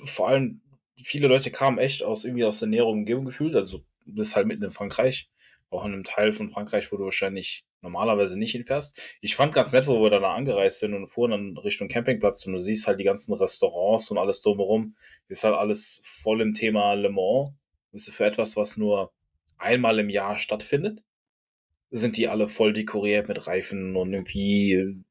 vor 0.06 0.30
allem 0.30 0.62
viele 0.98 1.28
Leute 1.28 1.52
kamen 1.52 1.78
echt 1.78 2.04
aus 2.04 2.24
irgendwie 2.24 2.46
aus 2.46 2.60
der 2.60 2.70
näheren 2.70 2.91
Umgebung 2.91 3.26
gefühlt. 3.26 3.56
Also 3.56 3.84
bist 4.06 4.36
halt 4.36 4.48
mitten 4.48 4.64
in 4.64 4.72
Frankreich, 4.72 5.30
auch 5.70 5.86
in 5.86 5.94
einem 5.94 6.04
Teil 6.04 6.34
von 6.34 6.50
Frankreich, 6.50 6.91
wo 6.91 6.98
du 6.98 7.06
wahrscheinlich 7.06 7.66
normalerweise 7.84 8.40
nicht 8.40 8.54
hinfährst. 8.54 9.00
Ich 9.22 9.36
fand 9.36 9.54
ganz 9.54 9.72
nett, 9.74 9.86
wo 9.88 10.02
wir 10.02 10.10
dann 10.10 10.24
angereist 10.24 10.80
sind 10.80 10.96
und 10.96 11.08
fuhren 11.08 11.32
dann 11.32 11.58
Richtung 11.58 11.88
Campingplatz 11.88 12.46
und 12.46 12.54
du 12.54 12.60
siehst 12.60 12.88
halt 12.88 13.00
die 13.00 13.04
ganzen 13.04 13.34
Restaurants 13.34 14.10
und 14.10 14.18
alles 14.18 14.42
drumherum. 14.42 14.96
Ist 15.28 15.44
halt 15.44 15.56
alles 15.56 16.02
voll 16.04 16.42
im 16.42 16.54
Thema 16.56 16.94
Le 16.94 17.10
Mans. 17.10 17.52
Ist 17.92 18.10
für 18.10 18.26
etwas, 18.26 18.58
was 18.58 18.78
nur 18.78 19.12
einmal 19.58 20.00
im 20.00 20.10
Jahr 20.10 20.40
stattfindet 20.40 21.04
sind 21.96 22.18
die 22.18 22.28
alle 22.28 22.48
voll 22.48 22.74
dekoriert 22.74 23.28
mit 23.28 23.46
Reifen 23.46 23.96
und 23.96 24.12
irgendwie 24.14 25.04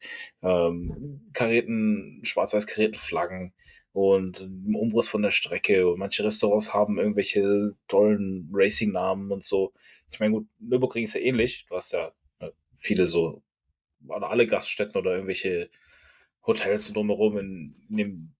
ähm, 0.42 1.30
karierten, 1.32 2.20
schwarz-weiß 2.24 2.66
karierten 2.66 2.98
Flaggen 2.98 3.54
und 3.92 4.40
im 4.40 4.74
Umriss 4.74 5.08
von 5.08 5.22
der 5.22 5.30
Strecke. 5.30 5.88
Und 5.88 6.00
manche 6.00 6.24
Restaurants 6.24 6.74
haben 6.74 6.98
irgendwelche 6.98 7.76
tollen 7.86 8.50
Racing-Namen 8.52 9.30
und 9.30 9.44
so. 9.44 9.72
Ich 10.10 10.18
meine, 10.18 10.32
gut, 10.32 10.48
Nürburgring 10.58 11.04
ist 11.04 11.14
ja 11.14 11.20
ähnlich. 11.20 11.66
Du 11.68 11.76
hast 11.76 11.92
ja 11.92 12.10
viele 12.82 13.06
so, 13.06 13.42
oder 14.06 14.30
alle 14.30 14.46
Gaststätten 14.46 14.96
oder 14.96 15.12
irgendwelche 15.12 15.70
Hotels 16.46 16.92
drumherum, 16.92 17.38
in, 17.38 17.86
in 17.88 17.96
dem, 17.96 18.34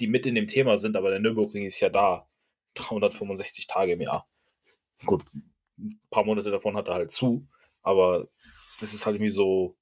die 0.00 0.06
mit 0.06 0.26
in 0.26 0.34
dem 0.34 0.48
Thema 0.48 0.78
sind, 0.78 0.96
aber 0.96 1.10
der 1.10 1.20
Nürburgring 1.20 1.64
ist 1.64 1.80
ja 1.80 1.88
da. 1.88 2.28
365 2.74 3.66
Tage 3.66 3.92
im 3.92 4.00
Jahr. 4.00 4.26
Gut, 5.04 5.22
ein 5.78 6.00
paar 6.10 6.24
Monate 6.24 6.50
davon 6.50 6.76
hat 6.76 6.88
er 6.88 6.94
halt 6.94 7.10
zu. 7.10 7.46
Aber 7.82 8.28
das 8.80 8.94
ist 8.94 9.04
halt 9.04 9.16
irgendwie 9.16 9.30
so 9.30 9.76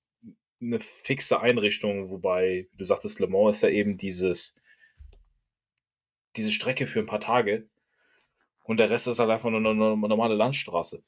eine 0.61 0.80
fixe 0.80 1.40
Einrichtung, 1.40 2.11
wobei, 2.11 2.68
wie 2.72 2.76
du 2.76 2.84
sagtest, 2.84 3.20
Le 3.20 3.28
Mans 3.28 3.56
ist 3.56 3.62
ja 3.62 3.68
eben 3.68 3.96
dieses, 3.96 4.56
diese 6.36 6.52
Strecke 6.52 6.86
für 6.86 6.98
ein 6.98 7.06
paar 7.06 7.20
Tage 7.20 7.68
und 8.64 8.78
der 8.78 8.90
Rest 8.90 9.06
ist 9.06 9.18
halt 9.18 9.30
einfach 9.30 9.50
nur 9.50 9.61
eine 9.61 9.74
normale 9.74 10.34
Landstraße. 10.34 11.02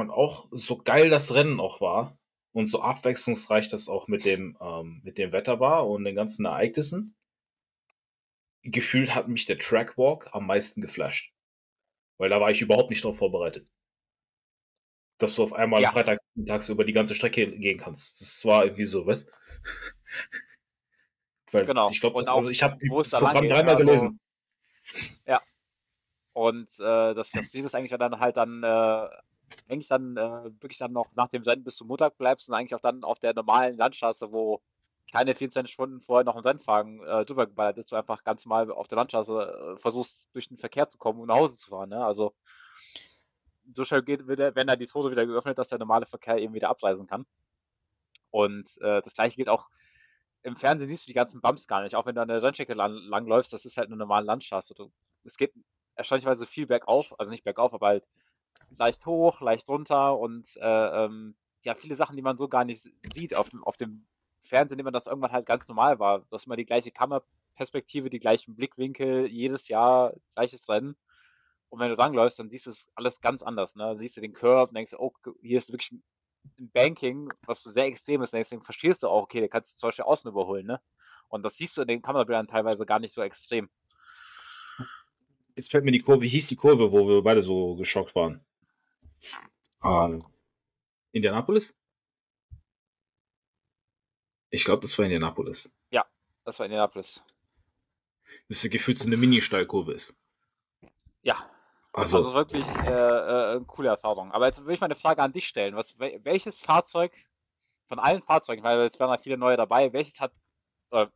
Und 0.00 0.10
auch 0.10 0.48
so 0.50 0.78
geil 0.78 1.10
das 1.10 1.34
Rennen 1.34 1.60
auch 1.60 1.80
war 1.80 2.18
und 2.52 2.66
so 2.66 2.82
abwechslungsreich 2.82 3.68
das 3.68 3.88
auch 3.88 4.08
mit 4.08 4.24
dem, 4.24 4.56
ähm, 4.60 5.00
mit 5.04 5.18
dem 5.18 5.32
Wetter 5.32 5.60
war 5.60 5.88
und 5.88 6.04
den 6.04 6.14
ganzen 6.14 6.44
Ereignissen, 6.44 7.14
gefühlt 8.62 9.14
hat 9.14 9.28
mich 9.28 9.44
der 9.44 9.58
Trackwalk 9.58 10.28
am 10.32 10.46
meisten 10.46 10.80
geflasht. 10.80 11.32
Weil 12.18 12.28
da 12.28 12.40
war 12.40 12.50
ich 12.50 12.62
überhaupt 12.62 12.90
nicht 12.90 13.04
drauf 13.04 13.18
vorbereitet 13.18 13.72
dass 15.22 15.36
du 15.36 15.42
auf 15.44 15.52
einmal 15.52 15.82
ja. 15.82 15.90
freitags 15.90 16.20
tags 16.46 16.68
über 16.68 16.84
die 16.84 16.92
ganze 16.92 17.14
Strecke 17.14 17.46
gehen 17.52 17.78
kannst. 17.78 18.20
Das 18.20 18.44
war 18.44 18.64
irgendwie 18.64 18.84
so, 18.84 19.06
was? 19.06 19.26
Weil 21.52 21.64
genau. 21.66 21.88
Ich 21.90 22.00
glaube, 22.00 22.18
also 22.18 22.50
ich 22.50 22.62
habe 22.62 22.76
das 22.78 23.10
Programm 23.10 23.46
dreimal 23.46 23.76
also, 23.76 23.86
gelesen. 23.86 24.20
Ja. 25.26 25.40
Und 26.32 26.68
äh, 26.80 27.14
das, 27.14 27.30
das 27.30 27.50
Ziel 27.50 27.64
ist 27.64 27.74
eigentlich 27.74 27.96
dann 27.96 28.18
halt 28.18 28.36
dann 28.36 28.62
äh, 28.62 29.08
eigentlich 29.68 29.88
dann 29.88 30.16
äh, 30.16 30.44
wirklich 30.60 30.78
dann 30.78 30.92
noch 30.92 31.14
nach 31.14 31.28
dem 31.28 31.42
Rennen 31.42 31.64
bis 31.64 31.76
zum 31.76 31.88
Montag 31.88 32.18
bleibst 32.18 32.48
und 32.48 32.54
eigentlich 32.54 32.74
auch 32.74 32.80
dann 32.80 33.04
auf 33.04 33.18
der 33.18 33.34
normalen 33.34 33.76
Landstraße, 33.76 34.32
wo 34.32 34.60
keine 35.12 35.34
14 35.34 35.66
Stunden 35.66 36.00
vorher 36.00 36.24
noch 36.24 36.36
ein 36.36 36.42
Rennfahren 36.42 37.02
äh, 37.04 37.24
drüber 37.24 37.46
geballert 37.46 37.78
ist, 37.78 37.92
du 37.92 37.96
einfach 37.96 38.24
ganz 38.24 38.46
mal 38.46 38.70
auf 38.70 38.88
der 38.88 38.96
Landstraße 38.96 39.74
äh, 39.76 39.80
versuchst, 39.80 40.24
durch 40.32 40.48
den 40.48 40.58
Verkehr 40.58 40.88
zu 40.88 40.98
kommen 40.98 41.20
und 41.20 41.28
nach 41.28 41.36
Hause 41.36 41.56
zu 41.56 41.68
fahren. 41.68 41.90
Ne? 41.90 42.04
Also 42.04 42.34
so 43.74 43.84
schnell 43.84 44.02
geht, 44.02 44.26
wenn 44.26 44.66
da 44.66 44.76
die 44.76 44.86
Tore 44.86 45.10
wieder 45.10 45.26
geöffnet, 45.26 45.58
dass 45.58 45.68
der 45.68 45.78
normale 45.78 46.06
Verkehr 46.06 46.38
eben 46.38 46.54
wieder 46.54 46.70
abreisen 46.70 47.06
kann. 47.06 47.26
Und 48.30 48.66
äh, 48.80 49.02
das 49.02 49.14
gleiche 49.14 49.36
gilt 49.36 49.48
auch 49.48 49.68
im 50.42 50.56
Fernsehen 50.56 50.88
siehst 50.88 51.04
du 51.04 51.10
die 51.10 51.14
ganzen 51.14 51.40
Bumps 51.40 51.68
gar 51.68 51.82
nicht, 51.82 51.94
auch 51.94 52.06
wenn 52.06 52.14
du 52.14 52.22
an 52.22 52.28
der 52.28 52.42
Rennstrecke 52.42 52.74
lang, 52.74 52.94
lang 52.94 53.26
läufst, 53.26 53.52
das 53.52 53.64
ist 53.64 53.76
halt 53.76 53.88
eine 53.88 53.96
normale 53.96 54.26
Landstraße. 54.26 54.74
Du, 54.74 54.90
es 55.24 55.36
geht 55.36 55.52
erstaunlicherweise 55.94 56.46
viel 56.46 56.66
bergauf, 56.66 57.14
also 57.18 57.30
nicht 57.30 57.44
bergauf, 57.44 57.72
aber 57.72 57.86
halt 57.88 58.08
leicht 58.78 59.06
hoch, 59.06 59.40
leicht 59.40 59.68
runter 59.68 60.18
und 60.18 60.56
äh, 60.56 61.04
ähm, 61.04 61.34
ja, 61.64 61.74
viele 61.74 61.96
Sachen, 61.96 62.16
die 62.16 62.22
man 62.22 62.36
so 62.36 62.48
gar 62.48 62.64
nicht 62.64 62.88
sieht 63.12 63.34
auf 63.34 63.50
dem, 63.50 63.62
auf 63.64 63.76
dem 63.76 64.06
Fernsehen, 64.42 64.76
nimmt 64.76 64.86
man 64.86 64.92
das 64.92 65.06
irgendwann 65.06 65.32
halt 65.32 65.46
ganz 65.46 65.68
normal 65.68 65.98
war. 65.98 66.20
Du 66.20 66.26
hast 66.32 66.46
immer 66.46 66.56
die 66.56 66.66
gleiche 66.66 66.90
Kammerperspektive, 66.90 68.10
die 68.10 68.18
gleichen 68.18 68.56
Blickwinkel, 68.56 69.26
jedes 69.26 69.68
Jahr 69.68 70.14
gleiches 70.34 70.68
Rennen. 70.68 70.96
Und 71.68 71.78
wenn 71.78 71.88
du 71.88 71.94
langläufst, 71.94 72.38
dann 72.38 72.50
siehst 72.50 72.66
du 72.66 72.70
es 72.70 72.86
alles 72.94 73.20
ganz 73.20 73.42
anders. 73.42 73.76
Ne? 73.76 73.84
Dann 73.84 73.98
siehst 73.98 74.16
du 74.16 74.20
den 74.20 74.34
Curve 74.34 74.68
und 74.68 74.76
denkst, 74.76 74.94
oh, 74.98 75.12
hier 75.40 75.58
ist 75.58 75.72
wirklich 75.72 75.92
ein 75.92 76.02
Banking, 76.72 77.32
was 77.46 77.62
sehr 77.62 77.86
extrem 77.86 78.22
ist. 78.22 78.32
Deswegen 78.32 78.62
verstehst 78.62 79.02
du 79.02 79.08
auch, 79.08 79.22
okay, 79.22 79.40
der 79.40 79.48
kannst 79.48 79.72
du 79.72 79.78
zum 79.78 79.88
Beispiel 79.88 80.04
außen 80.04 80.30
überholen. 80.30 80.66
Ne? 80.66 80.80
Und 81.28 81.44
das 81.44 81.56
siehst 81.56 81.76
du 81.76 81.82
in 81.82 81.88
den 81.88 82.02
Kamerabildern 82.02 82.48
teilweise 82.48 82.84
gar 82.84 82.98
nicht 82.98 83.14
so 83.14 83.22
extrem. 83.22 83.70
Jetzt 85.54 85.70
fällt 85.70 85.84
mir 85.84 85.92
die 85.92 86.00
Kurve, 86.00 86.22
wie 86.22 86.28
hieß 86.28 86.48
die 86.48 86.56
Kurve, 86.56 86.92
wo 86.92 87.06
wir 87.06 87.22
beide 87.22 87.40
so 87.40 87.76
geschockt 87.76 88.14
waren? 88.14 88.44
Ähm, 89.84 90.24
Indianapolis? 91.12 91.76
Ich 94.50 94.64
glaube, 94.64 94.80
das 94.80 94.96
war 94.98 95.04
Indianapolis. 95.04 95.72
Ja, 95.90 96.04
das 96.44 96.58
war 96.58 96.66
Indianapolis. 96.66 97.22
Das 98.48 98.64
ist 98.64 98.70
gefühlt 98.70 98.98
so 98.98 99.06
eine 99.06 99.16
Mini-Steilkurve 99.16 99.92
ist. 99.92 100.16
Ja, 101.22 101.50
also, 101.92 102.18
also 102.18 102.32
wirklich 102.32 102.66
äh, 102.66 102.90
äh, 102.90 103.56
eine 103.56 103.64
coole 103.66 103.88
Erfahrung. 103.88 104.32
Aber 104.32 104.46
jetzt 104.46 104.64
will 104.64 104.74
ich 104.74 104.80
mal 104.80 104.86
eine 104.86 104.94
Frage 104.94 105.22
an 105.22 105.32
dich 105.32 105.46
stellen. 105.46 105.76
Was, 105.76 105.98
welches 105.98 106.60
Fahrzeug 106.60 107.12
von 107.88 107.98
allen 107.98 108.22
Fahrzeugen, 108.22 108.62
weil 108.62 108.80
jetzt 108.80 108.98
werden 108.98 109.10
ja 109.10 109.18
viele 109.18 109.36
neue 109.36 109.56
dabei, 109.56 109.92
welches 109.92 110.18
hat, 110.18 110.34
äh, 110.90 111.06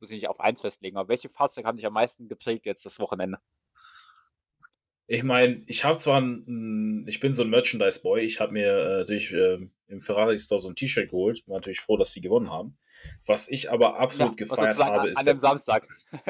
muss 0.00 0.10
ich 0.10 0.16
nicht 0.16 0.28
auf 0.28 0.40
eins 0.40 0.60
festlegen, 0.60 0.96
aber 0.96 1.08
welche 1.08 1.28
Fahrzeuge 1.28 1.68
haben 1.68 1.76
dich 1.76 1.86
am 1.86 1.92
meisten 1.92 2.28
geprägt 2.28 2.66
jetzt 2.66 2.84
das 2.84 2.98
Wochenende? 2.98 3.38
Ich 5.08 5.22
meine, 5.22 5.62
ich 5.66 5.84
habe 5.84 5.98
zwar 5.98 6.20
ein, 6.20 7.06
ich 7.06 7.20
bin 7.20 7.32
so 7.32 7.42
ein 7.42 7.50
Merchandise-Boy, 7.50 8.22
ich 8.22 8.40
habe 8.40 8.52
mir 8.52 8.72
äh, 8.72 8.96
natürlich 8.98 9.32
äh, 9.32 9.58
im 9.86 10.00
Ferrari-Store 10.00 10.60
so 10.60 10.68
ein 10.68 10.74
T-Shirt 10.74 11.10
geholt, 11.10 11.46
war 11.46 11.58
natürlich 11.58 11.80
froh, 11.80 11.96
dass 11.96 12.12
sie 12.12 12.20
gewonnen 12.20 12.50
haben. 12.50 12.76
Was 13.24 13.48
ich 13.48 13.70
aber 13.70 14.00
absolut 14.00 14.38
ja, 14.40 14.46
gefeiert 14.46 14.78
habe, 14.78 15.02
an, 15.02 15.08
ist. 15.08 15.18
An 15.18 15.26
dem 15.26 15.38
Samstag. 15.38 15.86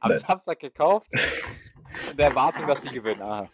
am 0.00 0.10
Nein. 0.10 0.20
Samstag 0.26 0.60
gekauft, 0.60 1.06
in 2.10 2.16
der 2.16 2.28
Erwartung, 2.28 2.66
dass 2.66 2.80
die 2.80 2.88
gewinnen. 2.88 3.20
Aha. 3.20 3.48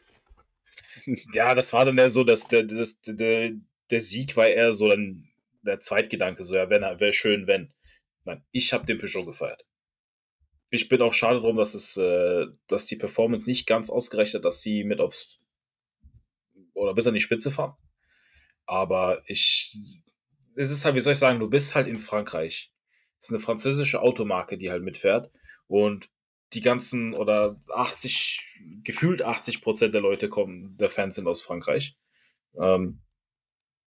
Ja, 1.32 1.54
das 1.54 1.72
war 1.72 1.84
dann 1.84 1.98
eher 1.98 2.08
so, 2.08 2.24
dass 2.24 2.46
der, 2.48 2.62
das, 2.62 3.00
der, 3.02 3.52
der 3.90 4.00
Sieg 4.00 4.36
war 4.36 4.46
eher 4.46 4.72
so 4.72 4.88
dann 4.88 5.28
der 5.62 5.80
Zweitgedanke, 5.80 6.44
so 6.44 6.54
ja, 6.54 6.70
wäre 6.70 7.12
schön, 7.12 7.46
wenn. 7.46 7.72
Nein, 8.24 8.44
ich 8.50 8.72
habe 8.72 8.86
den 8.86 8.98
Peugeot 8.98 9.24
gefeiert. 9.24 9.64
Ich 10.70 10.88
bin 10.88 11.00
auch 11.02 11.14
schade 11.14 11.40
drum, 11.40 11.56
dass 11.56 11.74
es, 11.74 11.96
äh, 11.96 12.46
dass 12.66 12.86
die 12.86 12.96
Performance 12.96 13.46
nicht 13.48 13.66
ganz 13.66 13.88
ausgerechnet, 13.88 14.44
dass 14.44 14.62
sie 14.62 14.84
mit 14.84 15.00
aufs 15.00 15.38
oder 16.74 16.94
bis 16.94 17.06
an 17.06 17.14
die 17.14 17.20
Spitze 17.20 17.50
fahren. 17.50 17.74
Aber 18.66 19.22
ich, 19.26 19.78
es 20.56 20.70
ist 20.70 20.84
halt, 20.84 20.94
wie 20.94 21.00
soll 21.00 21.12
ich 21.12 21.18
sagen, 21.18 21.40
du 21.40 21.48
bist 21.48 21.74
halt 21.74 21.86
in 21.86 21.98
Frankreich. 21.98 22.72
Es 23.20 23.28
ist 23.28 23.32
eine 23.32 23.38
französische 23.38 24.00
Automarke, 24.00 24.58
die 24.58 24.70
halt 24.70 24.82
mitfährt. 24.82 25.30
Und 25.68 26.10
die 26.52 26.60
ganzen 26.60 27.14
oder 27.14 27.60
80, 27.68 28.40
gefühlt 28.84 29.22
80 29.22 29.60
Prozent 29.60 29.94
der 29.94 30.00
Leute 30.00 30.28
kommen, 30.28 30.76
der 30.76 30.90
Fans 30.90 31.16
sind 31.16 31.26
aus 31.26 31.42
Frankreich. 31.42 31.96
Ähm, 32.58 33.00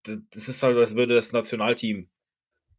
das 0.03 0.47
ist 0.47 0.61
halt, 0.61 0.77
als 0.77 0.95
würde 0.95 1.15
das 1.15 1.31
Nationalteam 1.31 2.09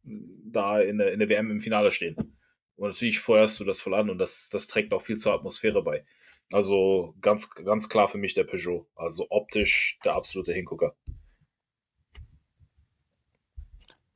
da 0.03 0.79
in 0.79 0.97
der, 0.97 1.11
in 1.11 1.19
der 1.19 1.29
WM 1.29 1.51
im 1.51 1.59
Finale 1.59 1.91
stehen. 1.91 2.36
Und 2.77 2.89
natürlich 2.89 3.19
feuerst 3.19 3.59
du 3.59 3.63
das 3.63 3.81
voll 3.81 3.95
an 3.95 4.09
und 4.09 4.19
das, 4.19 4.49
das 4.49 4.67
trägt 4.67 4.93
auch 4.93 5.01
viel 5.01 5.17
zur 5.17 5.33
Atmosphäre 5.33 5.83
bei. 5.83 6.05
Also 6.53 7.15
ganz, 7.19 7.53
ganz 7.55 7.89
klar 7.89 8.07
für 8.07 8.19
mich 8.19 8.33
der 8.33 8.45
Peugeot. 8.45 8.87
Also 8.95 9.27
optisch 9.29 9.99
der 10.05 10.13
absolute 10.13 10.53
Hingucker. 10.53 10.95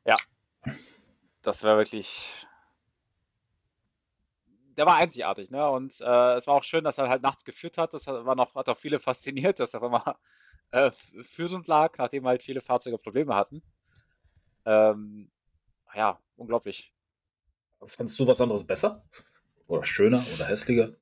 Ja. 0.06 0.16
Das 1.42 1.64
wäre 1.64 1.78
wirklich. 1.78 2.30
Der 4.78 4.86
war 4.86 4.96
einzigartig, 4.96 5.50
ne? 5.50 5.68
Und 5.70 6.00
äh, 6.00 6.36
es 6.36 6.48
war 6.48 6.56
auch 6.56 6.64
schön, 6.64 6.84
dass 6.84 6.98
er 6.98 7.10
halt 7.10 7.24
nachts 7.24 7.44
geführt 7.44 7.78
hat. 7.78 7.94
Das 7.94 8.08
war 8.08 8.36
noch, 8.36 8.56
hat 8.56 8.70
auch 8.70 8.78
viele 8.78 9.00
fasziniert, 9.00 9.60
dass 9.60 9.74
er 9.74 9.84
immer 9.84 10.18
äh, 10.72 10.92
führend 11.24 11.68
lag, 11.68 11.98
nachdem 11.98 12.28
halt 12.28 12.44
viele 12.44 12.62
Fahrzeuge 12.62 12.98
Probleme 12.98 13.36
hatten. 13.36 13.62
Ähm, 14.66 15.30
ja, 15.94 16.20
unglaublich. 16.38 16.94
Fandest 17.86 18.20
du 18.20 18.28
was 18.28 18.42
anderes 18.42 18.66
besser? 18.66 19.04
Oder 19.68 19.84
schöner 19.84 20.24
oder 20.36 20.48
hässlicher? 20.48 20.94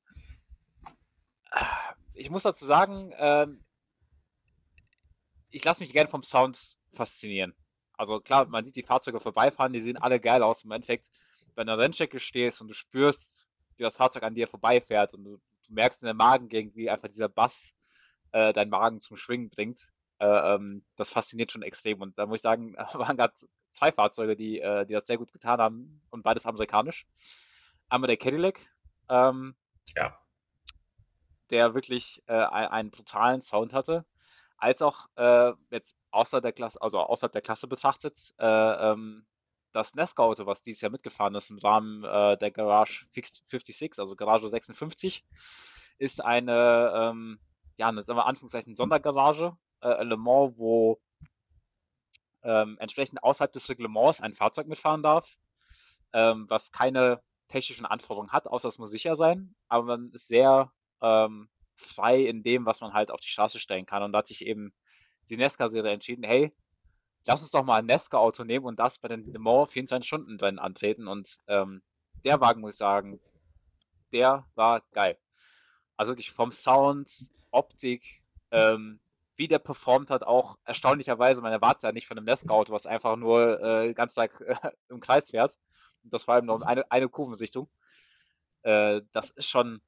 Ich 2.14 2.30
muss 2.30 2.42
dazu 2.42 2.64
sagen, 2.64 3.12
ähm, 3.16 3.64
ich 5.50 5.64
lasse 5.64 5.82
mich 5.82 5.92
gerne 5.92 6.08
vom 6.08 6.22
Sound 6.22 6.76
faszinieren. 6.92 7.54
Also 7.94 8.20
klar, 8.20 8.46
man 8.46 8.64
sieht 8.64 8.76
die 8.76 8.82
Fahrzeuge 8.82 9.20
vorbeifahren, 9.20 9.72
die 9.72 9.80
sehen 9.80 9.98
alle 9.98 10.20
geil 10.20 10.42
aus. 10.42 10.64
Im 10.64 10.70
Endeffekt, 10.70 11.10
wenn 11.54 11.66
du 11.66 11.72
an 11.72 11.78
der 11.78 11.86
Rennstrecke 11.86 12.18
stehst 12.18 12.60
und 12.60 12.68
du 12.68 12.74
spürst, 12.74 13.30
wie 13.76 13.82
das 13.82 13.96
Fahrzeug 13.96 14.22
an 14.22 14.34
dir 14.34 14.48
vorbeifährt 14.48 15.12
und 15.14 15.24
du, 15.24 15.36
du 15.36 15.74
merkst 15.74 16.02
in 16.02 16.06
der 16.06 16.14
Magengegend, 16.14 16.76
wie 16.76 16.88
einfach 16.88 17.08
dieser 17.08 17.28
Bass 17.28 17.74
äh, 18.32 18.52
deinen 18.52 18.70
Magen 18.70 19.00
zum 19.00 19.16
Schwingen 19.16 19.50
bringt, 19.50 19.92
äh, 20.18 20.26
ähm, 20.26 20.84
das 20.96 21.10
fasziniert 21.10 21.52
schon 21.52 21.62
extrem. 21.62 22.00
Und 22.00 22.18
da 22.18 22.26
muss 22.26 22.36
ich 22.38 22.42
sagen, 22.42 22.74
waren 22.94 23.16
gerade 23.16 23.34
zwei 23.72 23.92
Fahrzeuge, 23.92 24.36
die, 24.36 24.60
äh, 24.60 24.86
die 24.86 24.92
das 24.92 25.06
sehr 25.06 25.18
gut 25.18 25.32
getan 25.32 25.60
haben 25.60 26.02
und 26.10 26.22
beides 26.22 26.46
amerikanisch. 26.46 27.06
Einmal 27.88 28.08
der 28.08 28.16
Cadillac, 28.16 28.60
ähm, 29.08 29.54
ja. 29.96 30.16
der 31.50 31.74
wirklich 31.74 32.22
äh, 32.26 32.34
einen 32.34 32.90
brutalen 32.90 33.40
Sound 33.40 33.72
hatte, 33.72 34.04
als 34.56 34.82
auch 34.82 35.06
äh, 35.16 35.52
jetzt 35.70 35.96
außer 36.10 36.40
der 36.40 36.52
Klasse, 36.52 36.80
also 36.82 37.00
außerhalb 37.00 37.32
der 37.32 37.42
Klasse 37.42 37.66
betrachtet, 37.66 38.34
äh, 38.38 38.46
ähm, 38.46 39.26
das 39.72 39.94
Nesca-Auto, 39.94 40.46
was 40.46 40.62
dieses 40.62 40.80
Jahr 40.82 40.90
mitgefahren 40.90 41.34
ist 41.34 41.50
im 41.50 41.58
Rahmen 41.58 42.04
äh, 42.04 42.36
der 42.36 42.50
Garage 42.50 43.06
56, 43.10 43.98
also 43.98 44.16
Garage 44.16 44.48
56, 44.48 45.24
ist 45.98 46.24
eine, 46.24 46.92
ähm, 46.94 47.38
ja, 47.76 47.88
eine, 47.88 48.02
sagen 48.02 48.18
wir 48.18 48.26
Anführungszeichen 48.26 48.74
Sondergarage, 48.74 49.56
äh, 49.80 50.02
Le 50.02 50.16
Mans, 50.16 50.54
wo 50.56 51.00
ähm, 52.42 52.76
entsprechend 52.80 53.22
außerhalb 53.22 53.52
des 53.52 53.68
Reglements 53.68 54.20
ein 54.20 54.34
Fahrzeug 54.34 54.66
mitfahren 54.66 55.02
darf, 55.02 55.36
ähm, 56.12 56.46
was 56.48 56.72
keine 56.72 57.22
technischen 57.48 57.86
Anforderungen 57.86 58.32
hat, 58.32 58.46
außer 58.46 58.68
es 58.68 58.78
muss 58.78 58.90
sicher 58.90 59.16
sein, 59.16 59.54
aber 59.68 59.84
man 59.84 60.10
ist 60.12 60.28
sehr 60.28 60.72
ähm, 61.02 61.48
frei 61.74 62.20
in 62.24 62.42
dem, 62.42 62.66
was 62.66 62.80
man 62.80 62.92
halt 62.92 63.10
auf 63.10 63.20
die 63.20 63.28
Straße 63.28 63.58
stellen 63.58 63.86
kann. 63.86 64.02
Und 64.02 64.12
da 64.12 64.18
hat 64.18 64.26
sich 64.26 64.46
eben 64.46 64.72
die 65.28 65.36
Nesca-Serie 65.36 65.92
entschieden, 65.92 66.24
hey, 66.24 66.52
lass 67.24 67.42
uns 67.42 67.50
doch 67.50 67.64
mal 67.64 67.78
ein 67.78 67.86
Nesca-Auto 67.86 68.44
nehmen 68.44 68.66
und 68.66 68.78
das 68.78 68.98
bei 68.98 69.08
den 69.08 69.24
Le 69.32 69.38
Mans 69.38 69.72
24 69.72 70.06
Stunden 70.06 70.38
drin 70.38 70.58
antreten. 70.58 71.08
Und 71.08 71.38
ähm, 71.46 71.82
der 72.24 72.40
Wagen, 72.40 72.60
muss 72.60 72.74
ich 72.74 72.78
sagen, 72.78 73.20
der 74.12 74.46
war 74.54 74.82
geil. 74.92 75.18
Also 75.96 76.12
wirklich 76.12 76.30
vom 76.30 76.50
Sound, 76.50 77.26
Optik, 77.50 78.22
ähm, 78.50 79.00
wie 79.40 79.48
der 79.48 79.58
performt 79.58 80.10
hat, 80.10 80.22
auch 80.22 80.58
erstaunlicherweise, 80.66 81.40
man 81.40 81.50
erwartet 81.50 81.82
ja 81.82 81.92
nicht 81.92 82.06
von 82.06 82.18
einem 82.18 82.26
Nesca-Auto, 82.26 82.74
was 82.74 82.84
einfach 82.84 83.16
nur 83.16 83.58
äh, 83.62 83.94
ganz 83.94 84.12
Tag 84.12 84.38
äh, 84.42 84.70
im 84.90 85.00
Kreis 85.00 85.30
fährt. 85.30 85.56
Und 86.04 86.12
das 86.12 86.24
vor 86.24 86.34
allem 86.34 86.44
noch 86.44 86.60
eine, 86.60 86.90
eine 86.90 87.08
Kurvenrichtung. 87.08 87.70
Äh, 88.64 89.00
das 89.12 89.30
ist 89.30 89.48
schon, 89.48 89.80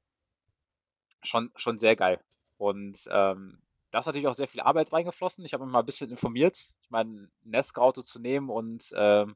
schon, 1.21 1.51
schon 1.55 1.77
sehr 1.77 1.95
geil. 1.95 2.19
Und 2.57 2.97
ähm, 3.11 3.61
da 3.91 3.99
ist 3.99 4.07
natürlich 4.07 4.25
auch 4.25 4.33
sehr 4.33 4.47
viel 4.47 4.61
Arbeit 4.61 4.91
reingeflossen. 4.91 5.45
Ich 5.45 5.53
habe 5.53 5.65
mich 5.65 5.71
mal 5.71 5.81
ein 5.81 5.85
bisschen 5.85 6.09
informiert. 6.09 6.57
Ich 6.57 6.89
meine, 6.89 7.11
ein 7.11 7.31
Nesca-Auto 7.43 8.01
zu 8.01 8.17
nehmen 8.17 8.49
und 8.49 8.91
äh, 8.93 9.27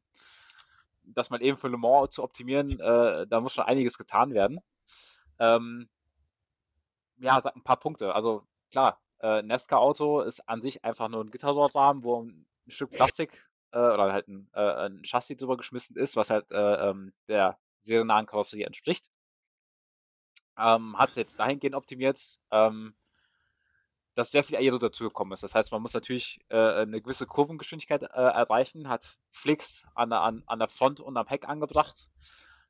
das 1.04 1.30
mal 1.30 1.44
eben 1.44 1.58
für 1.58 1.68
Le 1.68 1.78
Mans 1.78 2.16
zu 2.16 2.24
optimieren, 2.24 2.80
äh, 2.80 3.28
da 3.28 3.40
muss 3.40 3.54
schon 3.54 3.66
einiges 3.66 4.00
getan 4.00 4.34
werden. 4.34 4.62
Ähm, 5.38 5.88
ja, 7.20 7.38
ein 7.38 7.62
paar 7.62 7.78
Punkte. 7.78 8.16
Also 8.16 8.48
klar, 8.72 9.00
äh, 9.22 9.42
Nesca-Auto 9.42 10.22
ist 10.22 10.48
an 10.48 10.62
sich 10.62 10.84
einfach 10.84 11.08
nur 11.10 11.24
ein 11.24 11.32
Gittersortrahmen, 11.32 12.04
wo 12.04 12.24
ein 12.24 12.48
Stück 12.68 12.92
Plastik 12.92 13.48
äh, 13.72 13.80
oder 13.80 14.12
halt 14.14 14.28
ein, 14.28 14.50
äh, 14.54 14.60
ein 14.60 15.04
Chassis 15.04 15.38
drüber 15.38 15.58
geschmissen 15.58 15.96
ist, 15.96 16.16
was 16.16 16.30
halt 16.30 16.50
äh, 16.52 16.90
ähm, 16.90 17.14
der 17.28 17.58
seriennahen 17.82 18.26
Karosserie 18.26 18.66
entspricht. 18.66 19.10
Ähm, 20.58 20.98
hat 20.98 21.10
es 21.10 21.16
jetzt 21.16 21.40
dahingehend 21.40 21.76
optimiert, 21.76 22.20
ähm, 22.52 22.96
dass 24.16 24.32
sehr 24.32 24.44
viel 24.44 24.58
Aero 24.58 24.80
dazugekommen 24.80 25.34
ist. 25.34 25.44
Das 25.44 25.54
heißt, 25.54 25.72
man 25.72 25.82
muss 25.82 25.94
natürlich 25.94 26.40
äh, 26.50 26.58
eine 26.58 27.02
gewisse 27.02 27.28
Kurvengeschwindigkeit 27.28 28.02
äh, 28.02 28.06
erreichen, 28.08 28.90
hat 28.90 29.18
Flix 29.30 29.84
an, 29.94 30.12
an, 30.12 30.44
an 30.48 30.60
der 30.60 30.68
Front 30.68 31.00
und 31.00 31.16
am 31.18 31.28
Heck 31.28 31.48
angebracht, 31.48 32.10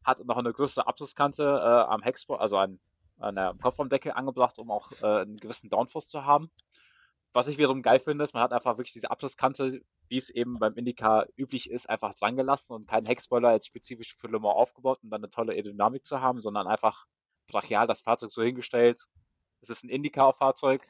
hat 0.04 0.24
noch 0.26 0.38
eine 0.38 0.52
größere 0.52 0.88
Abschlusskante 0.88 1.44
äh, 1.44 1.92
am 1.92 2.02
Hecksport, 2.02 2.42
also 2.42 2.58
an, 2.58 2.80
an 3.20 3.36
der 3.36 3.56
Kofferraumdecke 3.62 4.16
angebracht, 4.16 4.60
um 4.60 4.72
auch 4.72 4.92
äh, 5.02 5.22
einen 5.22 5.38
gewissen 5.38 5.70
Downforce 5.70 6.10
zu 6.10 6.26
haben. 6.26 6.52
Was 7.34 7.48
ich 7.48 7.58
wiederum 7.58 7.82
geil 7.82 8.00
finde, 8.00 8.24
ist, 8.24 8.34
man 8.34 8.44
hat 8.44 8.54
einfach 8.54 8.78
wirklich 8.78 8.94
diese 8.94 9.12
Abschlusskante, 9.12 9.82
wie 10.08 10.18
es 10.18 10.30
eben 10.30 10.58
beim 10.60 10.74
Indica 10.76 11.26
üblich 11.36 11.70
ist, 11.70 11.90
einfach 11.90 12.16
dran 12.16 12.36
gelassen 12.36 12.74
und 12.74 12.88
keinen 12.88 13.06
Heckspoiler 13.06 13.54
jetzt 13.54 13.68
spezifisch 13.68 14.16
für 14.16 14.28
Le 14.28 14.40
Mans 14.40 14.56
aufgebaut, 14.56 15.00
um 15.04 15.10
dann 15.10 15.22
eine 15.22 15.30
tolle 15.30 15.54
Aerodynamik 15.54 16.06
zu 16.06 16.22
haben, 16.22 16.42
sondern 16.42 16.68
einfach 16.68 17.06
brachial 17.48 17.88
das 17.88 18.02
Fahrzeug 18.02 18.32
so 18.32 18.42
hingestellt. 18.42 19.08
Es 19.62 19.70
ist 19.70 19.84
ein 19.84 19.90
Indica-Fahrzeug, 19.90 20.82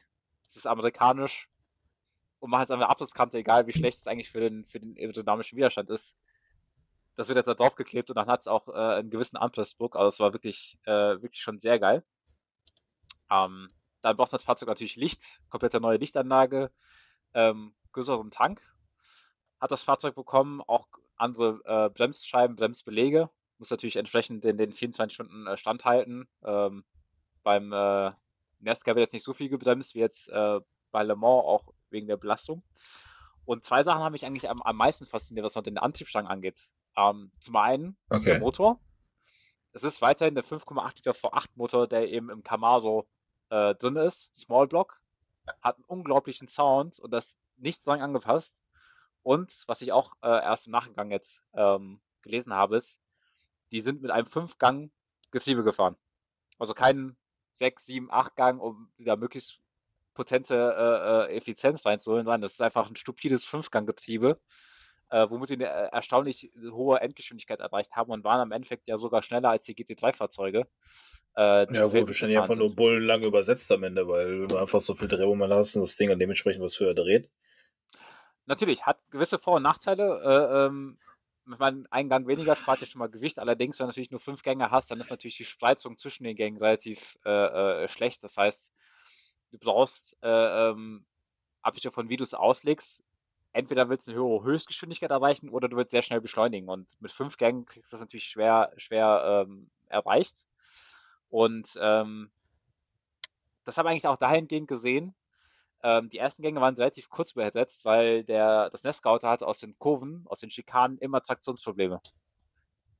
es 0.46 0.56
ist 0.56 0.66
amerikanisch 0.66 1.48
und 2.38 2.50
man 2.50 2.60
hat 2.60 2.70
eine 2.70 2.88
Abschlusskante, 2.88 3.38
egal 3.38 3.66
wie 3.66 3.72
schlecht 3.72 3.98
es 3.98 4.06
eigentlich 4.06 4.30
für 4.30 4.40
den, 4.40 4.64
für 4.66 4.80
den 4.80 4.96
aerodynamischen 4.96 5.56
Widerstand 5.56 5.90
ist. 5.90 6.14
Das 7.16 7.28
wird 7.28 7.36
jetzt 7.36 7.48
da 7.48 7.54
draufgeklebt 7.54 8.10
und 8.10 8.16
dann 8.16 8.28
hat 8.28 8.40
es 8.40 8.46
auch 8.46 8.68
äh, 8.68 8.98
einen 8.98 9.10
gewissen 9.10 9.36
Anpressdruck, 9.36 9.96
also 9.96 10.08
es 10.08 10.20
war 10.20 10.32
wirklich, 10.32 10.78
äh, 10.84 11.20
wirklich 11.20 11.42
schon 11.42 11.58
sehr 11.58 11.78
geil. 11.80 12.04
Ähm, 13.30 13.68
dann 14.00 14.16
braucht 14.16 14.32
das 14.32 14.44
Fahrzeug 14.44 14.68
natürlich 14.68 14.96
Licht, 14.96 15.24
komplette 15.50 15.80
neue 15.80 15.98
Lichtanlage, 15.98 16.70
ähm, 17.34 17.74
größeren 17.92 18.30
Tank. 18.30 18.60
Hat 19.60 19.70
das 19.70 19.82
Fahrzeug 19.82 20.14
bekommen, 20.14 20.60
auch 20.66 20.86
andere 21.16 21.60
äh, 21.64 21.90
Bremsscheiben, 21.90 22.56
Bremsbelege. 22.56 23.28
Muss 23.58 23.70
natürlich 23.70 23.96
entsprechend 23.96 24.44
in 24.44 24.56
den 24.56 24.72
24 24.72 25.14
Stunden 25.14 25.46
äh, 25.46 25.56
standhalten. 25.56 26.28
Ähm, 26.44 26.84
beim 27.42 27.72
äh, 27.72 28.12
Nesca 28.60 28.94
wird 28.94 28.98
jetzt 28.98 29.12
nicht 29.12 29.24
so 29.24 29.32
viel 29.32 29.48
gebremst 29.48 29.94
wie 29.94 30.00
jetzt 30.00 30.28
äh, 30.28 30.60
bei 30.90 31.02
Le 31.02 31.16
Mans, 31.16 31.44
auch 31.44 31.72
wegen 31.90 32.06
der 32.06 32.16
Belastung. 32.16 32.62
Und 33.44 33.64
zwei 33.64 33.82
Sachen 33.82 34.02
haben 34.02 34.12
mich 34.12 34.26
eigentlich 34.26 34.48
am, 34.48 34.62
am 34.62 34.76
meisten 34.76 35.06
fasziniert, 35.06 35.44
was 35.44 35.62
den 35.64 35.78
Antriebsstrang 35.78 36.26
angeht. 36.26 36.58
Ähm, 36.96 37.30
zum 37.40 37.56
einen 37.56 37.96
okay. 38.10 38.24
der 38.24 38.40
Motor. 38.40 38.80
Es 39.72 39.84
ist 39.84 40.02
weiterhin 40.02 40.34
der 40.34 40.44
5,8 40.44 40.96
Liter 40.96 41.12
V8 41.12 41.48
Motor, 41.54 41.88
der 41.88 42.08
eben 42.10 42.30
im 42.30 42.42
Camaro 42.42 43.08
äh, 43.50 43.74
drin 43.74 43.96
ist, 43.96 44.30
Small 44.36 44.66
Block, 44.66 45.00
hat 45.62 45.76
einen 45.76 45.84
unglaublichen 45.84 46.48
Sound 46.48 46.98
und 46.98 47.10
das 47.10 47.36
nicht 47.56 47.86
dran 47.86 48.00
angepasst. 48.00 48.60
Und 49.22 49.64
was 49.66 49.82
ich 49.82 49.92
auch 49.92 50.12
äh, 50.22 50.28
erst 50.28 50.66
im 50.66 50.72
Nachgang 50.72 51.10
jetzt 51.10 51.40
ähm, 51.54 52.00
gelesen 52.22 52.54
habe, 52.54 52.76
ist, 52.76 52.98
die 53.70 53.80
sind 53.80 54.02
mit 54.02 54.10
einem 54.10 54.26
5-Gang 54.26 54.90
Getriebe 55.30 55.62
gefahren. 55.62 55.96
Also 56.58 56.74
kein 56.74 57.16
6, 57.54 57.84
7, 57.86 58.10
8 58.10 58.36
Gang, 58.36 58.60
um 58.60 58.90
wieder 58.96 59.16
möglichst 59.16 59.58
potente 60.14 60.54
äh, 60.54 61.32
äh 61.32 61.36
Effizienz 61.36 61.84
reinzuholen, 61.84 62.24
sondern 62.24 62.40
das 62.40 62.52
ist 62.52 62.62
einfach 62.62 62.88
ein 62.88 62.96
stupides 62.96 63.46
5-Gang-Getriebe, 63.46 64.40
äh, 65.10 65.26
womit 65.28 65.50
die 65.50 65.54
eine 65.54 65.68
äh, 65.68 65.88
erstaunlich 65.92 66.50
hohe 66.70 67.00
Endgeschwindigkeit 67.00 67.60
erreicht 67.60 67.94
haben 67.94 68.10
und 68.10 68.24
waren 68.24 68.40
am 68.40 68.52
Endeffekt 68.52 68.88
ja 68.88 68.98
sogar 68.98 69.22
schneller 69.22 69.50
als 69.50 69.66
die 69.66 69.74
GT3-Fahrzeuge. 69.74 70.66
Äh, 71.38 71.72
ja, 71.72 71.86
gut, 71.86 72.08
wahrscheinlich 72.08 72.36
einfach 72.36 72.56
nur 72.56 72.74
bullenlang 72.74 73.22
übersetzt 73.22 73.70
am 73.70 73.84
Ende, 73.84 74.08
weil 74.08 74.48
du 74.48 74.56
einfach 74.56 74.80
so 74.80 74.96
viel 74.96 75.06
Drehmoment 75.06 75.52
hast 75.52 75.76
und 75.76 75.82
das 75.82 75.94
Ding 75.94 76.08
dann 76.08 76.18
dementsprechend 76.18 76.64
was 76.64 76.80
höher 76.80 76.94
dreht. 76.94 77.30
Natürlich, 78.46 78.86
hat 78.86 78.98
gewisse 79.12 79.38
Vor- 79.38 79.56
und 79.56 79.62
Nachteile. 79.62 80.20
Äh, 80.24 80.66
ähm, 80.66 80.98
wenn 81.44 81.58
man 81.58 81.86
einen 81.90 82.08
Gang 82.08 82.26
weniger 82.26 82.56
spart, 82.56 82.80
ja 82.80 82.88
schon 82.88 82.98
mal 82.98 83.08
Gewicht. 83.08 83.38
Allerdings, 83.38 83.78
wenn 83.78 83.84
du 83.84 83.90
natürlich 83.90 84.10
nur 84.10 84.18
fünf 84.18 84.42
Gänge 84.42 84.72
hast, 84.72 84.90
dann 84.90 84.98
ist 84.98 85.10
natürlich 85.10 85.36
die 85.36 85.44
Spreizung 85.44 85.96
zwischen 85.96 86.24
den 86.24 86.34
Gängen 86.34 86.58
relativ 86.58 87.16
äh, 87.24 87.84
äh, 87.84 87.88
schlecht. 87.88 88.24
Das 88.24 88.36
heißt, 88.36 88.72
du 89.52 89.58
brauchst, 89.58 90.16
äh, 90.22 90.70
ähm, 90.70 91.06
abhängig 91.62 91.84
davon, 91.84 92.08
wie 92.08 92.16
du 92.16 92.24
es 92.24 92.34
auslegst, 92.34 93.04
entweder 93.52 93.88
willst 93.88 94.08
du 94.08 94.10
eine 94.10 94.20
höhere 94.20 94.42
Höchstgeschwindigkeit 94.42 95.10
erreichen 95.10 95.50
oder 95.50 95.68
du 95.68 95.76
willst 95.76 95.92
sehr 95.92 96.02
schnell 96.02 96.20
beschleunigen. 96.20 96.68
Und 96.68 96.88
mit 97.00 97.12
fünf 97.12 97.36
Gängen 97.36 97.64
kriegst 97.64 97.92
du 97.92 97.94
das 97.94 98.00
natürlich 98.00 98.26
schwer, 98.26 98.72
schwer 98.76 99.46
ähm, 99.46 99.70
erreicht. 99.86 100.47
Und 101.30 101.78
ähm, 101.80 102.30
das 103.64 103.76
habe 103.76 103.88
ich 103.88 103.92
eigentlich 103.92 104.06
auch 104.06 104.16
dahingehend 104.16 104.68
gesehen. 104.68 105.14
Ähm, 105.82 106.08
die 106.08 106.18
ersten 106.18 106.42
Gänge 106.42 106.60
waren 106.60 106.74
relativ 106.74 107.08
kurz 107.08 107.34
besetzt, 107.34 107.84
weil 107.84 108.24
der, 108.24 108.70
das 108.70 108.82
Nestscouter 108.82 109.28
hat 109.28 109.42
aus 109.42 109.60
den 109.60 109.78
Kurven, 109.78 110.24
aus 110.26 110.40
den 110.40 110.50
Schikanen 110.50 110.98
immer 110.98 111.22
Traktionsprobleme. 111.22 112.00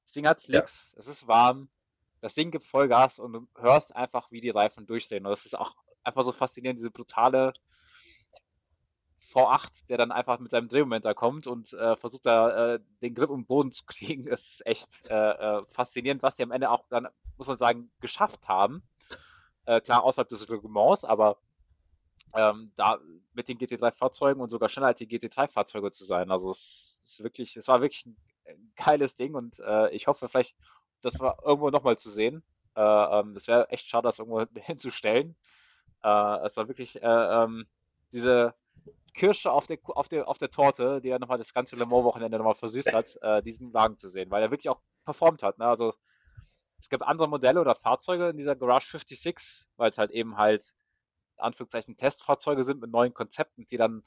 Das 0.04 0.12
Ding 0.12 0.28
hat 0.28 0.40
Slicks, 0.40 0.92
ja. 0.92 1.00
es 1.00 1.08
ist 1.08 1.26
warm, 1.26 1.68
das 2.20 2.34
Ding 2.34 2.50
gibt 2.50 2.64
Vollgas 2.64 3.18
und 3.18 3.32
du 3.32 3.48
hörst 3.56 3.94
einfach, 3.94 4.30
wie 4.30 4.40
die 4.40 4.50
Reifen 4.50 4.86
durchdrehen. 4.86 5.26
Und 5.26 5.30
das 5.30 5.46
ist 5.46 5.58
auch 5.58 5.74
einfach 6.02 6.22
so 6.22 6.32
faszinierend, 6.32 6.78
diese 6.78 6.90
brutale 6.90 7.52
V8, 9.32 9.86
der 9.88 9.98
dann 9.98 10.12
einfach 10.12 10.38
mit 10.38 10.50
seinem 10.50 10.68
Drehmoment 10.68 11.04
da 11.04 11.12
kommt 11.14 11.46
und 11.46 11.72
äh, 11.72 11.96
versucht 11.96 12.24
da 12.24 12.74
äh, 12.74 12.80
den 13.02 13.14
Grip 13.14 13.30
im 13.30 13.44
Boden 13.44 13.72
zu 13.72 13.84
kriegen. 13.86 14.26
Das 14.26 14.40
ist 14.40 14.66
echt 14.66 15.06
äh, 15.08 15.14
äh 15.14 15.62
faszinierend, 15.68 16.22
was 16.22 16.36
die 16.36 16.42
am 16.42 16.50
Ende 16.50 16.70
auch 16.70 16.84
dann, 16.88 17.08
muss 17.36 17.46
man 17.46 17.56
sagen, 17.56 17.90
geschafft 18.00 18.48
haben. 18.48 18.82
Äh, 19.66 19.80
klar, 19.80 20.02
außerhalb 20.02 20.28
des 20.28 20.48
Reglements, 20.48 21.04
aber 21.04 21.38
ähm, 22.34 22.72
da 22.76 22.98
mit 23.34 23.48
den 23.48 23.58
GT3-Fahrzeugen 23.58 24.40
und 24.40 24.50
sogar 24.50 24.68
schneller 24.68 24.88
als 24.88 24.98
die 24.98 25.06
GT3-Fahrzeuge 25.06 25.90
zu 25.90 26.04
sein. 26.04 26.30
Also 26.30 26.50
es 26.50 26.96
ist 27.04 27.22
wirklich, 27.22 27.56
es 27.56 27.68
war 27.68 27.80
wirklich 27.80 28.06
ein 28.06 28.16
geiles 28.76 29.16
Ding 29.16 29.34
und 29.34 29.58
äh, 29.60 29.90
ich 29.90 30.06
hoffe 30.06 30.28
vielleicht, 30.28 30.56
das 31.02 31.18
war 31.20 31.38
irgendwo 31.44 31.70
nochmal 31.70 31.98
zu 31.98 32.10
sehen. 32.10 32.42
Ähm, 32.76 33.34
wäre 33.46 33.68
echt 33.70 33.88
schade, 33.88 34.08
das 34.08 34.18
irgendwo 34.18 34.44
hinzustellen. 34.60 35.36
es 36.00 36.56
war 36.56 36.68
wirklich 36.68 36.98
ähm, 37.02 37.66
diese 38.12 38.54
Kirsche 39.18 39.50
auf 39.50 39.66
der, 39.66 39.78
auf 39.84 40.08
der, 40.08 40.28
auf 40.28 40.38
der 40.38 40.50
Torte, 40.50 41.00
die 41.00 41.08
er 41.08 41.18
nochmal 41.18 41.38
das 41.38 41.52
ganze 41.52 41.74
Le 41.74 41.86
Mans-Wochenende 41.86 42.38
nochmal 42.38 42.54
versüßt 42.54 42.92
hat, 42.92 43.18
äh, 43.20 43.42
diesen 43.42 43.74
Wagen 43.74 43.98
zu 43.98 44.08
sehen, 44.08 44.30
weil 44.30 44.42
er 44.42 44.50
wirklich 44.52 44.68
auch 44.68 44.80
performt 45.04 45.42
hat. 45.42 45.58
Ne? 45.58 45.66
Also 45.66 45.92
es 46.78 46.88
gibt 46.88 47.02
andere 47.02 47.28
Modelle 47.28 47.60
oder 47.60 47.74
Fahrzeuge 47.74 48.28
in 48.28 48.36
dieser 48.36 48.54
Garage 48.54 48.88
56, 48.90 49.66
weil 49.76 49.90
es 49.90 49.98
halt 49.98 50.12
eben 50.12 50.36
halt 50.36 50.72
Anführungszeichen 51.36 51.96
Testfahrzeuge 51.96 52.62
sind 52.62 52.80
mit 52.80 52.92
neuen 52.92 53.12
Konzepten, 53.12 53.66
die 53.66 53.76
dann 53.76 54.04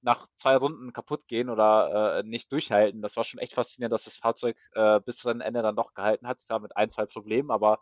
nach 0.00 0.28
zwei 0.36 0.56
Runden 0.56 0.92
kaputt 0.92 1.26
gehen 1.26 1.50
oder 1.50 2.18
äh, 2.18 2.22
nicht 2.22 2.50
durchhalten. 2.52 3.02
Das 3.02 3.16
war 3.16 3.24
schon 3.24 3.40
echt 3.40 3.54
faszinierend, 3.54 3.92
dass 3.92 4.04
das 4.04 4.16
Fahrzeug 4.16 4.56
äh, 4.74 5.00
bis 5.00 5.18
zum 5.18 5.40
Ende 5.40 5.62
dann 5.62 5.76
doch 5.76 5.92
gehalten 5.92 6.28
hat, 6.28 6.40
da 6.48 6.60
mit 6.60 6.76
ein, 6.76 6.88
zwei 6.88 7.06
Problemen, 7.06 7.50
aber 7.50 7.80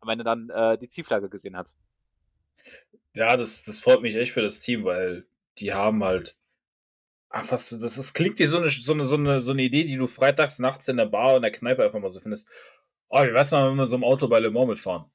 am 0.00 0.08
Ende 0.08 0.22
dann 0.22 0.48
äh, 0.50 0.78
die 0.78 0.88
Zielflagge 0.88 1.28
gesehen 1.28 1.56
hat. 1.56 1.72
Ja, 3.14 3.36
das, 3.36 3.64
das 3.64 3.80
freut 3.80 4.00
mich 4.00 4.14
echt 4.14 4.32
für 4.32 4.42
das 4.42 4.60
Team, 4.60 4.84
weil 4.84 5.26
die 5.60 5.72
haben 5.72 6.04
halt 6.04 6.36
einfach, 7.30 7.56
das, 7.56 7.70
das 7.78 8.12
klingt 8.12 8.38
wie 8.38 8.46
so 8.46 8.58
eine, 8.58 8.68
so, 8.68 8.92
eine, 8.92 9.04
so, 9.04 9.16
eine, 9.16 9.40
so 9.40 9.52
eine 9.52 9.62
Idee, 9.62 9.84
die 9.84 9.96
du 9.96 10.06
freitags 10.06 10.58
nachts 10.58 10.88
in 10.88 10.96
der 10.96 11.06
Bar 11.06 11.36
in 11.36 11.42
der 11.42 11.52
Kneipe 11.52 11.84
einfach 11.84 12.00
mal 12.00 12.08
so 12.08 12.20
findest. 12.20 12.48
Oh, 13.08 13.22
ich 13.22 13.32
weiß 13.32 13.52
mal, 13.52 13.70
wenn 13.70 13.76
wir 13.76 13.86
so 13.86 13.96
im 13.96 14.04
Auto 14.04 14.28
bei 14.28 14.38
Le 14.38 14.50
Mans 14.50 14.68
mitfahren. 14.68 15.10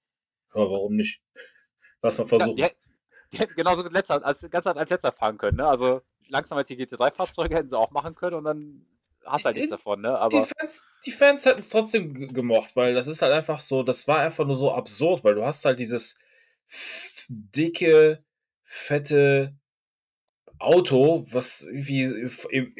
Ja, 0.55 0.61
warum 0.61 0.95
nicht? 0.95 1.21
Lass 2.01 2.17
mal 2.17 2.25
versuchen. 2.25 2.57
Ja, 2.57 2.69
ja, 3.31 3.45
genau 3.55 3.75
so 3.75 3.87
letzter, 3.87 4.23
als, 4.23 4.45
ganz 4.49 4.67
als 4.67 4.89
letzter 4.89 5.11
fahren 5.11 5.37
können, 5.37 5.57
ne? 5.57 5.67
Also 5.67 6.01
langsam 6.27 6.57
als 6.57 6.67
die 6.67 6.77
GT3-Fahrzeuge 6.77 7.55
hätten 7.55 7.69
sie 7.69 7.77
auch 7.77 7.91
machen 7.91 8.15
können 8.15 8.35
und 8.37 8.43
dann 8.43 8.85
hast 9.25 9.41
du 9.41 9.45
halt 9.45 9.55
nichts 9.55 9.71
davon, 9.71 10.01
ne? 10.01 10.17
Aber 10.17 10.41
die 10.41 10.47
Fans, 10.57 10.85
die 11.05 11.11
Fans 11.11 11.45
hätten 11.45 11.59
es 11.59 11.69
trotzdem 11.69 12.33
gemocht, 12.33 12.75
weil 12.75 12.93
das 12.93 13.07
ist 13.07 13.21
halt 13.21 13.33
einfach 13.33 13.59
so, 13.59 13.83
das 13.83 14.07
war 14.07 14.19
einfach 14.19 14.45
nur 14.45 14.55
so 14.55 14.71
absurd, 14.71 15.23
weil 15.23 15.35
du 15.35 15.45
hast 15.45 15.65
halt 15.65 15.79
dieses 15.79 16.19
dicke, 17.27 18.23
fette 18.63 19.55
Auto, 20.64 21.26
was 21.30 21.61
irgendwie 21.61 22.03
im, 22.49 22.74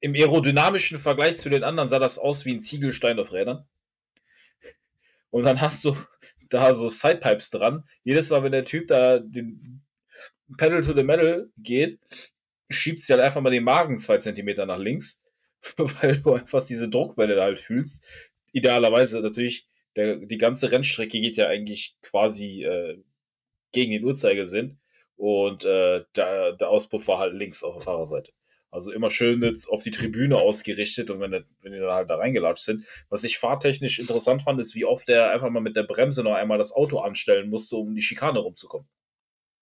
im 0.00 0.14
aerodynamischen 0.14 0.98
Vergleich 0.98 1.38
zu 1.38 1.50
den 1.50 1.64
anderen 1.64 1.88
sah 1.88 1.98
das 1.98 2.18
aus 2.18 2.44
wie 2.44 2.54
ein 2.54 2.60
Ziegelstein 2.60 3.18
auf 3.18 3.32
Rädern. 3.32 3.66
Und 5.30 5.44
dann 5.44 5.60
hast 5.60 5.84
du 5.84 5.96
da 6.48 6.72
so 6.72 6.88
Sidepipes 6.88 7.50
dran. 7.50 7.84
Jedes 8.04 8.30
Mal, 8.30 8.42
wenn 8.42 8.52
der 8.52 8.64
Typ 8.64 8.88
da 8.88 9.18
den 9.18 9.82
Pedal 10.56 10.82
to 10.82 10.94
the 10.94 11.02
Metal 11.02 11.50
geht, 11.58 11.98
schiebt 12.70 13.00
sie 13.00 13.12
halt 13.12 13.22
einfach 13.22 13.40
mal 13.40 13.50
den 13.50 13.64
Magen 13.64 13.98
zwei 13.98 14.18
Zentimeter 14.18 14.66
nach 14.66 14.78
links, 14.78 15.22
weil 15.76 16.20
du 16.22 16.34
einfach 16.34 16.64
diese 16.66 16.88
Druckwelle 16.88 17.34
da 17.34 17.42
halt 17.42 17.58
fühlst. 17.58 18.04
Idealerweise 18.52 19.20
natürlich, 19.20 19.68
der, 19.96 20.16
die 20.16 20.38
ganze 20.38 20.70
Rennstrecke 20.70 21.20
geht 21.20 21.36
ja 21.36 21.48
eigentlich 21.48 21.96
quasi 22.00 22.64
äh, 22.64 23.02
gegen 23.72 23.92
den 23.92 24.04
Uhrzeigersinn 24.04 24.78
und 25.18 25.64
äh, 25.64 26.04
der, 26.14 26.52
der 26.52 26.70
Auspuff 26.70 27.08
war 27.08 27.18
halt 27.18 27.34
links 27.34 27.62
auf 27.64 27.74
der 27.74 27.82
Fahrerseite. 27.82 28.32
Also 28.70 28.92
immer 28.92 29.10
schön 29.10 29.42
auf 29.68 29.82
die 29.82 29.90
Tribüne 29.90 30.36
ausgerichtet 30.36 31.10
und 31.10 31.20
wenn, 31.20 31.32
wenn 31.32 31.72
die 31.72 31.78
dann 31.78 31.92
halt 31.92 32.08
da 32.08 32.16
reingelatscht 32.16 32.64
sind. 32.64 32.86
Was 33.08 33.24
ich 33.24 33.38
fahrtechnisch 33.38 33.98
interessant 33.98 34.42
fand, 34.42 34.60
ist, 34.60 34.74
wie 34.74 34.84
oft 34.84 35.08
der 35.08 35.30
einfach 35.30 35.50
mal 35.50 35.60
mit 35.60 35.74
der 35.74 35.82
Bremse 35.82 36.22
noch 36.22 36.34
einmal 36.34 36.58
das 36.58 36.72
Auto 36.72 36.98
anstellen 37.00 37.50
musste, 37.50 37.76
um 37.76 37.94
die 37.94 38.02
Schikane 38.02 38.38
rumzukommen. 38.38 38.86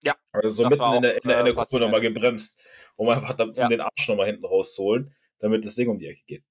Ja. 0.03 0.15
Also 0.33 0.49
so 0.49 0.69
mitten 0.69 0.93
in 0.95 1.03
der, 1.03 1.23
in 1.23 1.29
der, 1.29 1.39
in 1.39 1.47
der 1.47 1.55
äh, 1.55 1.57
Kurve 1.57 1.81
nochmal 1.81 2.01
gebremst, 2.01 2.61
um 2.97 3.09
einfach 3.09 3.35
dann, 3.35 3.55
ja. 3.55 3.65
um 3.65 3.71
den 3.71 3.81
Arsch 3.81 4.09
nochmal 4.09 4.27
hinten 4.27 4.45
rauszuholen, 4.45 5.15
damit 5.39 5.65
das 5.65 5.77
Ding 5.77 5.89
um 5.89 5.99
die 5.99 6.09
Ecke 6.09 6.23
geht. 6.27 6.45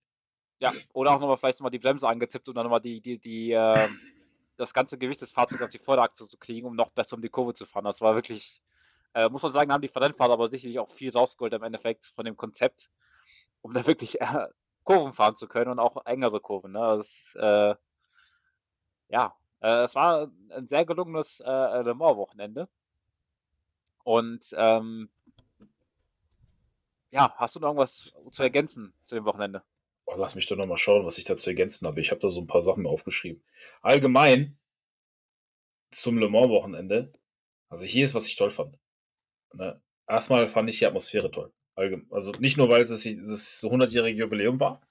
Ja, 0.59 0.73
oder 0.93 1.11
auch 1.11 1.19
nochmal 1.19 1.37
vielleicht 1.37 1.59
nochmal 1.59 1.71
die 1.71 1.79
Bremse 1.79 2.07
angetippt 2.07 2.47
und 2.47 2.55
dann 2.55 2.63
nochmal 2.63 2.81
die, 2.81 3.01
die, 3.01 3.19
die, 3.19 3.51
äh, 3.51 3.87
das 4.57 4.73
ganze 4.73 4.97
Gewicht 4.97 5.21
des 5.21 5.31
Fahrzeugs 5.33 5.61
auf 5.61 5.69
die 5.69 5.77
Vorderachse 5.77 6.25
zu 6.25 6.37
kriegen, 6.37 6.65
um 6.65 6.75
noch 6.75 6.91
besser 6.91 7.17
um 7.17 7.21
die 7.21 7.29
Kurve 7.29 7.53
zu 7.53 7.65
fahren. 7.65 7.83
Das 7.83 8.01
war 8.01 8.15
wirklich 8.15 8.61
äh, 9.15 9.29
muss 9.29 9.41
man 9.43 9.53
sagen, 9.53 9.71
haben 9.71 9.81
die 9.81 9.87
Rennfahrer 9.87 10.33
aber 10.33 10.49
sicherlich 10.49 10.77
auch 10.77 10.89
viel 10.89 11.11
rausgeholt 11.11 11.53
im 11.53 11.63
Endeffekt 11.63 12.05
von 12.05 12.25
dem 12.25 12.35
Konzept, 12.35 12.89
um 13.61 13.73
da 13.73 13.87
wirklich 13.87 14.19
äh, 14.21 14.47
Kurven 14.83 15.13
fahren 15.13 15.35
zu 15.35 15.47
können 15.47 15.71
und 15.71 15.79
auch 15.79 16.05
engere 16.05 16.41
Kurven. 16.41 16.73
Ne? 16.73 16.79
Das, 16.97 17.33
äh, 17.39 17.75
ja, 19.07 19.35
äh, 19.61 19.83
es 19.83 19.95
war 19.95 20.29
ein 20.51 20.67
sehr 20.67 20.85
gelungenes 20.85 21.39
äh, 21.39 21.81
Le 21.81 21.95
Mans-Wochenende. 21.95 22.67
Und 24.03 24.43
ähm, 24.57 25.09
ja, 27.11 27.33
hast 27.37 27.55
du 27.55 27.61
noch 27.61 27.69
irgendwas 27.69 28.13
zu 28.31 28.43
ergänzen 28.43 28.93
zu 29.05 29.15
dem 29.15 29.23
Wochenende? 29.23 29.63
Lass 30.17 30.35
mich 30.35 30.45
doch 30.45 30.57
nochmal 30.57 30.77
schauen, 30.77 31.05
was 31.05 31.17
ich 31.17 31.23
da 31.23 31.37
zu 31.37 31.49
ergänzen 31.49 31.87
habe. 31.87 32.01
Ich 32.01 32.11
habe 32.11 32.19
da 32.19 32.29
so 32.29 32.41
ein 32.41 32.47
paar 32.47 32.61
Sachen 32.61 32.85
aufgeschrieben. 32.85 33.41
Allgemein 33.81 34.57
zum 35.89 36.19
Le 36.19 36.29
Mans-Wochenende. 36.29 37.13
Also 37.69 37.85
hier 37.85 38.03
ist, 38.03 38.13
was 38.13 38.27
ich 38.27 38.35
toll 38.35 38.51
fand. 38.51 38.77
Ne? 39.53 39.81
Erstmal 40.07 40.47
fand 40.47 40.69
ich 40.69 40.79
die 40.79 40.85
Atmosphäre 40.85 41.31
toll. 41.31 41.53
Also 42.09 42.31
nicht 42.39 42.57
nur, 42.57 42.69
weil 42.69 42.81
es 42.81 42.89
das, 42.89 43.03
das 43.03 43.63
100-jährige 43.63 44.19
Jubiläum 44.19 44.59
war, 44.59 44.81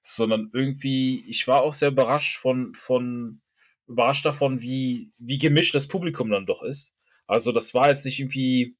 sondern 0.00 0.50
irgendwie, 0.52 1.24
ich 1.28 1.48
war 1.48 1.62
auch 1.62 1.72
sehr 1.72 1.88
überrascht 1.88 2.36
von, 2.36 2.74
von 2.74 3.40
überrascht 3.86 4.26
davon, 4.26 4.60
wie, 4.60 5.12
wie 5.18 5.38
gemischt 5.38 5.74
das 5.74 5.88
Publikum 5.88 6.30
dann 6.30 6.46
doch 6.46 6.62
ist. 6.62 6.94
Also 7.26 7.52
das 7.52 7.74
war 7.74 7.88
jetzt 7.88 8.04
nicht 8.04 8.20
irgendwie. 8.20 8.76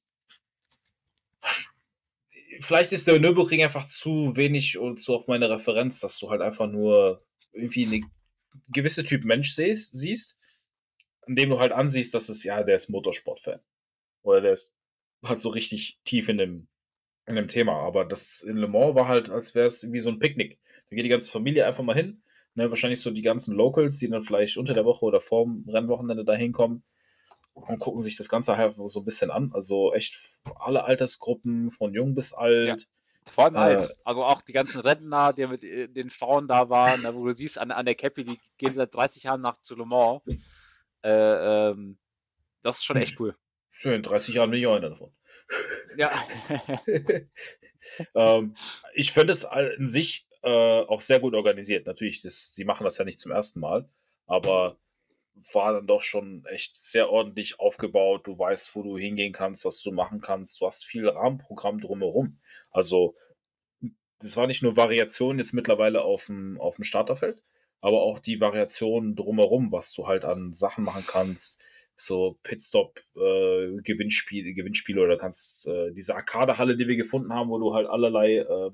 Vielleicht 2.59 2.91
ist 2.91 3.07
der 3.07 3.19
Nürburgring 3.19 3.63
einfach 3.63 3.85
zu 3.85 4.35
wenig 4.35 4.77
und 4.77 4.99
so 4.99 5.15
auf 5.15 5.27
meine 5.27 5.49
Referenz, 5.49 5.99
dass 5.99 6.17
du 6.17 6.29
halt 6.29 6.41
einfach 6.41 6.67
nur 6.67 7.25
irgendwie 7.51 7.85
eine 7.85 8.01
gewisse 8.69 9.03
Typ 9.03 9.25
Mensch 9.25 9.53
siehst, 9.53 9.95
siehst, 9.95 10.37
indem 11.27 11.49
du 11.49 11.59
halt 11.59 11.71
ansiehst, 11.71 12.13
dass 12.13 12.29
es, 12.29 12.43
ja, 12.43 12.63
der 12.63 12.75
ist 12.75 12.89
Motorsportfan. 12.89 13.59
Oder 14.23 14.41
der 14.41 14.53
ist 14.53 14.73
halt 15.23 15.39
so 15.39 15.49
richtig 15.49 15.99
tief 16.03 16.29
in 16.29 16.37
dem, 16.37 16.67
in 17.25 17.35
dem 17.35 17.47
Thema. 17.47 17.73
Aber 17.81 18.05
das 18.05 18.41
in 18.41 18.57
Le 18.57 18.67
Mans 18.67 18.95
war 18.95 19.07
halt, 19.07 19.29
als 19.29 19.55
wäre 19.55 19.67
es 19.67 19.91
wie 19.91 19.99
so 19.99 20.09
ein 20.09 20.19
Picknick. 20.19 20.59
Da 20.89 20.95
geht 20.95 21.05
die 21.05 21.09
ganze 21.09 21.31
Familie 21.31 21.65
einfach 21.65 21.83
mal 21.83 21.95
hin. 21.95 22.21
Ne, 22.55 22.69
wahrscheinlich 22.69 23.01
so 23.01 23.11
die 23.11 23.21
ganzen 23.21 23.53
Locals, 23.53 23.99
die 23.99 24.09
dann 24.09 24.23
vielleicht 24.23 24.57
unter 24.57 24.73
der 24.73 24.83
Woche 24.83 25.05
oder 25.05 25.21
vorm 25.21 25.63
Rennwochenende 25.67 26.25
da 26.25 26.33
hinkommen 26.33 26.83
und 27.53 27.79
gucken 27.79 28.01
sich 28.01 28.17
das 28.17 28.29
Ganze 28.29 28.57
halt 28.57 28.73
so 28.73 28.99
ein 28.99 29.05
bisschen 29.05 29.29
an. 29.29 29.51
Also 29.53 29.93
echt 29.93 30.17
alle 30.55 30.83
Altersgruppen, 30.83 31.69
von 31.69 31.93
jung 31.93 32.15
bis 32.15 32.33
alt. 32.33 32.67
Ja. 32.67 33.31
Vor 33.31 33.43
allem 33.45 33.55
äh, 33.55 33.59
alt. 33.59 33.95
Also 34.05 34.23
auch 34.23 34.41
die 34.41 34.53
ganzen 34.53 34.79
Rentner, 34.81 35.33
die 35.33 35.45
mit 35.47 35.63
äh, 35.63 35.87
den 35.87 36.09
Frauen 36.09 36.47
da 36.47 36.69
waren, 36.69 36.99
wo 37.13 37.27
du 37.27 37.35
siehst, 37.35 37.57
an, 37.57 37.71
an 37.71 37.85
der 37.85 37.95
Cappy, 37.95 38.23
die 38.23 38.39
gehen 38.57 38.73
seit 38.73 38.93
30 38.95 39.23
Jahren 39.23 39.41
nach 39.41 39.57
zu 39.61 39.75
Le 39.75 39.85
Mans. 39.85 40.21
Äh, 41.03 41.09
ähm, 41.69 41.97
das 42.61 42.77
ist 42.77 42.85
schon 42.85 42.97
echt 42.97 43.19
cool. 43.19 43.35
In 43.83 44.03
30 44.03 44.35
Jahren 44.35 44.49
bin 44.49 44.59
ich 44.59 44.67
auch 44.67 44.75
einer 44.75 44.89
davon. 44.89 45.11
Ja. 45.97 46.11
ähm, 48.15 48.55
ich 48.93 49.11
finde 49.11 49.33
es 49.33 49.47
in 49.77 49.87
sich 49.87 50.27
äh, 50.43 50.81
auch 50.81 51.01
sehr 51.01 51.19
gut 51.19 51.35
organisiert. 51.35 51.85
Natürlich, 51.85 52.21
das, 52.21 52.53
sie 52.53 52.65
machen 52.65 52.83
das 52.83 52.97
ja 52.97 53.05
nicht 53.05 53.19
zum 53.19 53.31
ersten 53.31 53.59
Mal, 53.59 53.89
aber 54.25 54.77
war 55.53 55.73
dann 55.73 55.85
doch 55.87 56.01
schon 56.01 56.45
echt 56.45 56.75
sehr 56.75 57.09
ordentlich 57.09 57.59
aufgebaut. 57.59 58.25
Du 58.25 58.37
weißt, 58.37 58.75
wo 58.75 58.81
du 58.81 58.97
hingehen 58.97 59.33
kannst, 59.33 59.65
was 59.65 59.81
du 59.81 59.91
machen 59.91 60.19
kannst. 60.19 60.59
Du 60.59 60.65
hast 60.65 60.83
viel 60.83 61.07
Rahmenprogramm 61.07 61.79
drumherum. 61.79 62.39
Also, 62.71 63.15
das 64.19 64.35
war 64.35 64.47
nicht 64.47 64.63
nur 64.63 64.77
Variation 64.77 65.37
jetzt 65.37 65.53
mittlerweile 65.53 66.01
auf 66.01 66.25
dem, 66.25 66.59
auf 66.59 66.77
dem 66.77 66.83
Starterfeld, 66.83 67.43
aber 67.81 68.01
auch 68.01 68.17
die 68.17 68.41
Variationen 68.41 69.15
drumherum, 69.15 69.71
was 69.71 69.93
du 69.93 70.07
halt 70.07 70.25
an 70.25 70.53
Sachen 70.53 70.83
machen 70.83 71.05
kannst 71.05 71.61
so 71.97 72.39
Pitstop-Gewinnspiele, 72.43 74.49
äh, 74.49 74.53
Gewinnspiele 74.53 75.01
oder 75.01 75.17
kannst 75.17 75.67
äh, 75.67 75.91
diese 75.91 76.15
Arcade-Halle, 76.15 76.77
die 76.77 76.87
wir 76.87 76.95
gefunden 76.95 77.33
haben, 77.33 77.49
wo 77.49 77.57
du 77.57 77.73
halt 77.73 77.87
allerlei 77.87 78.37
äh, 78.37 78.69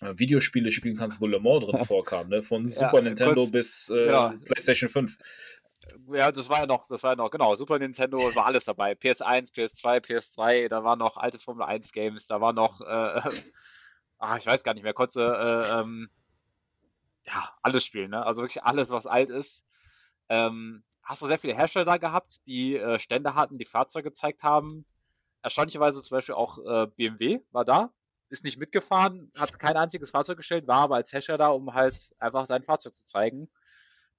äh 0.00 0.18
Videospiele 0.18 0.72
spielen 0.72 0.96
kannst, 0.96 1.20
wo 1.20 1.26
Le 1.26 1.38
Mans 1.38 1.64
drin 1.64 1.84
vorkam, 1.84 2.28
ne? 2.28 2.42
Von 2.42 2.66
Super 2.66 2.98
ja, 2.98 3.02
Nintendo 3.02 3.42
kurz, 3.42 3.52
bis 3.52 3.92
äh, 3.94 4.08
ja. 4.08 4.34
PlayStation 4.44 4.88
5. 4.88 5.18
Ja, 6.12 6.32
das 6.32 6.48
war 6.48 6.58
ja 6.60 6.66
noch, 6.66 6.88
das 6.88 7.04
war 7.04 7.12
ja 7.12 7.16
noch, 7.16 7.30
genau, 7.30 7.54
Super 7.54 7.78
Nintendo 7.78 8.18
war 8.34 8.46
alles 8.46 8.64
dabei. 8.64 8.92
PS1, 8.92 9.54
PS2, 9.54 10.04
PS3, 10.04 10.68
da 10.68 10.82
waren 10.82 10.98
noch 10.98 11.16
alte 11.16 11.38
Formel 11.38 11.64
1 11.64 11.92
Games, 11.92 12.26
da 12.26 12.40
war 12.40 12.52
noch, 12.52 12.80
äh, 12.80 13.20
ach, 14.18 14.36
ich 14.38 14.46
weiß 14.46 14.64
gar 14.64 14.74
nicht 14.74 14.82
mehr, 14.82 14.94
äh, 14.98 15.80
ähm, 15.80 16.10
ja, 17.24 17.50
alles 17.62 17.84
spielen, 17.84 18.10
ne? 18.10 18.26
Also 18.26 18.42
wirklich 18.42 18.64
alles, 18.64 18.90
was 18.90 19.06
alt 19.06 19.30
ist. 19.30 19.64
Ähm, 20.28 20.82
hast 21.06 21.22
du 21.22 21.26
sehr 21.26 21.38
viele 21.38 21.54
Hersteller 21.54 21.84
da 21.84 21.96
gehabt, 21.96 22.44
die 22.46 22.76
äh, 22.76 22.98
Stände 22.98 23.34
hatten, 23.34 23.58
die 23.58 23.64
Fahrzeuge 23.64 24.10
gezeigt 24.10 24.42
haben. 24.42 24.84
Erstaunlicherweise 25.42 26.02
zum 26.02 26.16
Beispiel 26.16 26.34
auch 26.34 26.58
äh, 26.58 26.88
BMW 26.88 27.40
war 27.52 27.64
da, 27.64 27.92
ist 28.28 28.42
nicht 28.44 28.58
mitgefahren, 28.58 29.30
hat 29.36 29.58
kein 29.60 29.76
einziges 29.76 30.10
Fahrzeug 30.10 30.38
gestellt, 30.38 30.66
war 30.66 30.80
aber 30.80 30.96
als 30.96 31.12
Hersteller 31.12 31.38
da, 31.38 31.48
um 31.48 31.72
halt 31.72 31.96
einfach 32.18 32.46
sein 32.46 32.64
Fahrzeug 32.64 32.92
zu 32.92 33.04
zeigen, 33.04 33.48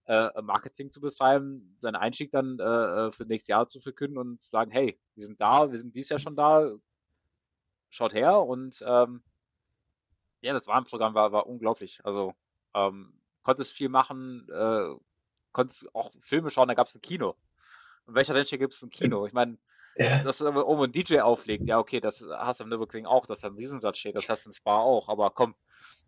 äh, 0.05 0.29
Marketing 0.41 0.89
zu 0.89 1.01
betreiben, 1.01 1.75
seinen 1.77 1.97
Einstieg 1.97 2.31
dann 2.31 2.57
äh, 2.59 2.63
äh, 2.63 3.11
für 3.11 3.25
nächstes 3.25 3.49
Jahr 3.49 3.67
zu 3.67 3.81
verkünden 3.81 4.17
und 4.17 4.41
zu 4.41 4.49
sagen, 4.49 4.71
hey, 4.71 4.97
wir 5.15 5.25
sind 5.25 5.41
da, 5.41 5.69
wir 5.69 5.77
sind 5.77 5.93
dieses 5.93 6.09
Jahr 6.09 6.19
schon 6.19 6.37
da, 6.37 6.71
schaut 7.89 8.13
her 8.13 8.39
und 8.39 8.81
ähm, 8.87 9.21
ja, 10.39 10.53
das 10.53 10.69
Rahmenprogramm 10.69 11.13
war, 11.13 11.33
war 11.33 11.47
unglaublich. 11.47 11.99
Also 12.05 12.33
ähm, 12.73 13.19
konntest 13.43 13.73
viel 13.73 13.89
machen, 13.89 14.47
äh, 14.49 14.95
konntest 15.57 15.95
auch 15.95 16.11
Filme 16.19 16.51
schauen, 16.51 16.67
da 16.67 16.75
gab 16.75 16.85
es 16.85 16.93
ein 16.93 17.01
Kino. 17.01 17.35
Und 18.05 18.13
welcher 18.13 18.35
Rennstrecke 18.35 18.65
gibt 18.65 18.75
es 18.75 18.83
ein 18.83 18.91
Kino? 18.91 19.25
Ich 19.25 19.33
meine, 19.33 19.57
ja. 19.95 20.23
dass 20.23 20.39
oben 20.39 20.83
ein 20.83 20.91
DJ 20.91 21.21
auflegt, 21.21 21.67
ja, 21.67 21.79
okay, 21.79 21.99
das 21.99 22.23
hast 22.29 22.59
du 22.59 22.63
am 22.63 22.69
Nürburgring 22.69 23.07
auch, 23.07 23.25
dass 23.25 23.41
da 23.41 23.47
ein 23.47 23.55
Riesensatz 23.55 23.97
steht, 23.97 24.15
das 24.15 24.29
hast 24.29 24.45
du 24.45 24.49
in 24.51 24.53
Spa 24.53 24.77
auch, 24.77 25.09
aber 25.09 25.31
komm, 25.31 25.55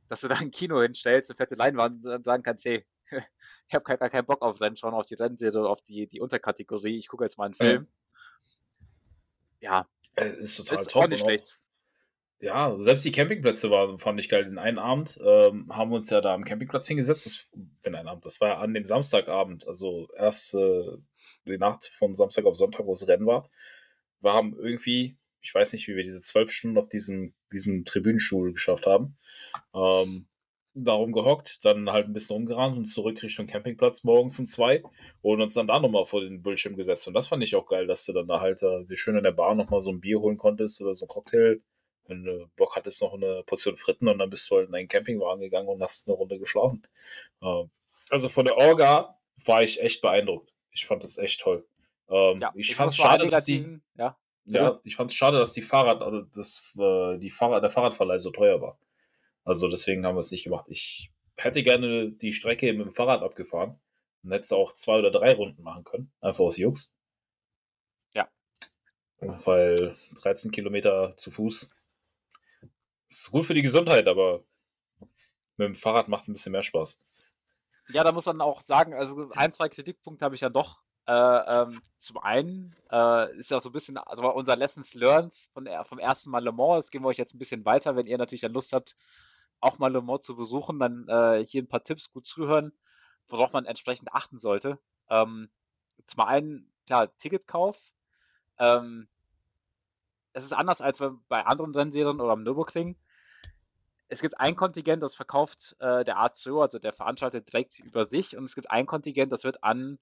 dass 0.07 0.21
du 0.21 0.27
da 0.27 0.35
ein 0.35 0.51
Kino 0.51 0.79
hinstellst, 0.83 1.31
eine 1.31 1.37
fette 1.37 1.55
Leinwand 1.55 2.05
und 2.05 2.25
sagen 2.25 2.43
kannst, 2.43 2.63
hey, 2.65 2.85
ich 3.67 3.73
habe 3.73 3.83
gar 3.83 4.09
keinen 4.09 4.27
Bock 4.27 4.43
auf 4.43 4.61
Rennen 4.61 4.75
schauen, 4.75 4.93
auf 4.93 5.07
die 5.07 5.15
Rennserie 5.15 5.67
auf 5.67 5.81
die, 5.81 6.05
die 6.05 6.21
Unterkategorie, 6.21 6.99
ich 6.99 7.07
gucke 7.07 7.23
jetzt 7.23 7.39
mal 7.39 7.45
einen 7.45 7.55
Film. 7.55 7.87
Ja, 9.61 9.87
ja. 10.15 10.23
ist 10.23 10.57
total 10.57 10.81
ist 10.83 10.91
top. 10.91 11.03
Auch 11.05 11.07
nicht 11.07 11.21
schlecht 11.21 11.58
ja, 12.41 12.75
selbst 12.81 13.03
die 13.03 13.11
Campingplätze 13.11 13.69
waren, 13.69 13.99
fand 13.99 14.19
ich 14.19 14.29
geil. 14.29 14.45
Den 14.45 14.57
einen 14.57 14.79
Abend 14.79 15.19
ähm, 15.23 15.67
haben 15.69 15.91
wir 15.91 15.97
uns 15.97 16.09
ja 16.09 16.21
da 16.21 16.33
am 16.33 16.45
Campingplatz 16.45 16.87
hingesetzt. 16.87 17.25
Das, 17.25 17.49
den 17.85 17.95
einen 17.95 18.07
Abend, 18.07 18.25
das 18.25 18.39
war 18.39 18.47
ja 18.47 18.57
an 18.59 18.73
dem 18.73 18.85
Samstagabend, 18.85 19.67
also 19.67 20.07
erst 20.15 20.53
äh, 20.53 20.97
die 21.45 21.57
Nacht 21.57 21.85
von 21.85 22.15
Samstag 22.15 22.45
auf 22.45 22.55
Sonntag, 22.55 22.85
wo 22.85 22.93
es 22.93 23.07
Rennen 23.07 23.25
war. 23.25 23.49
Wir 24.21 24.33
haben 24.33 24.55
irgendwie, 24.57 25.17
ich 25.41 25.53
weiß 25.53 25.73
nicht, 25.73 25.87
wie 25.87 25.95
wir 25.95 26.03
diese 26.03 26.21
zwölf 26.21 26.51
Stunden 26.51 26.77
auf 26.77 26.87
diesem, 26.87 27.33
diesem 27.51 27.83
Tribünenstuhl 27.83 28.53
geschafft 28.53 28.85
haben. 28.85 29.17
Ähm, 29.73 30.27
darum 30.73 31.11
gehockt, 31.11 31.59
dann 31.65 31.89
halt 31.91 32.07
ein 32.07 32.13
bisschen 32.13 32.37
umgerannt 32.37 32.77
und 32.77 32.85
zurück 32.85 33.21
Richtung 33.21 33.47
Campingplatz 33.47 34.03
morgens 34.05 34.39
um 34.39 34.45
zwei 34.45 34.83
und 35.21 35.41
uns 35.41 35.55
dann 35.55 35.67
da 35.67 35.79
nochmal 35.79 36.05
vor 36.05 36.21
den 36.21 36.41
Bildschirm 36.41 36.77
gesetzt. 36.77 37.07
Und 37.07 37.15
das 37.15 37.27
fand 37.27 37.43
ich 37.43 37.55
auch 37.55 37.65
geil, 37.65 37.85
dass 37.87 38.05
du 38.05 38.13
dann 38.13 38.27
da 38.27 38.39
halt 38.39 38.63
äh, 38.63 38.85
schön 38.95 39.17
in 39.17 39.23
der 39.23 39.31
Bar 39.31 39.55
nochmal 39.55 39.81
so 39.81 39.91
ein 39.91 39.99
Bier 39.99 40.21
holen 40.21 40.37
konntest 40.37 40.81
oder 40.81 40.93
so 40.93 41.05
ein 41.05 41.09
Cocktail 41.09 41.61
wenn 42.07 42.23
du 42.23 42.49
Bock 42.55 42.75
hattest, 42.75 43.01
noch 43.01 43.13
eine 43.13 43.43
Portion 43.45 43.77
Fritten 43.77 44.07
und 44.07 44.19
dann 44.19 44.29
bist 44.29 44.49
du 44.49 44.55
halt 44.55 44.67
in 44.67 44.71
deinen 44.71 44.87
Campingwagen 44.87 45.41
gegangen 45.41 45.67
und 45.67 45.81
hast 45.81 46.07
eine 46.07 46.17
Runde 46.17 46.39
geschlafen. 46.39 46.81
Ähm, 47.41 47.69
also 48.09 48.29
von 48.29 48.45
der 48.45 48.57
Orga 48.57 49.19
war 49.45 49.63
ich 49.63 49.81
echt 49.81 50.01
beeindruckt. 50.01 50.51
Ich 50.71 50.85
fand 50.85 51.03
das 51.03 51.17
echt 51.17 51.41
toll. 51.41 51.67
Ähm, 52.09 52.39
ja, 52.39 52.51
ich 52.55 52.75
fand 52.75 52.91
es 52.91 52.97
schade, 52.97 53.27
dass 53.27 53.45
die. 53.45 53.79
Ja, 53.95 54.17
ja, 54.45 54.79
ich 54.83 54.95
fand 54.95 55.11
es 55.11 55.15
schade, 55.15 55.37
dass 55.37 55.53
die 55.53 55.61
Fahrrad, 55.61 56.01
also 56.01 56.21
das, 56.21 56.73
äh, 56.77 57.17
die 57.19 57.29
Fahrrad, 57.29 57.61
der 57.61 57.69
Fahrradverleih 57.69 58.17
so 58.17 58.31
teuer 58.31 58.61
war. 58.61 58.79
Also 59.43 59.67
deswegen 59.67 60.05
haben 60.05 60.15
wir 60.15 60.21
es 60.21 60.31
nicht 60.31 60.43
gemacht. 60.43 60.65
Ich 60.69 61.11
hätte 61.37 61.61
gerne 61.61 62.11
die 62.11 62.33
Strecke 62.33 62.73
mit 62.73 62.87
dem 62.87 62.91
Fahrrad 62.91 63.21
abgefahren 63.21 63.79
und 64.23 64.31
hätte 64.31 64.55
auch 64.55 64.73
zwei 64.73 64.99
oder 64.99 65.11
drei 65.11 65.33
Runden 65.33 65.61
machen 65.61 65.83
können. 65.83 66.11
Einfach 66.19 66.43
aus 66.45 66.57
Jux. 66.57 66.95
Ja. 68.15 68.27
Weil 69.19 69.95
13 70.21 70.51
Kilometer 70.51 71.15
zu 71.17 71.29
Fuß 71.31 71.69
ist 73.09 73.31
gut 73.31 73.45
für 73.45 73.53
die 73.53 73.61
Gesundheit, 73.61 74.07
aber 74.07 74.43
mit 75.57 75.67
dem 75.67 75.75
Fahrrad 75.75 76.07
macht 76.07 76.23
es 76.23 76.27
ein 76.29 76.33
bisschen 76.33 76.51
mehr 76.51 76.63
Spaß. 76.63 77.01
Ja, 77.89 78.03
da 78.03 78.11
muss 78.11 78.25
man 78.25 78.39
auch 78.41 78.61
sagen, 78.61 78.93
also 78.93 79.31
ein, 79.31 79.51
zwei 79.51 79.67
Kritikpunkte 79.67 80.23
habe 80.23 80.35
ich 80.35 80.41
ja 80.41 80.49
doch. 80.49 80.79
Äh, 81.07 81.11
ähm, 81.11 81.81
zum 81.97 82.19
einen 82.19 82.71
äh, 82.91 83.35
ist 83.37 83.49
ja 83.49 83.59
so 83.59 83.69
ein 83.69 83.71
bisschen, 83.71 83.97
also 83.97 84.31
unser 84.31 84.55
Lessons 84.55 84.93
Learned 84.93 85.33
von, 85.53 85.67
vom 85.85 85.97
ersten 85.97 86.29
Mal 86.29 86.43
Le 86.43 86.51
Mans, 86.51 86.85
das 86.85 86.91
geben 86.91 87.03
wir 87.03 87.09
euch 87.09 87.17
jetzt 87.17 87.33
ein 87.33 87.39
bisschen 87.39 87.65
weiter, 87.65 87.95
wenn 87.95 88.05
ihr 88.05 88.19
natürlich 88.19 88.41
dann 88.41 88.53
Lust 88.53 88.73
habt, 88.73 88.95
auch 89.59 89.79
mal 89.79 89.91
Le 89.91 90.03
Mans 90.03 90.23
zu 90.23 90.35
besuchen, 90.35 90.77
dann 90.77 91.07
äh, 91.07 91.43
hier 91.43 91.63
ein 91.63 91.67
paar 91.67 91.83
Tipps 91.83 92.11
gut 92.11 92.27
zuhören, 92.27 92.73
worauf 93.27 93.53
man 93.53 93.65
entsprechend 93.65 94.13
achten 94.13 94.37
sollte. 94.37 94.77
Ähm, 95.09 95.49
zum 96.05 96.21
einen, 96.21 96.71
klar, 96.85 97.15
Ticketkauf. 97.17 97.91
Ähm, 98.59 99.07
es 100.39 100.45
ist 100.45 100.53
anders 100.53 100.81
als 100.81 100.99
bei 101.27 101.45
anderen 101.45 101.75
Rennserien 101.75 102.19
oder 102.19 102.31
am 102.31 102.43
Nürburgring. 102.43 102.95
Es 104.07 104.21
gibt 104.21 104.39
ein 104.39 104.55
Kontingent, 104.55 105.03
das 105.03 105.13
verkauft 105.13 105.75
äh, 105.79 106.03
der 106.03 106.17
ACO, 106.17 106.61
also 106.61 106.79
der 106.79 106.93
Veranstalter, 106.93 107.41
direkt 107.41 107.77
über 107.79 108.05
sich 108.05 108.35
und 108.35 108.45
es 108.45 108.55
gibt 108.55 108.71
ein 108.71 108.87
Kontingent, 108.87 109.31
das 109.31 109.43
wird 109.43 109.63
an 109.63 109.99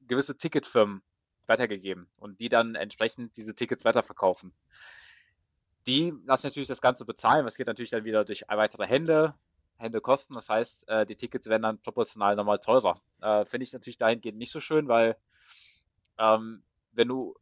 gewisse 0.00 0.36
Ticketfirmen 0.36 1.02
weitergegeben 1.46 2.08
und 2.16 2.40
die 2.40 2.48
dann 2.48 2.74
entsprechend 2.74 3.36
diese 3.36 3.54
Tickets 3.54 3.84
weiterverkaufen. 3.84 4.52
Die 5.86 6.12
lassen 6.24 6.48
natürlich 6.48 6.68
das 6.68 6.80
Ganze 6.80 7.04
bezahlen, 7.04 7.46
es 7.46 7.56
geht 7.56 7.68
natürlich 7.68 7.90
dann 7.90 8.04
wieder 8.04 8.24
durch 8.24 8.44
weitere 8.48 8.86
Hände, 8.86 9.34
Hände 9.76 10.00
kosten, 10.00 10.34
das 10.34 10.48
heißt, 10.48 10.88
äh, 10.88 11.06
die 11.06 11.14
Tickets 11.14 11.46
werden 11.46 11.62
dann 11.62 11.80
proportional 11.80 12.34
nochmal 12.34 12.58
teurer. 12.58 13.00
Äh, 13.20 13.44
Finde 13.44 13.64
ich 13.64 13.72
natürlich 13.72 13.98
dahingehend 13.98 14.38
nicht 14.38 14.50
so 14.50 14.60
schön, 14.60 14.88
weil 14.88 15.16
ähm, 16.18 16.64
wenn 16.92 17.08
du 17.08 17.36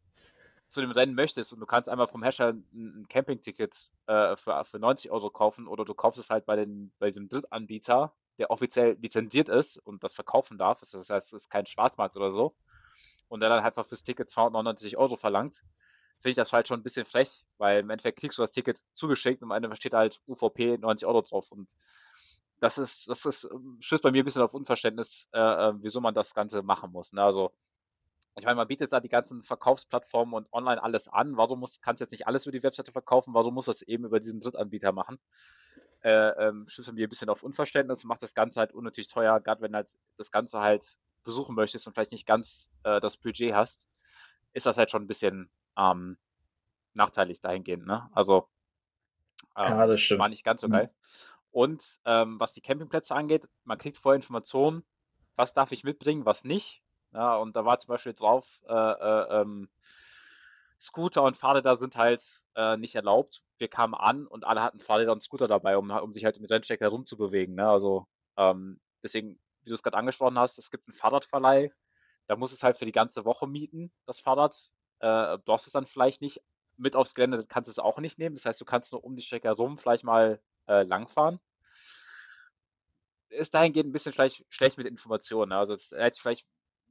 zu 0.69 0.81
dem 0.81 0.91
Rennen 0.91 1.15
möchtest 1.15 1.53
und 1.53 1.59
du 1.59 1.65
kannst 1.65 1.89
einmal 1.89 2.07
vom 2.07 2.23
Hersteller 2.23 2.57
ein 2.73 3.05
Campingticket 3.09 3.89
äh, 4.07 4.35
für, 4.35 4.65
für 4.65 4.79
90 4.79 5.11
Euro 5.11 5.29
kaufen 5.29 5.67
oder 5.67 5.85
du 5.85 5.93
kaufst 5.93 6.19
es 6.19 6.29
halt 6.29 6.45
bei, 6.45 6.55
den, 6.55 6.91
bei 6.99 7.07
diesem 7.07 7.29
Drittanbieter, 7.29 8.13
der 8.37 8.51
offiziell 8.51 8.97
lizenziert 9.01 9.49
ist 9.49 9.77
und 9.77 10.03
das 10.03 10.13
verkaufen 10.13 10.57
darf, 10.57 10.81
das 10.81 11.09
heißt, 11.09 11.33
es 11.33 11.43
ist 11.43 11.49
kein 11.49 11.65
Schwarzmarkt 11.65 12.15
oder 12.17 12.31
so, 12.31 12.55
und 13.29 13.39
der 13.39 13.49
dann 13.49 13.63
einfach 13.63 13.85
fürs 13.85 14.03
Ticket 14.03 14.29
299 14.29 14.97
Euro 14.97 15.15
verlangt, 15.15 15.61
finde 16.19 16.31
ich 16.31 16.35
das 16.35 16.51
halt 16.51 16.67
schon 16.67 16.79
ein 16.79 16.83
bisschen 16.83 17.05
frech, 17.05 17.45
weil 17.57 17.79
im 17.79 17.89
Endeffekt 17.89 18.19
kriegst 18.19 18.37
du 18.37 18.41
das 18.41 18.51
Ticket 18.51 18.81
zugeschickt 18.93 19.41
und 19.41 19.51
am 19.51 19.63
Ende 19.63 19.75
steht 19.75 19.93
halt 19.93 20.19
UVP 20.27 20.77
90 20.77 21.07
Euro 21.07 21.21
drauf 21.21 21.51
und 21.51 21.69
das 22.59 22.77
ist, 22.77 23.07
das 23.07 23.23
ist, 23.25 23.47
stößt 23.79 24.01
bei 24.01 24.11
mir 24.11 24.23
ein 24.23 24.25
bisschen 24.25 24.41
auf 24.41 24.53
Unverständnis, 24.53 25.27
äh, 25.31 25.39
äh 25.39 25.73
wieso 25.77 26.01
man 26.01 26.15
das 26.15 26.33
Ganze 26.33 26.63
machen 26.63 26.91
muss. 26.91 27.13
Ne? 27.13 27.21
Also 27.21 27.53
ich 28.37 28.45
meine, 28.45 28.55
man 28.55 28.67
bietet 28.67 28.93
da 28.93 28.99
die 28.99 29.09
ganzen 29.09 29.43
Verkaufsplattformen 29.43 30.33
und 30.33 30.53
online 30.53 30.81
alles 30.81 31.07
an. 31.07 31.37
Warum 31.37 31.59
muss, 31.59 31.81
kannst 31.81 32.01
du 32.01 32.03
jetzt 32.03 32.11
nicht 32.11 32.27
alles 32.27 32.45
über 32.45 32.51
die 32.51 32.63
Webseite 32.63 32.91
verkaufen? 32.91 33.33
Warum 33.33 33.55
muss 33.55 33.65
das 33.65 33.81
eben 33.81 34.05
über 34.05 34.19
diesen 34.19 34.39
Drittanbieter 34.39 34.91
machen? 34.91 35.19
Äh, 36.01 36.47
ähm, 36.47 36.67
stößt 36.67 36.93
mir 36.93 37.07
ein 37.07 37.09
bisschen 37.09 37.29
auf 37.29 37.41
Unverständnis, 37.41 38.03
macht 38.03 38.21
das 38.21 38.35
Ganze 38.35 38.59
halt 38.59 38.73
unnötig 38.73 39.07
teuer, 39.07 39.39
gerade 39.39 39.61
wenn 39.61 39.75
halt 39.75 39.89
das 40.17 40.31
Ganze 40.31 40.59
halt 40.59 40.85
besuchen 41.23 41.55
möchtest 41.55 41.87
und 41.87 41.93
vielleicht 41.93 42.11
nicht 42.11 42.27
ganz 42.27 42.67
äh, 42.83 43.01
das 43.01 43.17
Budget 43.17 43.53
hast, 43.53 43.87
ist 44.53 44.67
das 44.67 44.77
halt 44.77 44.91
schon 44.91 45.03
ein 45.03 45.07
bisschen 45.07 45.49
ähm, 45.75 46.17
nachteilig 46.93 47.41
dahingehend. 47.41 47.87
Ne? 47.87 48.07
Also 48.13 48.47
ähm, 49.55 49.65
ja, 49.65 49.87
das 49.87 49.99
stimmt. 49.99 50.19
war 50.19 50.29
nicht 50.29 50.43
ganz 50.43 50.61
so 50.61 50.69
geil. 50.69 50.93
Und 51.51 51.83
ähm, 52.05 52.39
was 52.39 52.53
die 52.53 52.61
Campingplätze 52.61 53.15
angeht, 53.15 53.49
man 53.63 53.79
kriegt 53.79 53.97
vorher 53.97 54.15
Informationen, 54.17 54.83
was 55.35 55.53
darf 55.53 55.71
ich 55.71 55.83
mitbringen, 55.83 56.25
was 56.25 56.43
nicht. 56.43 56.83
Ja, 57.17 57.35
und 57.37 57.55
da 57.55 57.65
war 57.65 57.79
zum 57.79 57.87
Beispiel 57.87 58.13
drauf, 58.13 58.59
äh, 58.69 58.73
äh, 58.73 59.41
ähm, 59.41 59.69
Scooter 60.79 61.23
und 61.23 61.35
Fahrräder 61.35 61.75
sind 61.75 61.95
halt 61.95 62.43
äh, 62.55 62.77
nicht 62.77 62.93
erlaubt. 62.93 63.41
Wir 63.57 63.69
kamen 63.69 63.95
an 63.95 64.27
und 64.27 64.45
alle 64.45 64.61
hatten 64.61 64.79
Fahrräder 64.79 65.13
und 65.13 65.23
Scooter 65.23 65.47
dabei, 65.47 65.77
um, 65.77 65.89
um 65.89 66.13
sich 66.13 66.25
halt 66.25 66.39
mit 66.39 66.51
Rennstrecke 66.51 66.83
herumzubewegen. 66.83 67.55
Ne? 67.55 67.67
Also 67.67 68.05
ähm, 68.37 68.79
deswegen, 69.01 69.39
wie 69.63 69.69
du 69.69 69.73
es 69.73 69.81
gerade 69.81 69.97
angesprochen 69.97 70.37
hast, 70.37 70.59
es 70.59 70.69
gibt 70.69 70.87
einen 70.87 70.95
Fahrradverleih. 70.95 71.71
Da 72.27 72.35
muss 72.35 72.53
es 72.53 72.61
halt 72.61 72.77
für 72.77 72.85
die 72.85 72.91
ganze 72.91 73.25
Woche 73.25 73.47
mieten, 73.47 73.91
das 74.05 74.19
Fahrrad. 74.19 74.55
Äh, 74.99 75.39
brauchst 75.39 75.65
es 75.65 75.73
dann 75.73 75.87
vielleicht 75.87 76.21
nicht 76.21 76.39
mit 76.77 76.95
aufs 76.95 77.15
Gelände, 77.15 77.43
kannst 77.47 77.67
es 77.67 77.79
auch 77.79 77.97
nicht 77.97 78.19
nehmen. 78.19 78.35
Das 78.35 78.45
heißt, 78.45 78.61
du 78.61 78.65
kannst 78.65 78.91
nur 78.91 79.03
um 79.03 79.15
die 79.15 79.23
Strecke 79.23 79.47
herum 79.47 79.79
vielleicht 79.79 80.03
mal 80.03 80.39
äh, 80.67 80.83
langfahren. 80.83 81.39
Ist 83.29 83.55
dahingehend 83.55 83.89
ein 83.89 83.93
bisschen 83.93 84.13
vielleicht 84.13 84.45
schlecht 84.49 84.77
mit 84.77 84.85
Informationen. 84.85 85.49
Ne? 85.49 85.57
Also 85.57 85.77
hätte 85.95 86.15
ich 86.15 86.21
vielleicht 86.21 86.45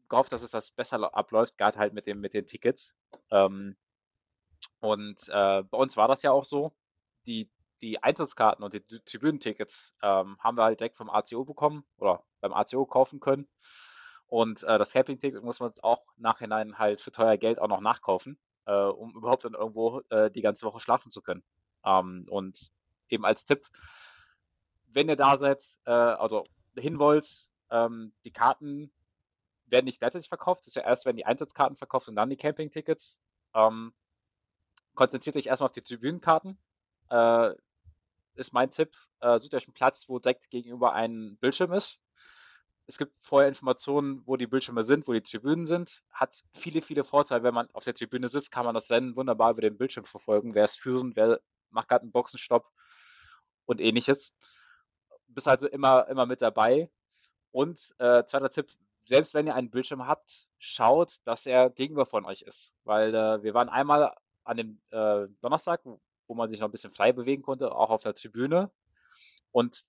gehofft, 0.08 0.32
dass 0.32 0.42
es 0.42 0.50
das 0.50 0.70
besser 0.70 1.14
abläuft, 1.14 1.58
gerade 1.58 1.78
halt 1.78 1.92
mit, 1.92 2.06
dem, 2.06 2.20
mit 2.20 2.34
den 2.34 2.46
Tickets. 2.46 2.94
Ähm, 3.30 3.76
und 4.80 5.28
äh, 5.28 5.62
bei 5.62 5.78
uns 5.78 5.96
war 5.96 6.08
das 6.08 6.22
ja 6.22 6.30
auch 6.30 6.44
so. 6.44 6.72
Die, 7.26 7.50
die 7.82 8.02
Eintrittskarten 8.02 8.64
und 8.64 8.72
die 8.72 8.80
Tribünentickets 8.80 9.94
ähm, 10.02 10.38
haben 10.38 10.56
wir 10.56 10.64
halt 10.64 10.80
direkt 10.80 10.96
vom 10.96 11.10
ACO 11.10 11.44
bekommen 11.44 11.84
oder 11.98 12.24
beim 12.40 12.52
ACO 12.52 12.86
kaufen 12.86 13.20
können. 13.20 13.48
Und 14.28 14.62
äh, 14.64 14.78
das 14.78 14.92
Camping-Ticket 14.92 15.42
muss 15.42 15.60
man 15.60 15.72
auch 15.82 16.04
nachhinein 16.16 16.78
halt 16.78 17.00
für 17.00 17.12
teuer 17.12 17.36
Geld 17.36 17.60
auch 17.60 17.68
noch 17.68 17.80
nachkaufen, 17.80 18.38
äh, 18.66 18.72
um 18.72 19.14
überhaupt 19.14 19.44
dann 19.44 19.54
irgendwo 19.54 20.02
äh, 20.10 20.30
die 20.30 20.42
ganze 20.42 20.66
Woche 20.66 20.80
schlafen 20.80 21.10
zu 21.10 21.22
können. 21.22 21.44
Ähm, 21.84 22.26
und 22.28 22.70
eben 23.08 23.24
als 23.24 23.44
Tipp, 23.44 23.60
wenn 24.88 25.08
ihr 25.08 25.16
da 25.16 25.36
seid, 25.36 25.62
äh, 25.84 25.90
also 25.90 26.44
hin 26.76 26.98
wollt, 26.98 27.48
ähm, 27.70 28.12
die 28.24 28.32
Karten 28.32 28.92
werden 29.66 29.86
nicht 29.86 29.98
gleichzeitig 29.98 30.28
verkauft. 30.28 30.62
Das 30.62 30.68
ist 30.68 30.76
ja 30.76 30.82
erst, 30.82 31.06
wenn 31.06 31.16
die 31.16 31.26
Einsatzkarten 31.26 31.76
verkauft 31.76 32.08
und 32.08 32.16
dann 32.16 32.30
die 32.30 32.36
Camping-Tickets. 32.36 33.18
Ähm, 33.54 33.92
konzentriert 34.94 35.36
euch 35.36 35.46
erstmal 35.46 35.68
auf 35.68 35.74
die 35.74 35.82
Tribünenkarten. 35.82 36.58
Äh, 37.10 37.54
ist 38.34 38.52
mein 38.52 38.70
Tipp. 38.70 38.96
Äh, 39.20 39.38
sucht 39.38 39.54
euch 39.54 39.66
einen 39.66 39.74
Platz, 39.74 40.08
wo 40.08 40.18
direkt 40.18 40.50
gegenüber 40.50 40.92
ein 40.92 41.36
Bildschirm 41.38 41.72
ist. 41.72 41.98
Es 42.88 42.98
gibt 42.98 43.18
vorher 43.18 43.48
Informationen, 43.48 44.22
wo 44.26 44.36
die 44.36 44.46
Bildschirme 44.46 44.84
sind, 44.84 45.08
wo 45.08 45.12
die 45.12 45.22
Tribünen 45.22 45.66
sind. 45.66 46.02
Hat 46.12 46.44
viele, 46.52 46.80
viele 46.80 47.02
Vorteile. 47.02 47.42
Wenn 47.42 47.54
man 47.54 47.68
auf 47.72 47.84
der 47.84 47.94
Tribüne 47.94 48.28
sitzt, 48.28 48.52
kann 48.52 48.64
man 48.64 48.74
das 48.74 48.90
Rennen 48.90 49.16
wunderbar 49.16 49.50
über 49.50 49.60
den 49.60 49.76
Bildschirm 49.76 50.04
verfolgen. 50.04 50.54
Wer 50.54 50.66
ist 50.66 50.78
führend, 50.78 51.16
wer 51.16 51.40
macht 51.70 51.88
gerade 51.88 52.02
einen 52.02 52.12
Boxenstopp 52.12 52.70
und 53.64 53.80
ähnliches. 53.80 54.32
Bist 55.26 55.48
also 55.48 55.66
immer, 55.66 56.06
immer 56.08 56.26
mit 56.26 56.40
dabei. 56.40 56.88
Und 57.50 57.78
äh, 57.98 58.24
zweiter 58.24 58.50
Tipp, 58.50 58.70
selbst 59.06 59.34
wenn 59.34 59.46
ihr 59.46 59.54
einen 59.54 59.70
Bildschirm 59.70 60.06
habt, 60.06 60.46
schaut, 60.58 61.18
dass 61.24 61.46
er 61.46 61.70
gegenüber 61.70 62.06
von 62.06 62.24
euch 62.24 62.42
ist. 62.42 62.72
Weil 62.84 63.14
äh, 63.14 63.42
wir 63.42 63.54
waren 63.54 63.68
einmal 63.68 64.14
an 64.44 64.56
dem 64.56 64.80
äh, 64.90 65.26
Donnerstag, 65.40 65.80
wo 65.84 66.34
man 66.34 66.48
sich 66.48 66.60
noch 66.60 66.68
ein 66.68 66.72
bisschen 66.72 66.92
frei 66.92 67.12
bewegen 67.12 67.42
konnte, 67.42 67.72
auch 67.72 67.90
auf 67.90 68.02
der 68.02 68.14
Tribüne. 68.14 68.70
Und 69.52 69.82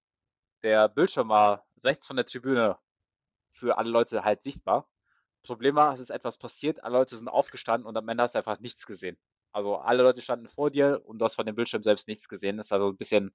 der 0.63 0.87
Bildschirm 0.89 1.29
war 1.29 1.65
rechts 1.83 2.07
von 2.07 2.15
der 2.15 2.25
Tribüne 2.25 2.77
für 3.51 3.77
alle 3.77 3.89
Leute 3.89 4.23
halt 4.23 4.43
sichtbar. 4.43 4.87
Problem 5.43 5.75
war, 5.75 5.93
es 5.93 5.99
ist 5.99 6.09
etwas 6.09 6.37
passiert, 6.37 6.83
alle 6.83 6.97
Leute 6.97 7.17
sind 7.17 7.29
aufgestanden 7.29 7.87
und 7.87 7.95
am 7.97 8.07
Ende 8.09 8.23
hast 8.23 8.35
du 8.35 8.39
einfach 8.39 8.59
nichts 8.59 8.85
gesehen. 8.85 9.17
Also 9.51 9.77
alle 9.77 10.03
Leute 10.03 10.21
standen 10.21 10.49
vor 10.49 10.69
dir 10.69 11.01
und 11.05 11.19
du 11.19 11.25
hast 11.25 11.35
von 11.35 11.45
dem 11.45 11.55
Bildschirm 11.55 11.83
selbst 11.83 12.07
nichts 12.07 12.27
gesehen. 12.27 12.57
Das 12.57 12.67
ist 12.67 12.73
also 12.73 12.89
ein 12.89 12.97
bisschen 12.97 13.33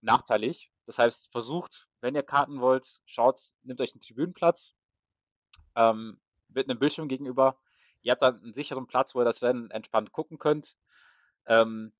nachteilig. 0.00 0.70
Das 0.86 0.98
heißt, 0.98 1.30
versucht, 1.30 1.88
wenn 2.00 2.16
ihr 2.16 2.24
Karten 2.24 2.60
wollt, 2.60 3.00
schaut, 3.06 3.40
nehmt 3.62 3.80
euch 3.80 3.94
einen 3.94 4.00
Tribünenplatz 4.00 4.74
ähm, 5.76 6.20
mit 6.48 6.68
einem 6.68 6.78
Bildschirm 6.78 7.08
gegenüber. 7.08 7.58
Ihr 8.02 8.12
habt 8.12 8.22
dann 8.22 8.40
einen 8.42 8.52
sicheren 8.52 8.86
Platz, 8.86 9.14
wo 9.14 9.20
ihr 9.20 9.24
das 9.24 9.40
dann 9.40 9.70
entspannt 9.70 10.12
gucken 10.12 10.38
könnt. 10.38 10.76
Ähm, 11.46 11.92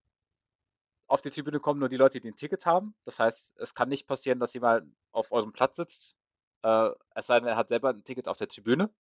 auf 1.07 1.23
die 1.23 1.31
Tribüne 1.31 1.61
kommen 1.61 1.81
nur 1.81 1.89
die 1.89 1.97
Leute, 1.97 2.21
die 2.21 2.29
ein 2.29 2.37
Ticket 2.37 2.65
haben. 2.67 2.95
Das 3.05 3.19
heißt, 3.19 3.53
es 3.59 3.75
kann 3.75 3.89
nicht 3.89 4.07
passieren, 4.07 4.41
dass 4.41 4.55
jemand 4.55 4.95
auf 5.13 5.31
eurem 5.33 5.53
Platz 5.53 5.77
sitzt. 5.77 6.17
Äh, 6.63 6.91
es 7.15 7.27
sei 7.27 7.39
denn, 7.39 7.49
er 7.49 7.57
hat 7.57 7.69
selber 7.69 7.91
ein 7.91 8.05
Ticket 8.05 8.29
auf 8.29 8.39
der 8.39 8.49
Tribüne. 8.49 8.91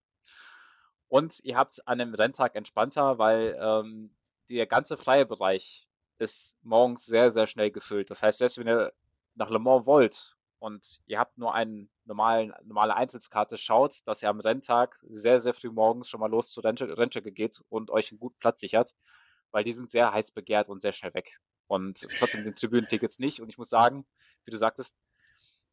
Und 1.08 1.40
ihr 1.44 1.56
habt 1.56 1.72
es 1.72 1.86
an 1.86 2.00
einem 2.00 2.14
Renntag 2.14 2.54
entspannter, 2.54 3.18
weil 3.18 3.58
ähm, 3.60 4.14
der 4.48 4.66
ganze 4.66 4.96
freie 4.96 5.26
Bereich 5.26 5.86
ist 6.18 6.54
morgens 6.62 7.06
sehr, 7.06 7.30
sehr 7.30 7.46
schnell 7.46 7.70
gefüllt. 7.70 8.10
Das 8.10 8.22
heißt, 8.22 8.38
selbst 8.38 8.58
wenn 8.58 8.68
ihr 8.68 8.92
nach 9.34 9.50
Le 9.50 9.58
Mans 9.58 9.86
wollt 9.86 10.36
und 10.62 11.00
ihr 11.06 11.18
habt 11.18 11.38
nur 11.38 11.54
eine 11.54 11.88
normale 12.04 12.94
Einzelskarte, 12.94 13.58
schaut, 13.58 13.96
dass 14.06 14.22
ihr 14.22 14.28
am 14.28 14.38
Renntag 14.38 14.96
sehr, 15.02 15.40
sehr 15.40 15.54
früh 15.54 15.70
morgens 15.70 16.08
schon 16.08 16.20
mal 16.20 16.30
los 16.30 16.52
zur 16.52 16.62
Rennstrecke 16.62 17.32
geht 17.32 17.60
und 17.68 17.90
euch 17.90 18.12
einen 18.12 18.20
guten 18.20 18.38
Platz 18.38 18.60
sichert, 18.60 18.94
weil 19.50 19.64
die 19.64 19.72
sind 19.72 19.90
sehr 19.90 20.12
heiß 20.12 20.30
begehrt 20.30 20.68
und 20.68 20.80
sehr 20.80 20.92
schnell 20.92 21.14
weg. 21.14 21.36
Und 21.66 22.04
das 22.04 22.22
hat 22.22 22.34
mit 22.34 22.46
den 22.46 22.54
Tribünentickets 22.54 23.18
nicht. 23.18 23.40
Und 23.40 23.48
ich 23.48 23.58
muss 23.58 23.70
sagen, 23.70 24.06
wie 24.44 24.52
du 24.52 24.56
sagtest, 24.56 24.94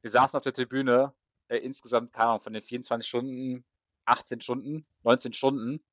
wir 0.01 0.09
saßen 0.09 0.35
auf 0.35 0.43
der 0.43 0.53
Tribüne 0.53 1.13
äh, 1.49 1.57
insgesamt, 1.57 2.11
keine 2.11 2.29
Ahnung, 2.29 2.39
von 2.39 2.53
den 2.53 2.63
24 2.63 3.07
Stunden, 3.07 3.65
18 4.05 4.41
Stunden, 4.41 4.87
19 5.03 5.33
Stunden. 5.33 5.83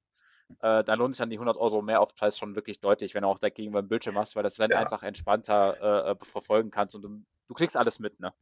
Äh, 0.62 0.84
da 0.84 0.94
lohnt 0.94 1.14
sich 1.14 1.18
dann 1.18 1.28
die 1.28 1.36
100 1.36 1.58
Euro 1.58 1.82
mehr 1.82 2.00
auf 2.00 2.14
Preis 2.14 2.38
schon 2.38 2.54
wirklich 2.54 2.80
deutlich, 2.80 3.14
wenn 3.14 3.24
du 3.24 3.28
auch 3.28 3.40
da 3.40 3.50
gegenüber 3.50 3.82
dem 3.82 3.88
Bildschirm 3.88 4.16
hast, 4.16 4.36
weil 4.36 4.42
das 4.42 4.54
dann 4.54 4.70
ja. 4.70 4.78
einfach 4.78 5.02
entspannter 5.02 6.12
äh, 6.12 6.24
verfolgen 6.24 6.70
kannst 6.70 6.94
und 6.94 7.02
du, 7.02 7.22
du 7.48 7.54
kriegst 7.54 7.76
alles 7.76 7.98
mit, 7.98 8.20
ne? 8.20 8.32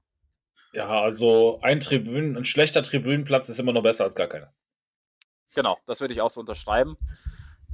Ja, 0.74 0.88
also 0.88 1.60
ein 1.62 1.78
Tribünen, 1.78 2.36
ein 2.36 2.44
schlechter 2.44 2.82
Tribünenplatz 2.82 3.48
ist 3.48 3.60
immer 3.60 3.72
noch 3.72 3.82
besser 3.82 4.04
als 4.04 4.16
gar 4.16 4.26
keiner. 4.26 4.52
Genau, 5.54 5.78
das 5.86 6.00
würde 6.00 6.14
ich 6.14 6.20
auch 6.20 6.32
so 6.32 6.40
unterschreiben. 6.40 6.96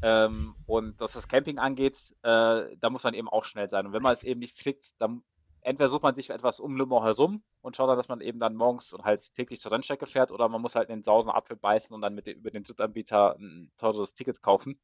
Ähm, 0.03 0.55
und 0.67 1.01
was 1.01 1.13
das 1.13 1.27
Camping 1.27 1.59
angeht, 1.59 1.97
äh, 2.23 2.77
da 2.77 2.91
muss 2.91 3.05
man 3.05 3.15
eben 3.15 3.29
auch 3.29 3.45
schnell 3.45 3.71
sein. 3.71 3.87
Und 3.87 3.95
wenn 3.95 4.03
man 4.03 4.13
es 4.13 4.23
eben 4.23 4.41
nicht 4.41 4.59
kriegt, 4.59 4.85
dann 4.99 5.23
entweder 5.63 5.89
sucht 5.89 6.03
man 6.03 6.15
sich 6.15 6.29
etwas 6.29 6.61
um 6.61 6.77
Le 6.77 6.85
Mans 6.85 7.05
herum 7.05 7.43
und 7.63 7.75
schaut 7.75 7.89
dann, 7.89 7.97
dass 7.97 8.09
man 8.09 8.21
eben 8.21 8.39
dann 8.39 8.55
morgens 8.55 8.93
und 8.93 9.05
halt 9.05 9.35
täglich 9.35 9.61
zur 9.61 9.73
Rennstrecke 9.73 10.07
fährt 10.07 10.31
oder 10.31 10.49
man 10.49 10.61
muss 10.61 10.75
halt 10.75 10.91
in 10.91 10.97
den 10.97 11.03
sausen 11.03 11.31
Apfel 11.31 11.57
beißen 11.57 11.95
und 11.95 12.03
dann 12.03 12.15
mit 12.15 12.27
den, 12.27 12.37
über 12.37 12.51
den 12.51 12.65
Drittanbieter 12.65 13.37
ein 13.39 13.71
teures 13.79 14.15
Ticket 14.15 14.43
kaufen. 14.43 14.79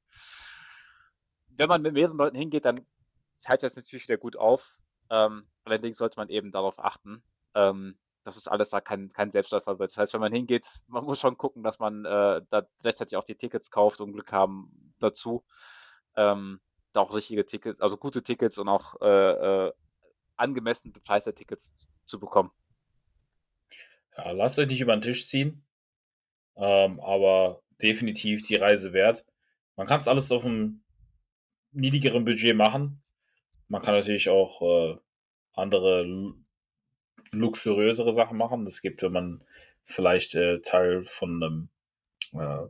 Wenn 1.49 1.69
man 1.69 1.83
mit 1.83 1.93
mehreren 1.95 2.17
Leuten 2.17 2.37
hingeht, 2.37 2.65
dann 2.65 2.87
teilt 3.43 3.63
es 3.63 3.77
natürlich 3.77 4.09
wieder 4.09 4.19
gut 4.19 4.37
auf. 4.37 4.79
Ähm, 5.11 5.47
allerdings 5.65 5.99
sollte 5.99 6.19
man 6.19 6.29
eben 6.29 6.51
darauf 6.51 6.83
achten, 6.83 7.23
ähm, 7.55 7.97
dass 8.27 8.37
es 8.37 8.49
alles 8.49 8.71
da 8.71 8.81
kein, 8.81 9.09
kein 9.11 9.31
Selbstläufer 9.31 9.79
wird. 9.79 9.93
Das 9.93 9.99
heißt, 9.99 10.13
wenn 10.13 10.21
man 10.21 10.33
hingeht, 10.33 10.67
man 10.89 11.05
muss 11.05 11.21
schon 11.21 11.37
gucken, 11.37 11.63
dass 11.63 11.79
man 11.79 12.05
äh, 12.05 12.43
da 12.51 12.67
rechtzeitig 12.83 13.17
auch 13.17 13.23
die 13.23 13.37
Tickets 13.37 13.71
kauft 13.71 14.01
und 14.01 14.13
Glück 14.13 14.33
haben 14.33 14.93
dazu. 14.99 15.45
Ähm, 16.17 16.61
da 16.93 17.03
auch 17.03 17.15
richtige 17.15 17.47
Tickets, 17.47 17.81
also 17.81 17.97
gute 17.97 18.25
Tickets 18.25 18.59
und 18.59 18.69
auch 18.69 19.01
äh, 19.01 19.67
äh, 19.67 19.73
angemessen 20.35 20.93
bepreiste 20.93 21.35
Tickets 21.35 21.87
zu 22.05 22.19
bekommen. 22.19 22.51
Ja, 24.17 24.33
lasst 24.33 24.59
euch 24.59 24.67
nicht 24.67 24.81
über 24.81 24.97
den 24.97 25.03
Tisch 25.03 25.29
ziehen, 25.29 25.65
ähm, 26.57 26.99
aber 26.99 27.63
definitiv 27.81 28.45
die 28.45 28.57
Reise 28.57 28.93
wert. 28.93 29.25
Man 29.77 29.87
kann 29.87 30.01
es 30.01 30.09
alles 30.09 30.33
auf 30.33 30.45
einem 30.45 30.83
niedrigeren 31.71 32.25
Budget 32.25 32.57
machen. 32.57 33.05
Man 33.69 33.83
kann 33.83 33.95
natürlich 33.95 34.29
auch 34.29 34.63
äh, 34.63 34.99
andere 35.53 36.35
luxuriösere 37.33 38.13
Sachen 38.13 38.39
machen. 38.39 38.65
Das 38.65 38.83
gibt, 38.83 39.03
wenn 39.03 39.13
man 39.13 39.45
vielleicht 39.85 40.35
äh, 40.35 40.61
Teil 40.61 41.05
von 41.05 41.43
einem, 41.43 41.69
äh, 42.33 42.67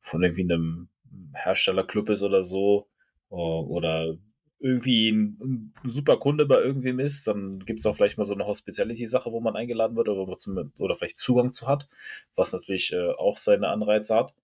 von 0.00 0.22
irgendwie 0.22 0.44
einem 0.44 0.88
Herstellerclub 1.34 2.10
ist 2.10 2.22
oder 2.22 2.44
so, 2.44 2.88
oder 3.30 4.16
irgendwie 4.60 5.10
ein, 5.10 5.72
super 5.84 6.16
Kunde 6.18 6.46
bei 6.46 6.56
irgendwem 6.56 6.98
ist, 6.98 7.26
dann 7.26 7.60
gibt 7.60 7.80
es 7.80 7.86
auch 7.86 7.94
vielleicht 7.94 8.18
mal 8.18 8.24
so 8.24 8.34
eine 8.34 8.46
Hospitality-Sache, 8.46 9.30
wo 9.30 9.40
man 9.40 9.56
eingeladen 9.56 9.96
wird 9.96 10.08
oder, 10.08 10.36
zum, 10.36 10.72
oder 10.78 10.96
vielleicht 10.96 11.16
Zugang 11.16 11.52
zu 11.52 11.68
hat, 11.68 11.88
was 12.34 12.52
natürlich 12.52 12.92
äh, 12.92 13.10
auch 13.12 13.36
seine 13.36 13.68
Anreize 13.68 14.14
hat. 14.16 14.34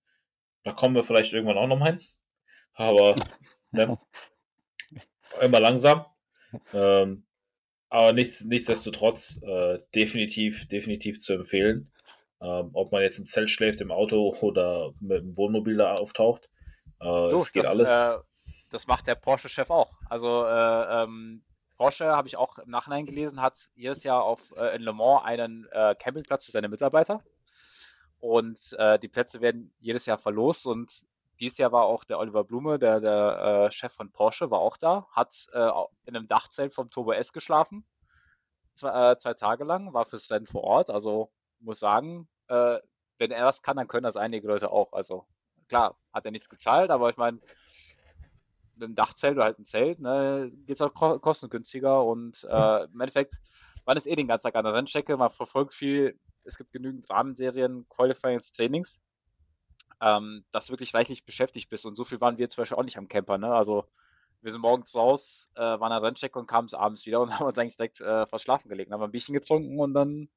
Da 0.62 0.72
kommen 0.72 0.94
wir 0.94 1.04
vielleicht 1.04 1.32
irgendwann 1.32 1.58
auch 1.58 1.66
noch 1.66 1.78
mal 1.78 1.92
hin. 1.92 2.00
Aber 2.74 3.16
ne, 3.72 3.98
immer 5.40 5.60
langsam. 5.60 6.04
Ähm, 6.72 7.23
aber 7.94 8.12
nichts, 8.12 8.44
nichtsdestotrotz 8.44 9.40
äh, 9.42 9.78
definitiv, 9.94 10.66
definitiv 10.66 11.20
zu 11.20 11.32
empfehlen. 11.32 11.92
Ähm, 12.40 12.70
ob 12.72 12.90
man 12.90 13.02
jetzt 13.02 13.20
im 13.20 13.24
Zelt 13.24 13.48
schläft, 13.48 13.80
im 13.80 13.92
Auto 13.92 14.34
oder 14.40 14.92
mit 15.00 15.22
dem 15.22 15.36
Wohnmobil 15.36 15.76
da 15.76 15.94
auftaucht. 15.94 16.50
Äh, 16.98 17.04
du, 17.04 17.36
es 17.36 17.52
geht 17.52 17.64
das, 17.64 17.70
alles. 17.70 17.90
Äh, 17.90 18.18
das 18.72 18.88
macht 18.88 19.06
der 19.06 19.14
Porsche-Chef 19.14 19.70
auch. 19.70 19.92
Also 20.10 20.44
äh, 20.44 21.04
ähm, 21.04 21.44
Porsche, 21.76 22.06
habe 22.06 22.26
ich 22.26 22.36
auch 22.36 22.58
im 22.58 22.68
Nachhinein 22.68 23.06
gelesen, 23.06 23.40
hat 23.40 23.56
jedes 23.76 24.02
Jahr 24.02 24.24
auf, 24.24 24.52
äh, 24.56 24.74
in 24.74 24.82
Le 24.82 24.92
Mans 24.92 25.24
einen 25.24 25.68
äh, 25.70 25.94
Campingplatz 25.94 26.44
für 26.44 26.50
seine 26.50 26.68
Mitarbeiter. 26.68 27.22
Und 28.18 28.58
die 29.02 29.08
Plätze 29.08 29.42
werden 29.42 29.70
jedes 29.80 30.06
Jahr 30.06 30.16
verlost. 30.16 30.64
Und 30.64 31.04
dieses 31.40 31.58
Jahr 31.58 31.72
war 31.72 31.84
auch 31.84 32.04
der 32.04 32.18
Oliver 32.18 32.44
Blume, 32.44 32.78
der, 32.78 33.00
der 33.00 33.66
äh, 33.66 33.70
Chef 33.70 33.92
von 33.92 34.10
Porsche, 34.10 34.50
war 34.50 34.60
auch 34.60 34.76
da, 34.76 35.06
hat 35.10 35.46
äh, 35.52 35.70
in 36.04 36.16
einem 36.16 36.28
Dachzelt 36.28 36.74
vom 36.74 36.90
Turbo 36.90 37.12
S 37.12 37.32
geschlafen. 37.32 37.84
Zwei, 38.74 39.14
zwei, 39.16 39.34
Tage 39.34 39.62
lang, 39.64 39.92
war 39.92 40.04
fürs 40.04 40.30
Rennen 40.30 40.46
vor 40.46 40.64
Ort. 40.64 40.90
Also 40.90 41.30
muss 41.60 41.78
sagen, 41.78 42.28
wenn 42.48 43.30
er 43.30 43.44
das 43.44 43.62
kann, 43.62 43.76
dann 43.76 43.86
können 43.86 44.02
das 44.02 44.16
einige 44.16 44.48
Leute 44.48 44.70
auch. 44.70 44.92
Also 44.92 45.26
klar, 45.68 45.96
hat 46.12 46.24
er 46.24 46.30
nichts 46.30 46.48
gezahlt, 46.48 46.90
aber 46.90 47.10
ich 47.10 47.16
meine, 47.16 47.40
ein 48.80 48.94
Dachzelt 48.94 49.36
oder 49.36 49.44
halt 49.44 49.58
ein 49.58 49.64
Zelt, 49.64 50.00
ne, 50.00 50.50
geht 50.66 50.76
es 50.76 50.80
auch 50.80 50.92
kostengünstiger 51.20 52.04
und 52.04 52.44
äh, 52.44 52.84
im 52.84 53.00
Endeffekt, 53.00 53.34
man 53.86 53.96
ist 53.96 54.06
eh 54.06 54.16
den 54.16 54.26
ganzen 54.26 54.44
Tag 54.44 54.56
an 54.56 54.64
der 54.64 54.74
Rennstrecke, 54.74 55.16
man 55.16 55.30
verfolgt 55.30 55.74
viel, 55.74 56.18
es 56.44 56.56
gibt 56.56 56.72
genügend 56.72 57.08
Rahmenserien, 57.08 57.86
Qualifyings, 57.88 58.52
Trainings, 58.52 59.00
ähm, 60.00 60.44
dass 60.52 60.66
du 60.66 60.72
wirklich 60.72 60.94
reichlich 60.94 61.24
beschäftigt 61.24 61.70
bist 61.70 61.86
und 61.86 61.96
so 61.96 62.04
viel 62.04 62.20
waren 62.20 62.38
wir 62.38 62.48
zum 62.48 62.62
Beispiel 62.62 62.76
auch 62.76 62.84
nicht 62.84 62.98
am 62.98 63.08
Camper, 63.08 63.38
ne, 63.38 63.54
also 63.54 63.84
wir 64.42 64.52
sind 64.52 64.60
morgens 64.60 64.94
raus, 64.94 65.48
äh, 65.54 65.60
waren 65.60 65.90
an 65.90 66.02
der 66.02 66.08
Rennstrecke 66.08 66.38
und 66.38 66.46
kamen 66.46 66.68
abends 66.74 67.06
wieder 67.06 67.20
und 67.20 67.30
haben 67.38 67.46
uns 67.46 67.58
eigentlich 67.58 67.76
direkt 67.76 68.00
äh, 68.00 68.26
fast 68.26 68.44
schlafen 68.44 68.68
gelegt, 68.68 68.92
haben 68.92 69.02
ein 69.02 69.10
Bierchen 69.10 69.34
getrunken 69.34 69.80
und 69.80 69.94
dann 69.94 70.28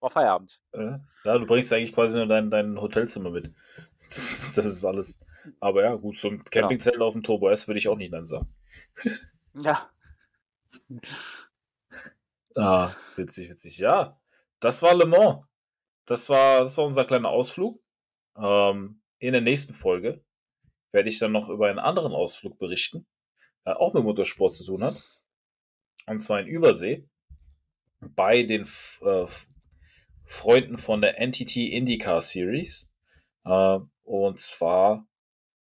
war 0.00 0.10
Feierabend. 0.10 0.60
Äh, 0.72 0.98
ja, 1.24 1.38
du 1.38 1.46
bringst 1.46 1.72
eigentlich 1.72 1.92
quasi 1.92 2.18
nur 2.18 2.26
dein, 2.26 2.50
dein 2.50 2.80
Hotelzimmer 2.80 3.30
mit. 3.30 3.52
Das 4.08 4.64
ist 4.64 4.86
alles. 4.86 5.20
Aber 5.60 5.82
ja, 5.82 5.94
gut, 5.94 6.16
so 6.16 6.28
ein 6.28 6.38
genau. 6.38 6.50
Campingzelt 6.50 6.94
genau. 6.94 7.06
auf 7.06 7.12
dem 7.12 7.22
Turbo 7.22 7.50
S 7.50 7.68
würde 7.68 7.78
ich 7.78 7.88
auch 7.88 7.96
nicht 7.96 8.12
dann 8.12 8.24
sagen. 8.24 8.48
ja. 9.54 9.88
Ah, 12.56 12.90
witzig, 13.16 13.50
witzig. 13.50 13.78
Ja, 13.78 14.18
das 14.60 14.82
war 14.82 14.94
Le 14.94 15.06
Mans. 15.06 15.44
Das 16.06 16.28
war, 16.30 16.60
das 16.60 16.76
war 16.78 16.86
unser 16.86 17.04
kleiner 17.04 17.28
Ausflug. 17.28 17.80
Ähm, 18.40 19.02
in 19.18 19.32
der 19.32 19.40
nächsten 19.40 19.74
Folge 19.74 20.24
werde 20.92 21.08
ich 21.08 21.18
dann 21.18 21.32
noch 21.32 21.48
über 21.48 21.68
einen 21.68 21.78
anderen 21.78 22.12
Ausflug 22.12 22.58
berichten, 22.58 23.06
der 23.66 23.80
auch 23.80 23.94
mit 23.94 24.04
Motorsport 24.04 24.52
zu 24.52 24.64
tun 24.64 24.84
hat. 24.84 25.02
Und 26.06 26.18
zwar 26.20 26.40
in 26.40 26.46
Übersee 26.46 27.08
bei 28.00 28.42
den 28.42 28.62
äh, 28.62 29.26
Freunden 30.24 30.78
von 30.78 31.00
der 31.00 31.20
NTT 31.20 31.56
IndyCar 31.56 32.20
Series. 32.20 32.92
Äh, 33.44 33.78
und 34.04 34.40
zwar 34.40 35.06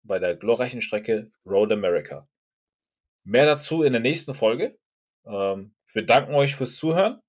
bei 0.03 0.19
der 0.19 0.37
glorreichen 0.37 0.83
Strecke 0.83 1.31
Road 1.47 1.73
America. 1.73 2.29
Mehr 3.25 3.47
dazu 3.47 3.83
in 3.83 3.93
der 3.93 4.03
nächsten 4.03 4.35
Folge. 4.35 4.79
Ähm, 5.25 5.75
wir 5.93 6.05
danken 6.05 6.35
euch 6.35 6.57
fürs 6.57 6.77
Zuhören. 6.77 7.21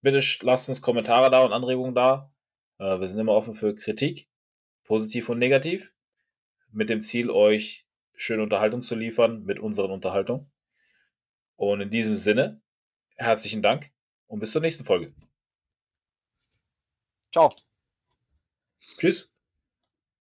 Bitte 0.00 0.20
lasst 0.42 0.68
uns 0.70 0.80
Kommentare 0.80 1.30
da 1.30 1.44
und 1.44 1.52
Anregungen 1.52 1.94
da. 1.94 2.29
Äh, 2.80 2.98
wir 2.98 3.06
sind 3.06 3.20
immer 3.20 3.34
offen 3.34 3.54
für 3.54 3.74
Kritik, 3.74 4.28
positiv 4.84 5.28
und 5.28 5.38
negativ, 5.38 5.94
mit 6.72 6.88
dem 6.88 7.02
Ziel, 7.02 7.30
euch 7.30 7.86
schöne 8.14 8.42
Unterhaltung 8.42 8.80
zu 8.80 8.96
liefern 8.96 9.44
mit 9.44 9.58
unseren 9.60 9.90
Unterhaltungen. 9.90 10.50
Und 11.56 11.82
in 11.82 11.90
diesem 11.90 12.14
Sinne, 12.14 12.62
herzlichen 13.16 13.62
Dank 13.62 13.90
und 14.26 14.40
bis 14.40 14.52
zur 14.52 14.62
nächsten 14.62 14.84
Folge. 14.84 15.14
Ciao. 17.32 17.54
Tschüss. 18.98 19.32